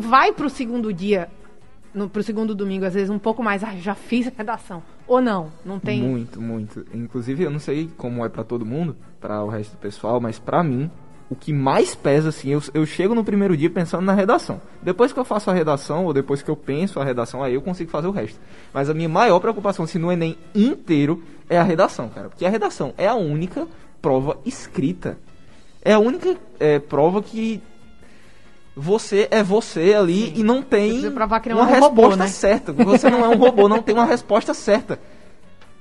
vai 0.00 0.32
para 0.32 0.46
o 0.46 0.50
segundo 0.50 0.92
dia, 0.92 1.28
para 2.12 2.20
o 2.20 2.22
segundo 2.22 2.54
domingo, 2.54 2.84
às 2.84 2.94
vezes 2.94 3.10
um 3.10 3.18
pouco 3.18 3.42
mais, 3.42 3.64
ah, 3.64 3.74
já 3.76 3.94
fiz 3.94 4.26
a 4.26 4.32
redação. 4.36 4.82
Ou 5.06 5.20
não, 5.20 5.52
não 5.64 5.78
tem. 5.78 6.02
Muito, 6.02 6.40
muito. 6.40 6.84
Inclusive, 6.92 7.44
eu 7.44 7.50
não 7.50 7.58
sei 7.58 7.88
como 7.96 8.24
é 8.24 8.28
para 8.28 8.44
todo 8.44 8.66
mundo, 8.66 8.96
para 9.20 9.42
o 9.42 9.48
resto 9.48 9.72
do 9.72 9.78
pessoal, 9.78 10.20
mas 10.20 10.38
para 10.38 10.62
mim, 10.62 10.90
o 11.30 11.34
que 11.34 11.52
mais 11.52 11.94
pesa, 11.94 12.28
assim, 12.28 12.50
eu, 12.50 12.62
eu 12.74 12.84
chego 12.84 13.14
no 13.14 13.24
primeiro 13.24 13.56
dia 13.56 13.70
pensando 13.70 14.04
na 14.04 14.12
redação. 14.12 14.60
Depois 14.82 15.12
que 15.12 15.18
eu 15.18 15.24
faço 15.24 15.50
a 15.50 15.54
redação, 15.54 16.04
ou 16.04 16.12
depois 16.12 16.42
que 16.42 16.50
eu 16.50 16.56
penso 16.56 17.00
a 17.00 17.04
redação, 17.04 17.42
aí 17.42 17.54
eu 17.54 17.62
consigo 17.62 17.90
fazer 17.90 18.06
o 18.08 18.12
resto. 18.12 18.38
Mas 18.72 18.90
a 18.90 18.94
minha 18.94 19.08
maior 19.08 19.40
preocupação, 19.40 19.86
se 19.86 19.98
não 19.98 20.10
é 20.10 20.16
nem 20.16 20.36
inteiro, 20.54 21.22
é 21.48 21.58
a 21.58 21.62
redação, 21.62 22.08
cara. 22.08 22.28
Porque 22.28 22.44
a 22.44 22.50
redação 22.50 22.92
é 22.96 23.06
a 23.08 23.14
única 23.14 23.66
prova 24.02 24.38
escrita. 24.44 25.18
É 25.82 25.92
a 25.92 25.98
única 25.98 26.36
é, 26.58 26.78
prova 26.78 27.22
que 27.22 27.62
você 28.76 29.26
é 29.30 29.42
você 29.42 29.94
ali 29.94 30.38
e 30.38 30.42
não 30.42 30.60
tem 30.62 31.00
não 31.00 31.10
uma 31.10 31.70
é 31.70 31.78
um 31.78 31.80
robô, 31.80 32.02
resposta 32.02 32.16
né? 32.24 32.28
certa. 32.28 32.72
Você 32.74 33.08
não 33.08 33.24
é 33.24 33.28
um 33.28 33.38
robô, 33.38 33.66
não 33.70 33.80
tem 33.80 33.94
uma 33.94 34.04
resposta 34.04 34.52
certa. 34.52 35.00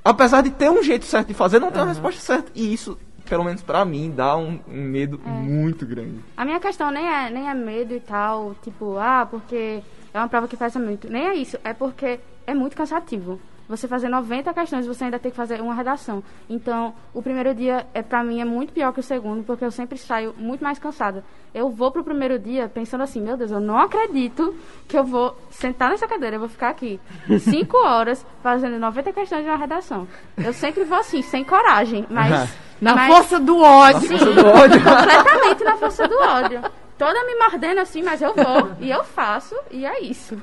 Apesar 0.01 0.41
de 0.41 0.49
ter 0.51 0.69
um 0.71 0.81
jeito 0.81 1.03
certo 1.03 1.27
de 1.27 1.34
fazer, 1.34 1.60
não 1.60 1.71
tem 1.71 1.81
uma 1.81 1.89
resposta 1.89 2.21
certa. 2.21 2.49
E 2.55 2.73
isso, 2.73 2.97
pelo 3.27 3.43
menos 3.43 3.62
pra 3.62 3.84
mim, 3.84 4.13
dá 4.15 4.38
um, 4.38 4.60
um 4.65 4.81
medo 4.81 5.19
muito 5.25 5.86
grande. 5.86 6.21
A 6.38 6.45
minha 6.45 6.60
questão 6.60 6.89
nem 6.89 7.05
é, 7.05 7.29
nem 7.29 7.49
é 7.49 7.53
medo 7.53 7.93
e 7.93 7.99
tal, 7.99 8.55
tipo, 8.63 8.97
ah, 8.97 9.27
porque 9.29 9.81
é 10.13 10.17
uma 10.17 10.29
prova 10.29 10.47
que 10.47 10.55
pesa 10.55 10.79
muito. 10.79 11.10
Nem 11.10 11.27
é 11.27 11.36
isso, 11.36 11.58
é 11.65 11.73
porque 11.73 12.19
é 12.47 12.53
muito 12.53 12.77
cansativo. 12.77 13.41
Você 13.67 13.88
fazer 13.88 14.10
90 14.10 14.54
questões, 14.54 14.86
você 14.86 15.06
ainda 15.06 15.17
tem 15.17 15.32
que 15.32 15.38
fazer 15.38 15.60
uma 15.60 15.73
redação. 15.73 16.23
Então, 16.49 16.93
o 17.13 17.21
primeiro 17.21 17.54
dia, 17.56 17.88
é 17.93 18.01
para 18.04 18.23
mim, 18.23 18.39
é 18.39 18.45
muito 18.45 18.71
pior 18.73 18.93
que 18.93 18.99
o 18.99 19.04
segundo, 19.04 19.43
porque 19.43 19.65
eu 19.65 19.71
sempre 19.71 19.97
saio 19.97 20.36
muito 20.38 20.63
mais 20.63 20.78
cansada. 20.78 21.23
Eu 21.54 21.69
vou 21.69 21.91
pro 21.91 22.04
primeiro 22.04 22.38
dia 22.38 22.69
pensando 22.69 23.01
assim, 23.01 23.21
meu 23.21 23.36
Deus, 23.36 23.49
eu 23.49 23.60
não 23.60 23.78
acredito 23.80 24.56
que 24.88 24.97
eu 24.97 25.04
vou 25.04 25.36
sentar 25.49 25.89
nessa 25.89 26.08
cadeira, 26.08 26.36
eu 26.36 26.39
vou 26.41 26.49
ficar 26.49 26.69
aqui 26.69 26.99
5 27.39 27.75
horas 27.84 28.25
fazendo 28.43 28.78
90 28.78 29.12
questões 29.13 29.43
de 29.43 29.49
uma 29.49 29.58
redação. 29.58 30.08
Eu 30.38 30.54
sempre 30.54 30.84
vou 30.84 30.97
assim, 30.99 31.21
sem 31.21 31.43
coragem, 31.43 32.06
mas... 32.10 32.49
Na 32.82 32.93
mas- 32.93 33.08
força 33.08 33.39
do 33.39 33.58
ódio. 33.58 34.01
Sim, 34.01 34.17
completamente 34.17 35.63
na 35.63 35.78
força 35.78 36.08
do 36.08 36.19
ódio. 36.19 36.62
Toda 36.97 37.23
me 37.25 37.36
mordendo 37.36 37.80
assim, 37.80 38.04
mas 38.04 38.21
eu 38.21 38.34
vou. 38.34 38.71
E 38.80 38.91
eu 38.91 39.04
faço, 39.04 39.56
e 39.71 39.86
é 39.86 40.01
isso. 40.01 40.38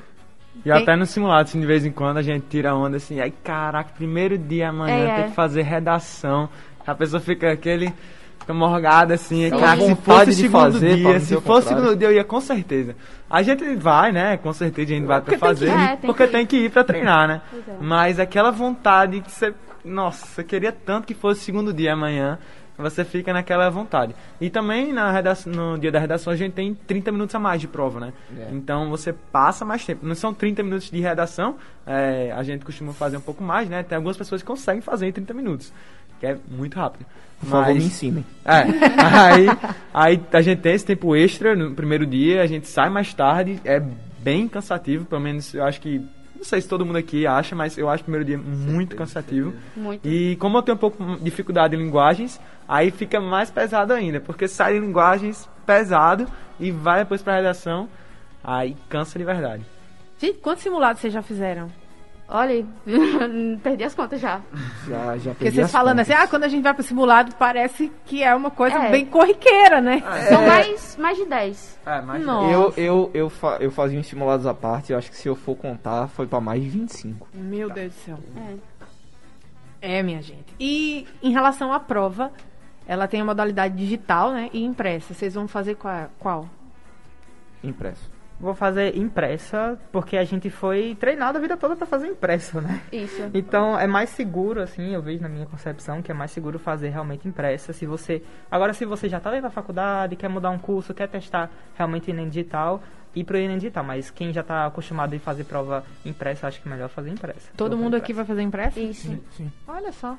E 0.65 0.71
até 0.71 0.95
no 0.95 1.05
simulado, 1.05 1.49
assim, 1.49 1.59
de 1.59 1.65
vez 1.65 1.85
em 1.85 1.91
quando 1.91 2.17
a 2.17 2.21
gente 2.21 2.45
tira 2.49 2.73
onda 2.73 2.97
assim, 2.97 3.19
ai 3.19 3.33
caraca, 3.43 3.91
primeiro 3.95 4.37
dia 4.37 4.69
amanhã 4.69 4.95
É, 5.09 5.15
tem 5.15 5.23
é. 5.25 5.27
que 5.27 5.33
fazer 5.35 5.61
redação. 5.63 6.49
A 6.85 6.95
pessoa 6.95 7.19
fica 7.19 7.51
aquele. 7.51 7.93
Fica 8.39 8.53
morgada 8.53 9.13
assim, 9.13 9.45
Aquela 9.45 9.61
cara, 9.61 9.81
se 9.81 9.95
fosse 9.95 10.33
segundo 10.33 10.51
fazer, 10.51 11.01
pra 11.01 11.11
dia, 11.11 11.19
se 11.21 11.41
fosse 11.41 11.67
segundo 11.69 11.95
dia 11.95 12.07
eu 12.09 12.13
ia 12.13 12.23
com 12.25 12.41
certeza. 12.41 12.93
A 13.29 13.41
gente 13.41 13.63
vai, 13.75 14.11
né? 14.11 14.35
Com 14.35 14.51
certeza 14.51 14.91
a 14.91 14.95
gente 14.95 15.05
vai 15.05 15.21
pra 15.21 15.25
Porque 15.37 15.39
tem 15.39 15.49
fazer. 15.49 15.67
ir, 15.67 15.71
é, 15.71 15.87
tem 15.95 16.07
porque 16.07 16.25
que 16.25 16.31
tem 16.31 16.45
que 16.45 16.57
ir 16.57 16.69
pra 16.69 16.83
treinar, 16.83 17.25
né? 17.27 17.41
É. 17.53 17.71
Mas 17.79 18.19
aquela 18.19 18.51
vontade 18.51 19.21
que 19.21 19.31
você. 19.31 19.53
Nossa, 19.85 20.25
você 20.25 20.43
queria 20.43 20.71
tanto 20.73 21.07
que 21.07 21.13
fosse 21.13 21.39
o 21.41 21.43
segundo 21.43 21.73
dia 21.73 21.93
amanhã. 21.93 22.37
Você 22.83 23.03
fica 23.03 23.33
naquela 23.33 23.69
vontade. 23.69 24.15
E 24.39 24.49
também 24.49 24.91
na 24.93 25.11
redação, 25.11 25.51
no 25.51 25.77
dia 25.79 25.91
da 25.91 25.99
redação 25.99 26.31
a 26.31 26.35
gente 26.35 26.53
tem 26.53 26.73
30 26.73 27.11
minutos 27.11 27.33
a 27.35 27.39
mais 27.39 27.59
de 27.61 27.67
prova, 27.67 27.99
né? 27.99 28.13
É. 28.37 28.49
Então 28.51 28.89
você 28.89 29.13
passa 29.13 29.63
mais 29.65 29.85
tempo. 29.85 30.05
Não 30.05 30.15
são 30.15 30.33
30 30.33 30.61
minutos 30.63 30.89
de 30.91 30.99
redação, 30.99 31.55
é, 31.85 32.31
a 32.35 32.43
gente 32.43 32.63
costuma 32.63 32.93
fazer 32.93 33.17
um 33.17 33.21
pouco 33.21 33.43
mais, 33.43 33.67
né? 33.69 33.83
Tem 33.83 33.95
algumas 33.95 34.17
pessoas 34.17 34.41
que 34.41 34.47
conseguem 34.47 34.81
fazer 34.81 35.07
em 35.07 35.11
30 35.11 35.33
minutos, 35.33 35.73
que 36.19 36.25
é 36.25 36.37
muito 36.49 36.75
rápido. 36.77 37.05
Por 37.39 37.49
favor, 37.49 37.67
Mas- 37.67 37.77
me 37.77 37.83
ensinem. 37.85 38.25
é, 38.45 38.51
aí, 39.03 39.47
aí 39.93 40.21
a 40.31 40.41
gente 40.41 40.59
tem 40.61 40.73
esse 40.73 40.85
tempo 40.85 41.15
extra 41.15 41.55
no 41.55 41.71
primeiro 41.73 42.05
dia, 42.05 42.41
a 42.41 42.47
gente 42.47 42.67
sai 42.67 42.89
mais 42.89 43.13
tarde, 43.13 43.59
é 43.65 43.81
bem 44.19 44.47
cansativo, 44.47 45.05
pelo 45.05 45.21
menos 45.21 45.53
eu 45.53 45.63
acho 45.63 45.81
que. 45.81 46.01
Não 46.35 46.43
sei 46.45 46.59
se 46.59 46.67
todo 46.67 46.85
mundo 46.85 46.97
aqui 46.97 47.25
acha, 47.25 47.55
mas 47.55 47.77
eu 47.77 47.89
acho 47.89 48.01
o 48.01 48.03
primeiro 48.03 48.25
dia 48.25 48.37
muito 48.37 48.97
cansativo. 48.97 49.53
Muito. 49.77 50.05
E 50.05 50.35
como 50.37 50.57
eu 50.57 50.61
tenho 50.61 50.75
um 50.75 50.79
pouco 50.79 51.01
de 51.15 51.23
dificuldade 51.23 51.73
em 51.73 51.79
linguagens, 51.79 52.37
aí 52.67 52.91
fica 52.91 53.19
mais 53.19 53.49
pesado 53.51 53.93
ainda, 53.93 54.19
porque 54.19 54.47
sai 54.47 54.77
em 54.77 54.79
linguagens 54.81 55.49
pesado 55.65 56.27
e 56.59 56.71
vai 56.71 56.99
depois 56.99 57.21
pra 57.21 57.35
redação, 57.35 57.87
aí 58.43 58.75
cansa 58.89 59.17
de 59.17 59.25
verdade. 59.25 59.63
Gente, 60.19 60.39
quantos 60.39 60.63
simulados 60.63 61.01
vocês 61.01 61.13
já 61.13 61.21
fizeram? 61.21 61.69
Olha, 62.27 62.65
perdi 63.61 63.83
as 63.83 63.93
contas 63.93 64.19
já. 64.19 64.41
Já, 64.87 65.17
já 65.17 65.31
Porque 65.31 65.43
perdi 65.45 65.55
vocês 65.55 65.65
as 65.65 65.71
falando 65.71 65.97
contas. 65.97 66.09
assim, 66.09 66.23
ah, 66.23 66.27
quando 66.27 66.45
a 66.45 66.47
gente 66.47 66.63
vai 66.63 66.73
pro 66.73 66.81
simulado, 66.81 67.35
parece 67.35 67.91
que 68.05 68.23
é 68.23 68.33
uma 68.33 68.49
coisa 68.49 68.77
É. 68.77 68.89
bem 68.91 69.05
corriqueira, 69.05 69.81
né? 69.81 70.01
São 70.29 70.47
mais, 70.47 70.95
mais 70.97 71.17
de 71.17 71.25
10. 71.25 71.79
É, 71.85 72.01
mas 72.01 72.25
Nossa. 72.25 72.49
Eu, 72.51 72.73
eu, 72.77 73.11
eu, 73.13 73.29
fa 73.29 73.57
eu 73.59 73.69
fazia 73.69 73.99
uns 73.99 74.07
simulados 74.07 74.47
à 74.47 74.53
parte, 74.53 74.93
eu 74.93 74.97
acho 74.97 75.11
que 75.11 75.17
se 75.17 75.27
eu 75.27 75.35
for 75.35 75.55
contar, 75.55 76.07
foi 76.07 76.25
pra 76.25 76.39
mais 76.39 76.63
de 76.63 76.69
25. 76.69 77.27
Meu 77.33 77.69
Deus 77.69 77.91
do 77.93 77.99
céu. 77.99 78.19
É. 79.81 79.97
É, 79.99 80.01
minha 80.01 80.21
gente. 80.21 80.55
E 80.59 81.05
em 81.21 81.31
relação 81.33 81.73
à 81.73 81.79
prova, 81.79 82.31
ela 82.87 83.07
tem 83.07 83.21
a 83.21 83.25
modalidade 83.25 83.75
digital, 83.75 84.31
né? 84.31 84.49
E 84.53 84.63
impressa. 84.63 85.13
Vocês 85.13 85.33
vão 85.33 85.47
fazer 85.47 85.75
qual? 85.75 86.09
qual? 86.19 86.49
Impresso. 87.63 88.11
Vou 88.39 88.53
fazer 88.53 88.97
impressa, 88.97 89.79
porque 89.91 90.17
a 90.17 90.23
gente 90.25 90.49
foi 90.49 90.97
treinado 90.99 91.37
a 91.37 91.41
vida 91.41 91.55
toda 91.55 91.77
pra 91.77 91.85
fazer 91.85 92.07
impressa, 92.07 92.59
né? 92.59 92.81
Isso. 92.91 93.29
Então 93.33 93.79
é 93.79 93.87
mais 93.87 94.09
seguro, 94.09 94.61
assim, 94.61 94.93
eu 94.93 95.01
vejo 95.01 95.21
na 95.21 95.29
minha 95.29 95.45
concepção 95.45 96.01
que 96.01 96.11
é 96.11 96.13
mais 96.13 96.31
seguro 96.31 96.59
fazer 96.59 96.89
realmente 96.89 97.25
impressa. 97.27 97.71
Se 97.71 97.85
você. 97.85 98.21
Agora, 98.51 98.73
se 98.73 98.85
você 98.85 99.07
já 99.07 99.19
tá 99.19 99.29
dentro 99.29 99.43
da 99.43 99.49
faculdade, 99.49 100.15
quer 100.15 100.27
mudar 100.27 100.49
um 100.49 100.59
curso, 100.59 100.93
quer 100.93 101.07
testar 101.07 101.49
realmente 101.75 102.09
o 102.09 102.11
Enem 102.11 102.27
digital, 102.27 102.81
ir 103.15 103.23
pro 103.23 103.37
Enem 103.37 103.57
digital. 103.57 103.83
Mas 103.83 104.09
quem 104.09 104.33
já 104.33 104.43
tá 104.43 104.65
acostumado 104.65 105.15
a 105.15 105.19
fazer 105.19 105.43
prova 105.43 105.83
impressa, 106.05 106.47
acho 106.47 106.61
que 106.61 106.67
é 106.67 106.71
melhor 106.71 106.89
fazer 106.89 107.09
impressa. 107.09 107.51
Todo 107.55 107.77
mundo 107.77 107.91
fazer 107.91 108.03
aqui 108.03 108.13
vai 108.13 108.25
fazer 108.25 108.41
impressa? 108.41 108.79
Isso. 108.79 109.17
Olha 109.67 109.91
só. 109.91 110.17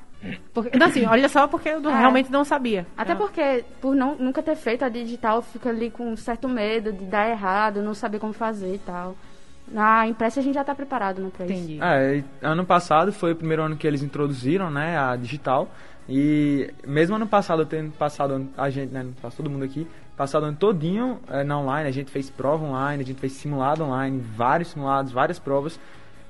Porque, 0.53 0.77
não, 0.77 0.87
assim, 0.87 1.05
olha 1.05 1.29
só 1.29 1.47
porque 1.47 1.69
eu 1.69 1.89
É. 1.89 1.99
realmente 1.99 2.31
não 2.31 2.43
sabia. 2.43 2.85
Até 2.97 3.13
porque, 3.15 3.63
por 3.81 3.95
não, 3.95 4.15
nunca 4.15 4.41
ter 4.41 4.55
feito 4.55 4.83
a 4.83 4.89
digital, 4.89 5.41
fica 5.41 5.69
ali 5.69 5.89
com 5.89 6.11
um 6.11 6.15
certo 6.17 6.47
medo 6.49 6.91
de 6.91 7.05
dar 7.05 7.29
errado, 7.29 7.81
não 7.81 7.93
saber 7.93 8.19
como 8.19 8.33
fazer 8.33 8.75
e 8.75 8.79
tal. 8.79 9.15
Na 9.67 10.07
impressa 10.07 10.39
a 10.39 10.43
gente 10.43 10.53
já 10.53 10.63
tá 10.63 10.75
preparado, 10.75 11.19
né, 11.21 11.31
pra 11.35 11.45
isso. 11.45 11.53
Entendi. 11.55 11.79
É, 11.81 12.23
ano 12.41 12.63
passado 12.65 13.11
foi 13.11 13.31
o 13.31 13.35
primeiro 13.35 13.63
ano 13.63 13.75
que 13.75 13.87
eles 13.87 14.03
introduziram, 14.03 14.69
né, 14.69 14.97
a 14.97 15.15
digital. 15.15 15.67
E 16.07 16.71
mesmo 16.85 17.15
ano 17.15 17.25
passado, 17.25 17.63
eu 17.63 17.65
tendo 17.65 17.91
passado 17.93 18.47
a 18.55 18.69
gente, 18.69 18.93
né, 18.93 19.07
passou 19.21 19.43
todo 19.43 19.51
mundo 19.51 19.65
aqui, 19.65 19.87
passado 20.17 20.43
o 20.43 20.45
ano 20.47 20.57
todinho 20.57 21.19
é, 21.29 21.43
na 21.43 21.57
online, 21.59 21.89
a 21.89 21.91
gente 21.91 22.09
fez 22.11 22.29
prova 22.29 22.65
online, 22.65 23.03
a 23.03 23.05
gente 23.05 23.19
fez 23.19 23.33
simulado 23.33 23.83
online, 23.83 24.19
vários 24.35 24.69
simulados, 24.69 25.11
várias 25.11 25.39
provas. 25.39 25.79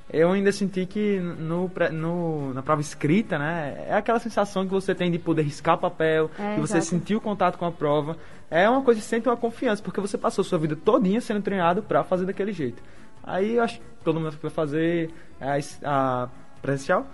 Eu 0.08 0.30
ainda 0.30 0.52
senti 0.52 0.86
que 0.86 1.18
no, 1.18 1.68
no- 1.92 2.54
na 2.54 2.62
prova 2.62 2.80
escrita, 2.80 3.38
né, 3.38 3.86
é 3.88 3.94
aquela 3.94 4.20
sensação 4.20 4.64
que 4.64 4.70
você 4.72 4.94
tem 4.94 5.10
de 5.10 5.18
poder 5.18 5.42
riscar 5.42 5.76
papel, 5.78 6.30
É, 6.38 6.54
de 6.54 6.60
você 6.60 6.78
exato. 6.78 6.90
sentir 6.90 7.16
o 7.16 7.20
contato 7.20 7.58
com 7.58 7.64
a 7.66 7.72
prova. 7.72 8.16
É 8.48 8.68
uma 8.70 8.82
coisa 8.82 9.00
que 9.00 9.06
sente 9.06 9.28
uma 9.28 9.36
confiança, 9.36 9.82
porque 9.82 10.00
você 10.00 10.16
passou 10.16 10.44
sua 10.44 10.58
vida 10.58 10.76
todinha 10.76 11.20
sendo 11.20 11.42
treinado 11.42 11.82
pra 11.82 12.04
fazer 12.04 12.24
daquele 12.24 12.52
jeito. 12.52 12.80
Aí 13.24 13.56
eu 13.56 13.62
acho 13.64 13.80
que 13.80 13.86
todo 14.04 14.20
mundo 14.20 14.36
vai 14.40 14.50
fazer 14.50 15.10
a, 15.40 15.56
a 15.84 16.28
presencial, 16.62 17.04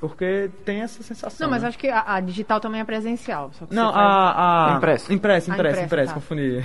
porque 0.00 0.50
tem 0.64 0.80
essa 0.80 1.02
sensação. 1.02 1.46
Não, 1.46 1.50
mas 1.52 1.62
né? 1.62 1.68
acho 1.68 1.78
que 1.78 1.88
a, 1.88 2.02
a 2.14 2.20
digital 2.20 2.58
também 2.58 2.80
é 2.80 2.84
presencial. 2.84 3.50
Só 3.52 3.66
que 3.66 3.74
Não, 3.74 3.90
a, 3.90 4.72
a. 4.72 4.76
Impresso. 4.78 5.12
Impresso, 5.12 5.52
Ah, 5.52 5.54
impresso, 5.54 5.80
impresso, 5.82 6.08
tá. 6.08 6.14
confundi. 6.14 6.64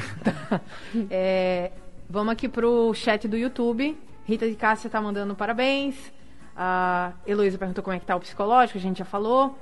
É, 1.12 1.72
vamos 2.10 2.32
aqui 2.32 2.48
pro 2.48 2.94
chat 2.94 3.28
do 3.28 3.36
YouTube. 3.36 3.98
Rita 4.24 4.48
de 4.48 4.56
Cássia 4.56 4.90
tá 4.90 5.02
mandando 5.02 5.36
parabéns. 5.36 5.96
A 6.56 7.12
Heloísa 7.28 7.58
perguntou 7.58 7.84
como 7.84 7.96
é 7.96 8.00
que 8.00 8.06
tá 8.06 8.16
o 8.16 8.20
psicológico, 8.22 8.78
a 8.78 8.82
gente 8.82 9.00
já 9.00 9.06
falou. 9.06 9.60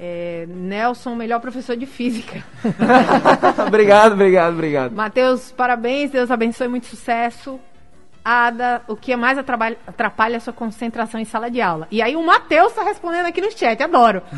É, 0.00 0.46
Nelson, 0.48 1.14
melhor 1.14 1.40
professor 1.40 1.76
de 1.76 1.86
física. 1.86 2.42
obrigado, 3.68 4.14
obrigado, 4.14 4.54
obrigado. 4.54 4.92
Matheus, 4.92 5.52
parabéns, 5.52 6.10
Deus 6.10 6.30
abençoe, 6.30 6.66
muito 6.68 6.86
sucesso. 6.86 7.60
Ada, 8.24 8.82
o 8.88 8.96
que 8.96 9.14
mais 9.14 9.36
atrapalha, 9.36 9.76
atrapalha 9.86 10.38
a 10.38 10.40
sua 10.40 10.52
concentração 10.52 11.20
em 11.20 11.26
sala 11.26 11.50
de 11.50 11.60
aula? 11.60 11.86
E 11.90 12.00
aí 12.00 12.16
o 12.16 12.24
Matheus 12.24 12.72
tá 12.72 12.82
respondendo 12.82 13.26
aqui 13.26 13.40
no 13.40 13.50
chat, 13.50 13.82
adoro. 13.82 14.22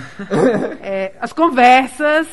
É, 0.83 1.15
as 1.21 1.33
conversas, 1.33 2.29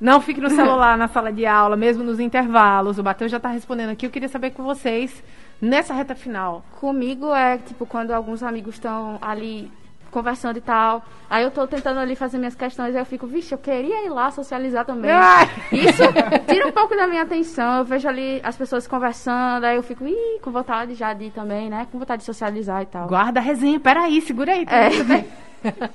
não 0.00 0.20
fique 0.20 0.40
no 0.40 0.50
celular 0.50 0.96
na 0.96 1.08
sala 1.08 1.32
de 1.32 1.44
aula, 1.44 1.76
mesmo 1.76 2.04
nos 2.04 2.20
intervalos. 2.20 2.98
O 2.98 3.04
Matheus 3.04 3.30
já 3.30 3.40
tá 3.40 3.48
respondendo 3.48 3.90
aqui, 3.90 4.06
eu 4.06 4.10
queria 4.10 4.28
saber 4.28 4.50
com 4.50 4.62
vocês, 4.62 5.22
nessa 5.60 5.92
reta 5.92 6.14
final. 6.14 6.64
Comigo 6.80 7.34
é, 7.34 7.58
tipo, 7.58 7.84
quando 7.84 8.12
alguns 8.12 8.42
amigos 8.42 8.74
estão 8.74 9.18
ali 9.20 9.70
conversando 10.10 10.56
e 10.56 10.60
tal. 10.60 11.04
Aí 11.28 11.44
eu 11.44 11.50
tô 11.50 11.66
tentando 11.66 12.00
ali 12.00 12.16
fazer 12.16 12.38
minhas 12.38 12.54
questões, 12.54 12.94
aí 12.94 13.00
eu 13.00 13.06
fico, 13.06 13.26
vixe, 13.26 13.52
eu 13.54 13.58
queria 13.58 14.04
ir 14.04 14.08
lá 14.08 14.30
socializar 14.30 14.84
também. 14.84 15.10
Ai! 15.10 15.48
Isso 15.72 16.02
tira 16.48 16.66
um 16.66 16.72
pouco 16.72 16.96
da 16.96 17.06
minha 17.06 17.22
atenção. 17.22 17.78
Eu 17.78 17.84
vejo 17.84 18.08
ali 18.08 18.40
as 18.42 18.56
pessoas 18.56 18.86
conversando, 18.86 19.64
aí 19.64 19.76
eu 19.76 19.82
fico, 19.82 20.06
ih, 20.06 20.40
com 20.42 20.50
vontade 20.50 20.94
já 20.94 21.12
de 21.12 21.26
ir 21.26 21.30
também, 21.30 21.68
né? 21.68 21.86
Com 21.92 21.98
vontade 21.98 22.20
de 22.20 22.26
socializar 22.26 22.82
e 22.82 22.86
tal. 22.86 23.06
Guarda 23.08 23.40
a 23.40 23.42
resenha, 23.42 23.78
peraí, 23.78 24.20
segura 24.20 24.52
aí. 24.52 24.64
É. 24.68 24.90
tudo 24.90 25.04
bem? 25.04 25.26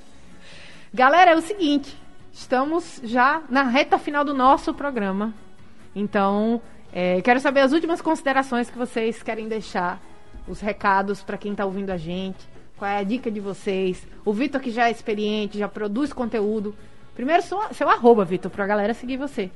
Galera, 0.94 1.32
é 1.32 1.36
o 1.36 1.42
seguinte, 1.42 1.98
estamos 2.32 3.02
já 3.04 3.42
na 3.50 3.64
reta 3.64 3.98
final 3.98 4.24
do 4.24 4.34
nosso 4.34 4.74
programa. 4.74 5.34
Então, 5.96 6.62
é, 6.92 7.22
quero 7.22 7.40
saber 7.40 7.62
as 7.62 7.72
últimas 7.72 8.02
considerações 8.02 8.70
que 8.70 8.78
vocês 8.78 9.24
querem 9.24 9.48
deixar, 9.48 10.00
os 10.48 10.60
recados 10.60 11.24
para 11.24 11.38
quem 11.38 11.54
está 11.54 11.66
ouvindo 11.66 11.90
a 11.90 11.98
gente. 11.98 12.53
Qual 12.78 12.90
é 12.90 12.98
a 12.98 13.04
dica 13.04 13.30
de 13.30 13.40
vocês? 13.40 14.06
O 14.26 14.34
Vitor, 14.34 14.60
que 14.60 14.72
já 14.72 14.88
é 14.88 14.92
experiente, 14.92 15.58
já 15.58 15.68
produz 15.68 16.12
conteúdo. 16.12 16.76
Primeiro, 17.16 17.44
seu, 17.44 17.60
seu 17.72 17.90
arroba, 17.90 18.26
Vitor, 18.26 18.52
pra 18.52 18.66
galera 18.66 18.94
seguir 18.94 19.18
você. 19.18 19.52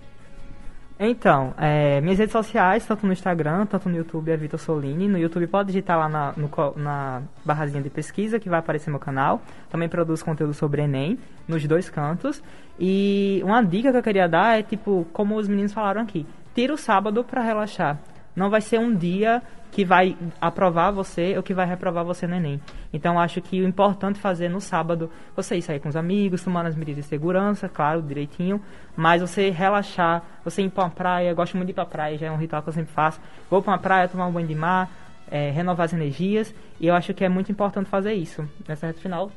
Então, 1.00 1.54
é, 1.60 2.02
minhas 2.02 2.18
redes 2.18 2.32
sociais, 2.32 2.84
tanto 2.86 3.06
no 3.06 3.14
Instagram, 3.14 3.68
tanto 3.68 3.88
no 3.88 3.96
YouTube, 3.96 4.32
é 4.32 4.38
Vitor 4.38 4.60
Solini. 4.60 5.08
No 5.08 5.20
YouTube 5.20 5.46
pode 5.46 5.68
digitar 5.68 5.98
lá 5.98 6.10
na, 6.10 6.34
no 6.36 6.50
na 6.76 7.22
barrazinha 7.46 7.84
de 7.84 7.90
pesquisa 7.90 8.40
que 8.40 8.50
vai 8.50 8.60
aparecer 8.60 8.90
meu 8.90 9.00
canal. 9.00 9.40
Também 9.70 9.88
produzo 9.88 10.26
conteúdo 10.26 10.56
sobre 10.56 10.82
Enem, 10.82 11.20
nos 11.48 11.64
dois 11.68 11.88
cantos. 11.88 12.42
E 12.80 13.42
uma 13.44 13.62
dica 13.62 13.92
que 13.92 13.98
eu 13.98 14.04
queria 14.04 14.28
dar 14.28 14.58
é, 14.58 14.64
tipo, 14.64 15.06
como 15.14 15.36
os 15.36 15.48
meninos 15.48 15.72
falaram 15.72 16.02
aqui, 16.02 16.26
tira 16.56 16.74
o 16.74 16.78
sábado 16.78 17.24
pra 17.24 17.44
relaxar. 17.44 18.00
Não 18.38 18.52
vai 18.52 18.62
ser 18.62 18.80
um 18.80 18.96
dia 18.96 19.42
que 19.72 19.84
vai 19.84 20.16
aprovar 20.40 20.92
você 20.92 21.36
ou 21.36 21.42
que 21.42 21.56
vai 21.56 21.66
reprovar 21.66 22.06
você 22.06 22.28
no 22.28 22.36
Enem. 22.36 22.62
Então, 22.94 23.20
acho 23.20 23.42
que 23.42 23.60
o 23.60 23.68
importante 23.68 24.20
fazer 24.20 24.48
no 24.48 24.62
sábado, 24.62 25.10
você 25.36 25.58
ir 25.58 25.64
sair 25.64 25.80
com 25.80 25.90
os 25.90 25.96
amigos, 25.96 26.44
tomando 26.44 26.68
as 26.68 26.76
medidas 26.76 27.04
de 27.04 27.10
segurança, 27.10 27.68
claro, 27.68 28.00
direitinho, 28.00 28.62
mas 28.96 29.22
você 29.22 29.50
relaxar, 29.50 30.22
você 30.46 30.62
ir 30.62 30.70
para 30.70 30.84
uma 30.84 30.90
praia, 30.92 31.34
gosto 31.34 31.58
muito 31.58 31.68
de 31.68 31.72
ir 31.72 31.74
para 31.74 31.86
praia, 31.86 32.16
já 32.16 32.28
é 32.28 32.32
um 32.32 32.38
ritual 32.38 32.62
que 32.62 32.70
eu 32.70 32.74
sempre 32.74 32.94
faço. 32.94 33.20
Vou 33.50 33.60
para 33.60 33.72
uma 33.72 33.80
praia, 33.80 34.08
tomar 34.08 34.28
um 34.28 34.32
banho 34.32 34.48
de 34.48 34.56
mar, 34.56 34.88
é, 35.32 35.50
renovar 35.50 35.86
as 35.86 35.94
energias, 35.94 36.54
e 36.80 36.86
eu 36.86 36.94
acho 36.94 37.16
que 37.16 37.26
é 37.26 37.30
muito 37.30 37.52
importante 37.52 37.90
fazer 37.90 38.14
isso 38.14 38.48
nessa 38.68 38.86
reta 38.86 39.02
final, 39.02 39.32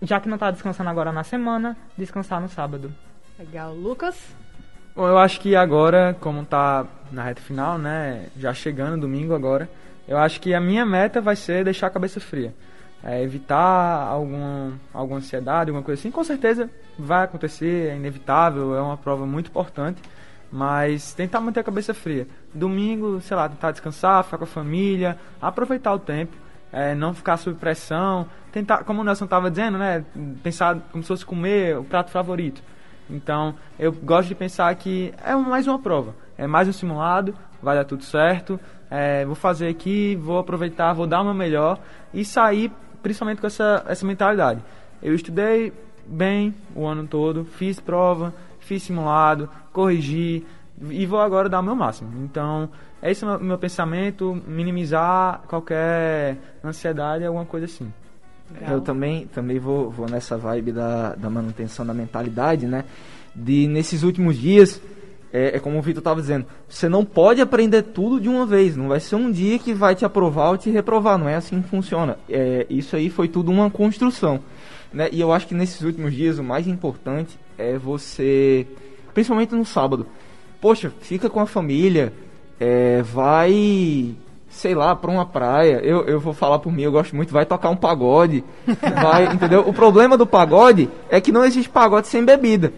já 0.00 0.20
que 0.20 0.28
não 0.28 0.36
está 0.36 0.52
descansando 0.52 0.88
agora 0.88 1.10
na 1.10 1.24
semana, 1.24 1.76
descansar 1.98 2.40
no 2.40 2.48
sábado. 2.48 2.94
Legal. 3.36 3.74
Lucas? 3.74 4.43
Bom, 4.96 5.08
eu 5.08 5.18
acho 5.18 5.40
que 5.40 5.56
agora, 5.56 6.16
como 6.20 6.44
tá 6.44 6.86
na 7.10 7.24
reta 7.24 7.40
final, 7.40 7.76
né, 7.76 8.26
já 8.38 8.54
chegando 8.54 9.00
domingo 9.00 9.34
agora, 9.34 9.68
eu 10.06 10.16
acho 10.16 10.40
que 10.40 10.54
a 10.54 10.60
minha 10.60 10.86
meta 10.86 11.20
vai 11.20 11.34
ser 11.34 11.64
deixar 11.64 11.88
a 11.88 11.90
cabeça 11.90 12.20
fria. 12.20 12.54
É, 13.02 13.20
evitar 13.20 14.06
alguma, 14.06 14.74
alguma 14.92 15.18
ansiedade, 15.18 15.70
alguma 15.70 15.82
coisa 15.82 16.00
assim. 16.00 16.12
Com 16.12 16.22
certeza 16.22 16.70
vai 16.96 17.24
acontecer, 17.24 17.90
é 17.90 17.96
inevitável, 17.96 18.76
é 18.76 18.80
uma 18.80 18.96
prova 18.96 19.26
muito 19.26 19.50
importante, 19.50 20.00
mas 20.50 21.12
tentar 21.12 21.40
manter 21.40 21.60
a 21.60 21.64
cabeça 21.64 21.92
fria. 21.92 22.28
Domingo, 22.54 23.20
sei 23.20 23.36
lá, 23.36 23.48
tentar 23.48 23.72
descansar, 23.72 24.22
ficar 24.22 24.38
com 24.38 24.44
a 24.44 24.46
família, 24.46 25.18
aproveitar 25.42 25.92
o 25.92 25.98
tempo, 25.98 26.36
é, 26.72 26.94
não 26.94 27.12
ficar 27.12 27.36
sob 27.36 27.58
pressão, 27.58 28.28
tentar, 28.52 28.84
como 28.84 29.00
o 29.00 29.04
Nelson 29.04 29.24
estava 29.24 29.50
dizendo, 29.50 29.76
né, 29.76 30.04
pensar 30.40 30.78
como 30.92 31.02
se 31.02 31.08
fosse 31.08 31.26
comer 31.26 31.76
o 31.76 31.82
prato 31.82 32.12
favorito. 32.12 32.62
Então, 33.08 33.54
eu 33.78 33.92
gosto 33.92 34.28
de 34.28 34.34
pensar 34.34 34.74
que 34.74 35.12
é 35.22 35.34
mais 35.34 35.66
uma 35.66 35.78
prova, 35.78 36.14
é 36.38 36.46
mais 36.46 36.68
um 36.68 36.72
simulado, 36.72 37.34
vai 37.62 37.76
dar 37.76 37.84
tudo 37.84 38.02
certo, 38.02 38.58
é, 38.90 39.24
vou 39.24 39.34
fazer 39.34 39.68
aqui, 39.68 40.16
vou 40.16 40.38
aproveitar, 40.38 40.92
vou 40.92 41.06
dar 41.06 41.20
o 41.20 41.24
meu 41.24 41.34
melhor 41.34 41.78
e 42.12 42.24
sair 42.24 42.72
principalmente 43.02 43.40
com 43.40 43.46
essa, 43.46 43.84
essa 43.86 44.06
mentalidade. 44.06 44.62
Eu 45.02 45.14
estudei 45.14 45.72
bem 46.06 46.54
o 46.74 46.86
ano 46.86 47.06
todo, 47.06 47.44
fiz 47.44 47.78
prova, 47.78 48.32
fiz 48.60 48.82
simulado, 48.82 49.48
corrigi 49.72 50.46
e 50.90 51.04
vou 51.04 51.20
agora 51.20 51.48
dar 51.48 51.60
o 51.60 51.62
meu 51.62 51.76
máximo. 51.76 52.24
Então, 52.24 52.70
esse 53.02 53.24
é 53.24 53.26
o 53.26 53.30
meu, 53.32 53.40
meu 53.40 53.58
pensamento, 53.58 54.40
minimizar 54.46 55.42
qualquer 55.46 56.38
ansiedade, 56.64 57.24
alguma 57.24 57.44
coisa 57.44 57.66
assim. 57.66 57.92
Eu 58.68 58.80
também, 58.80 59.26
também 59.26 59.58
vou, 59.58 59.90
vou 59.90 60.08
nessa 60.08 60.36
vibe 60.36 60.72
da, 60.72 61.14
da 61.14 61.30
manutenção 61.30 61.84
da 61.84 61.94
mentalidade, 61.94 62.66
né? 62.66 62.84
De 63.34 63.66
nesses 63.66 64.02
últimos 64.02 64.38
dias, 64.38 64.80
é, 65.32 65.56
é 65.56 65.58
como 65.58 65.78
o 65.78 65.82
Vitor 65.82 66.00
estava 66.00 66.20
dizendo, 66.20 66.46
você 66.68 66.88
não 66.88 67.04
pode 67.04 67.40
aprender 67.40 67.82
tudo 67.82 68.20
de 68.20 68.28
uma 68.28 68.46
vez. 68.46 68.76
Não 68.76 68.88
vai 68.88 69.00
ser 69.00 69.16
um 69.16 69.30
dia 69.30 69.58
que 69.58 69.74
vai 69.74 69.94
te 69.94 70.04
aprovar 70.04 70.50
ou 70.50 70.58
te 70.58 70.70
reprovar. 70.70 71.18
Não 71.18 71.28
é 71.28 71.34
assim 71.34 71.60
que 71.60 71.68
funciona. 71.68 72.16
É, 72.28 72.66
isso 72.70 72.94
aí 72.94 73.10
foi 73.10 73.26
tudo 73.28 73.50
uma 73.50 73.70
construção. 73.70 74.40
Né? 74.92 75.08
E 75.10 75.20
eu 75.20 75.32
acho 75.32 75.48
que 75.48 75.54
nesses 75.54 75.80
últimos 75.80 76.14
dias 76.14 76.38
o 76.38 76.44
mais 76.44 76.68
importante 76.68 77.36
é 77.58 77.76
você, 77.76 78.64
principalmente 79.12 79.54
no 79.54 79.64
sábado, 79.64 80.06
poxa, 80.60 80.92
fica 81.00 81.28
com 81.28 81.40
a 81.40 81.46
família, 81.46 82.12
é, 82.60 83.02
vai 83.02 84.14
sei 84.54 84.74
lá, 84.74 84.94
pra 84.96 85.10
uma 85.10 85.26
praia. 85.26 85.80
Eu, 85.82 86.04
eu 86.06 86.20
vou 86.20 86.32
falar 86.32 86.58
por 86.58 86.72
mim, 86.72 86.82
eu 86.82 86.92
gosto 86.92 87.14
muito, 87.14 87.32
vai 87.32 87.44
tocar 87.44 87.68
um 87.70 87.76
pagode. 87.76 88.42
Vai, 89.02 89.24
entendeu? 89.26 89.64
O 89.66 89.72
problema 89.72 90.16
do 90.16 90.26
pagode 90.26 90.88
é 91.10 91.20
que 91.20 91.32
não 91.32 91.44
existe 91.44 91.68
pagode 91.68 92.06
sem 92.06 92.24
bebida. 92.24 92.72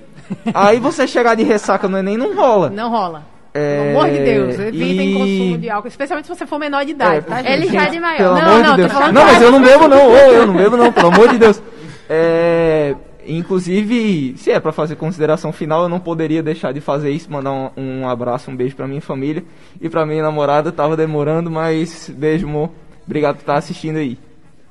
Aí 0.53 0.81
você 0.81 1.07
chegar 1.07 1.35
de 1.37 1.45
ressaca 1.45 1.87
no 1.87 1.97
Enem 1.99 2.17
não 2.17 2.35
rola. 2.35 2.71
Não 2.71 2.91
rola. 2.91 3.23
É, 3.55 3.87
Pelo 3.93 3.99
amor 4.01 4.11
de 4.11 4.19
Deus, 4.25 4.59
evitem 4.59 5.11
e- 5.11 5.15
consumo 5.15 5.59
de 5.59 5.71
álcool, 5.71 5.89
especialmente 5.89 6.27
se 6.27 6.35
você 6.35 6.45
for 6.47 6.59
menor 6.59 6.85
de 6.85 6.91
idade, 6.91 7.17
É, 7.17 7.21
tá, 7.23 7.37
gente? 7.43 7.53
Ele 7.53 7.67
já 7.69 7.85
é 7.85 7.91
de 7.91 8.01
maior. 8.01 8.17
Pelo 8.19 8.35
Não, 8.35 8.41
amor 8.43 8.63
não, 8.63 8.71
de 8.71 8.77
Deus. 8.77 8.93
Não, 8.93 9.25
mas 9.25 9.43
eu 9.43 9.53
não 9.53 9.63
bebo 9.63 9.89
não, 9.89 10.07
ô, 10.11 10.17
eu 10.17 10.47
não 10.47 10.55
bebo 10.57 10.77
não, 10.77 10.93
pelo 10.93 11.09
amor 11.09 11.29
de 11.29 11.39
Deus. 11.39 11.63
É, 12.09 12.95
inclusive, 13.27 14.37
se 14.37 14.51
é 14.51 14.61
pra 14.61 14.73
fazer 14.73 14.97
consideração 14.97 15.53
final, 15.53 15.83
eu 15.83 15.89
não 15.89 16.01
poderia 16.01 16.43
deixar 16.43 16.73
de 16.73 16.81
fazer 16.81 17.11
isso, 17.11 17.31
mandar 17.31 17.53
um, 17.53 17.71
um 17.77 18.09
abraço, 18.09 18.51
um 18.51 18.57
beijo 18.57 18.77
pra 18.77 18.87
minha 18.87 19.01
família 19.01 19.45
e 19.81 19.89
pra 19.89 20.07
minha 20.07 20.23
namorada, 20.23 20.73
tava 20.73 20.97
demorando, 20.97 21.51
mas 21.51 22.09
beijo, 22.09 22.47
amor. 22.47 22.71
Obrigado 23.05 23.37
por 23.37 23.43
estar 23.43 23.57
assistindo 23.57 23.97
aí. 23.97 24.19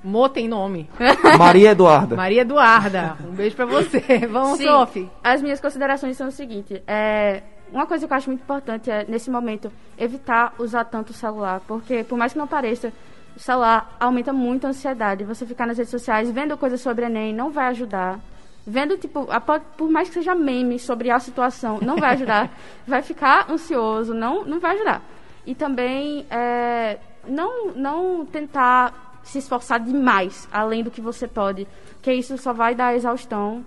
Mo 0.03 0.29
tem 0.29 0.47
nome. 0.47 0.87
Maria 1.37 1.71
Eduarda. 1.71 2.15
Maria 2.15 2.41
Eduarda, 2.41 3.17
um 3.27 3.31
beijo 3.31 3.55
pra 3.55 3.65
você. 3.65 4.01
Vamos, 4.29 4.57
Sim, 4.57 4.65
Sophie. 4.65 5.09
As 5.23 5.41
minhas 5.41 5.59
considerações 5.59 6.15
são 6.15 6.27
o 6.27 6.31
seguinte: 6.31 6.83
é, 6.85 7.41
uma 7.71 7.87
coisa 7.87 8.05
que 8.05 8.13
eu 8.13 8.17
acho 8.17 8.29
muito 8.29 8.41
importante 8.41 8.91
é, 8.91 9.03
nesse 9.07 9.31
momento, 9.31 9.71
evitar 9.97 10.53
usar 10.59 10.85
tanto 10.85 11.09
o 11.09 11.13
celular. 11.13 11.61
Porque, 11.67 12.03
por 12.03 12.17
mais 12.17 12.33
que 12.33 12.37
não 12.37 12.45
pareça, 12.45 12.93
o 13.35 13.39
celular 13.39 13.95
aumenta 13.99 14.31
muito 14.31 14.67
a 14.67 14.69
ansiedade. 14.69 15.23
Você 15.23 15.45
ficar 15.45 15.65
nas 15.65 15.77
redes 15.77 15.91
sociais 15.91 16.29
vendo 16.29 16.57
coisas 16.57 16.79
sobre 16.81 17.05
Enem 17.05 17.33
não 17.33 17.49
vai 17.51 17.67
ajudar. 17.69 18.19
Vendo, 18.67 18.97
tipo, 18.97 19.27
a- 19.29 19.39
po- 19.39 19.59
por 19.77 19.89
mais 19.91 20.07
que 20.07 20.15
seja 20.15 20.33
meme 20.33 20.79
sobre 20.79 21.11
a 21.11 21.19
situação, 21.19 21.79
não 21.81 21.97
vai 21.97 22.13
ajudar. 22.13 22.49
vai 22.87 23.01
ficar 23.01 23.49
ansioso, 23.51 24.13
não, 24.13 24.43
não 24.43 24.59
vai 24.59 24.75
ajudar. 24.75 25.01
E 25.45 25.53
também, 25.53 26.25
é, 26.31 26.97
não, 27.27 27.67
não 27.75 28.25
tentar 28.25 29.19
se 29.23 29.37
esforçar 29.37 29.79
demais, 29.79 30.47
além 30.51 30.83
do 30.83 30.89
que 30.91 31.01
você 31.01 31.27
pode. 31.27 31.67
Porque 31.93 32.11
isso 32.13 32.37
só 32.37 32.53
vai 32.53 32.73
dar 32.73 32.95
exaustão 32.95 33.63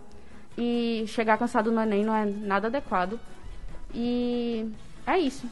e 0.56 1.04
chegar 1.06 1.38
cansado 1.38 1.70
no 1.70 1.80
Enem 1.80 2.04
não 2.04 2.14
é 2.14 2.24
nada 2.24 2.66
adequado. 2.66 3.18
E 3.94 4.66
é 5.06 5.18
isso. 5.18 5.46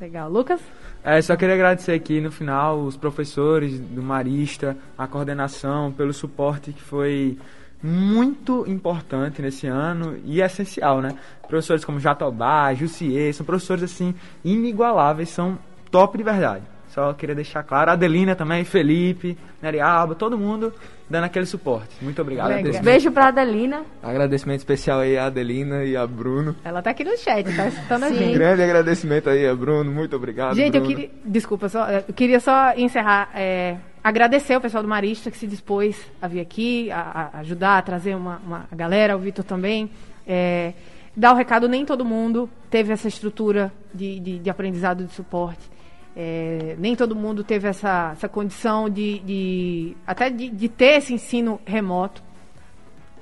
Legal. 0.00 0.28
Lucas? 0.30 0.60
É, 1.04 1.20
só 1.22 1.36
queria 1.36 1.54
agradecer 1.54 1.92
aqui 1.92 2.20
no 2.20 2.30
final 2.30 2.78
os 2.80 2.96
professores 2.96 3.78
do 3.78 4.02
Marista, 4.02 4.76
a 4.98 5.06
coordenação, 5.06 5.92
pelo 5.92 6.12
suporte 6.12 6.72
que 6.72 6.82
foi 6.82 7.38
muito 7.82 8.64
importante 8.68 9.42
nesse 9.42 9.66
ano 9.66 10.16
e 10.24 10.40
essencial, 10.40 11.00
né? 11.00 11.16
Professores 11.48 11.84
como 11.84 11.98
Jatobá, 11.98 12.72
Jussier, 12.74 13.34
são 13.34 13.44
professores 13.44 13.82
assim 13.82 14.14
inigualáveis, 14.44 15.30
são 15.30 15.58
top 15.90 16.16
de 16.16 16.24
verdade. 16.24 16.62
Só 16.88 17.12
queria 17.14 17.34
deixar 17.34 17.62
claro, 17.62 17.90
Adelina 17.90 18.36
também, 18.36 18.64
Felipe, 18.64 19.36
Neriaba, 19.62 20.14
todo 20.14 20.38
mundo 20.38 20.72
dando 21.12 21.24
aquele 21.24 21.46
suporte. 21.46 21.94
Muito 22.00 22.20
obrigado. 22.20 22.48
Legal. 22.48 22.60
Adelina. 22.62 22.82
Beijo 22.82 23.12
pra 23.12 23.28
Adelina. 23.28 23.82
Agradecimento 24.02 24.58
especial 24.58 25.00
aí 25.00 25.16
a 25.16 25.26
Adelina 25.26 25.84
e 25.84 25.96
a 25.96 26.06
Bruno. 26.06 26.56
Ela 26.64 26.82
tá 26.82 26.90
aqui 26.90 27.04
no 27.04 27.16
chat, 27.16 27.44
tá 27.54 27.68
escutando 27.68 28.04
a 28.04 28.10
gente. 28.10 28.32
Grande 28.32 28.62
agradecimento 28.62 29.28
aí 29.30 29.46
a 29.46 29.54
Bruno, 29.54 29.92
muito 29.92 30.16
obrigado. 30.16 30.56
Gente, 30.56 30.74
eu 30.74 30.80
Bruno. 30.80 30.96
queria. 30.96 31.10
Desculpa, 31.24 31.68
só, 31.68 31.88
eu 31.88 32.12
queria 32.14 32.40
só 32.40 32.72
encerrar. 32.76 33.30
é, 33.34 33.76
agradecer 34.02 34.54
ao 34.54 34.60
pessoal 34.60 34.82
do 34.82 34.88
Marista 34.88 35.30
que 35.30 35.36
se 35.36 35.46
dispôs 35.46 35.96
a 36.20 36.26
vir 36.26 36.40
aqui, 36.40 36.90
a, 36.90 37.30
a 37.34 37.38
ajudar, 37.40 37.78
a 37.78 37.82
trazer 37.82 38.16
uma, 38.16 38.40
uma 38.44 38.66
galera, 38.72 39.16
o 39.16 39.20
Vitor 39.20 39.44
também. 39.44 39.90
É, 40.26 40.72
dar 41.16 41.32
o 41.32 41.36
recado, 41.36 41.68
nem 41.68 41.84
todo 41.84 42.04
mundo 42.04 42.48
teve 42.70 42.92
essa 42.92 43.06
estrutura 43.06 43.72
de, 43.94 44.18
de, 44.18 44.38
de 44.38 44.50
aprendizado 44.50 45.04
de 45.04 45.12
suporte. 45.12 45.71
É, 46.14 46.76
nem 46.78 46.94
todo 46.94 47.16
mundo 47.16 47.42
teve 47.42 47.66
essa, 47.68 48.10
essa 48.12 48.28
condição 48.28 48.88
de, 48.88 49.18
de 49.20 49.96
até 50.06 50.28
de, 50.28 50.48
de 50.48 50.68
ter 50.68 50.98
esse 50.98 51.14
ensino 51.14 51.58
remoto. 51.64 52.22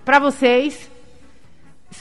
Para 0.05 0.18
vocês, 0.18 0.91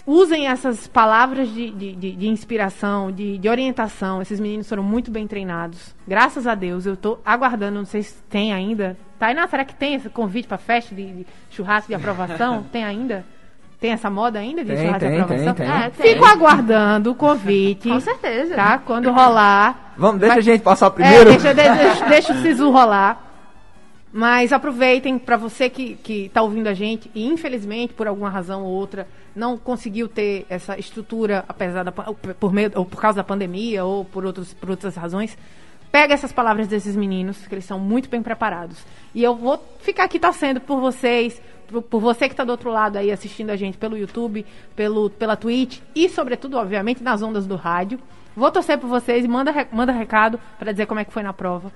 usem 0.05 0.47
essas 0.47 0.87
palavras 0.87 1.49
de, 1.53 1.69
de, 1.71 1.95
de- 2.15 2.27
inspiração, 2.27 3.11
de, 3.11 3.39
orientação. 3.47 4.21
Esses 4.21 4.39
meninos 4.39 4.67
foram 4.67 4.83
muito 4.83 5.11
bem 5.11 5.27
treinados. 5.27 5.95
Graças 6.07 6.47
a 6.47 6.55
Deus, 6.55 6.85
eu 6.85 6.97
tô 6.97 7.19
aguardando, 7.25 7.77
não 7.77 7.85
sei 7.85 8.03
se 8.03 8.15
tem 8.23 8.53
ainda. 8.53 8.97
Tainá, 9.17 9.47
será 9.47 9.65
que 9.65 9.75
tem 9.75 9.95
esse 9.95 10.09
convite 10.09 10.47
para 10.47 10.57
festa 10.57 10.95
de, 10.95 11.25
churrasco 11.51 11.89
de 11.89 11.95
aprovação? 11.95 12.63
tem 12.71 12.83
ainda? 12.83 13.25
Tem 13.79 13.91
essa 13.91 14.09
moda 14.09 14.39
ainda 14.39 14.63
de 14.63 14.71
Tem, 14.73 14.85
churrasco 14.85 14.99
tem, 14.99 15.11
de 15.15 15.21
aprovação? 15.21 15.53
tem, 15.53 15.67
tem. 15.67 15.75
É, 15.75 15.89
tem. 15.89 16.13
Fico 16.13 16.25
aguardando 16.25 17.11
o 17.11 17.15
convite. 17.15 17.87
Com 17.89 17.99
certeza. 17.99 18.55
Tá? 18.55 18.77
Quando 18.79 19.11
rolar. 19.11 19.88
Vamos, 19.99 20.21
deixa 20.21 20.37
a 20.39 20.41
gente 20.41 20.61
passar 20.61 20.87
É, 20.87 20.89
primeiro. 20.89 21.29
deixa, 21.29 21.53
de- 21.53 21.77
deixa, 21.77 22.05
deixa 22.05 22.33
o 22.33 22.41
Sisu 22.41 22.71
rolar. 22.71 23.25
Mas 24.11 24.51
aproveitem 24.51 25.19
para 25.19 25.37
você 25.37 25.69
que, 25.69 25.93
que 25.95 26.29
tá 26.29 26.41
ouvindo 26.41 26.67
a 26.67 26.73
gente 26.73 27.11
e 27.13 27.27
infelizmente 27.27 27.93
por 27.93 28.07
alguma 28.07 28.27
razão 28.29 28.63
ou 28.63 28.71
outra 28.71 29.07
não 29.35 29.55
conseguiu 29.55 30.07
ter 30.07 30.47
essa 30.49 30.79
estrutura 30.79 31.45
apesar 31.47 31.83
da 31.83 31.91
por 31.91 32.51
meio 32.51 32.71
ou 32.73 32.85
por 32.85 32.99
causa 32.99 33.17
da 33.17 33.23
pandemia 33.23 33.85
ou 33.85 34.03
por 34.03 34.25
outros 34.25 34.51
por 34.53 34.71
outras 34.71 34.95
razões. 34.95 35.37
Pega 35.91 36.13
essas 36.13 36.31
palavras 36.31 36.67
desses 36.67 36.95
meninos, 36.95 37.45
que 37.47 37.53
eles 37.53 37.65
são 37.65 37.79
muito 37.79 38.09
bem 38.09 38.21
preparados. 38.23 38.77
E 39.13 39.23
eu 39.23 39.35
vou 39.35 39.63
ficar 39.81 40.05
aqui 40.05 40.19
torcendo 40.19 40.59
por 40.61 40.79
vocês, 40.79 41.39
por, 41.67 41.81
por 41.83 41.99
você 41.99 42.27
que 42.27 42.33
está 42.33 42.43
do 42.43 42.51
outro 42.51 42.71
lado 42.71 42.97
aí 42.97 43.11
assistindo 43.11 43.49
a 43.51 43.55
gente 43.55 43.77
pelo 43.77 43.97
YouTube, 43.97 44.45
pelo, 44.75 45.09
pela 45.09 45.35
Twitch 45.35 45.79
e, 45.95 46.07
sobretudo, 46.09 46.57
obviamente, 46.57 47.01
nas 47.03 47.21
ondas 47.23 47.45
do 47.47 47.55
rádio. 47.55 47.99
Vou 48.39 48.49
torcer 48.49 48.77
por 48.77 48.87
vocês 48.87 49.27
manda, 49.27 49.53
manda 49.69 49.91
recado 49.91 50.39
para 50.57 50.71
dizer 50.71 50.85
como 50.85 51.01
é 51.01 51.05
que 51.05 51.11
foi 51.11 51.21
na 51.21 51.33
prova. 51.33 51.71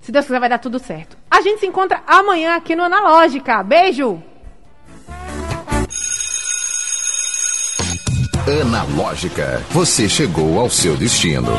Se 0.00 0.10
Deus 0.10 0.24
quiser, 0.26 0.40
vai 0.40 0.48
dar 0.48 0.58
tudo 0.58 0.78
certo. 0.78 1.16
A 1.30 1.40
gente 1.40 1.60
se 1.60 1.66
encontra 1.66 2.02
amanhã 2.04 2.56
aqui 2.56 2.74
no 2.74 2.82
Analógica. 2.82 3.62
Beijo! 3.62 4.20
Analógica, 8.64 9.62
você 9.70 10.08
chegou 10.08 10.58
ao 10.58 10.68
seu 10.68 10.96
destino. 10.96 11.52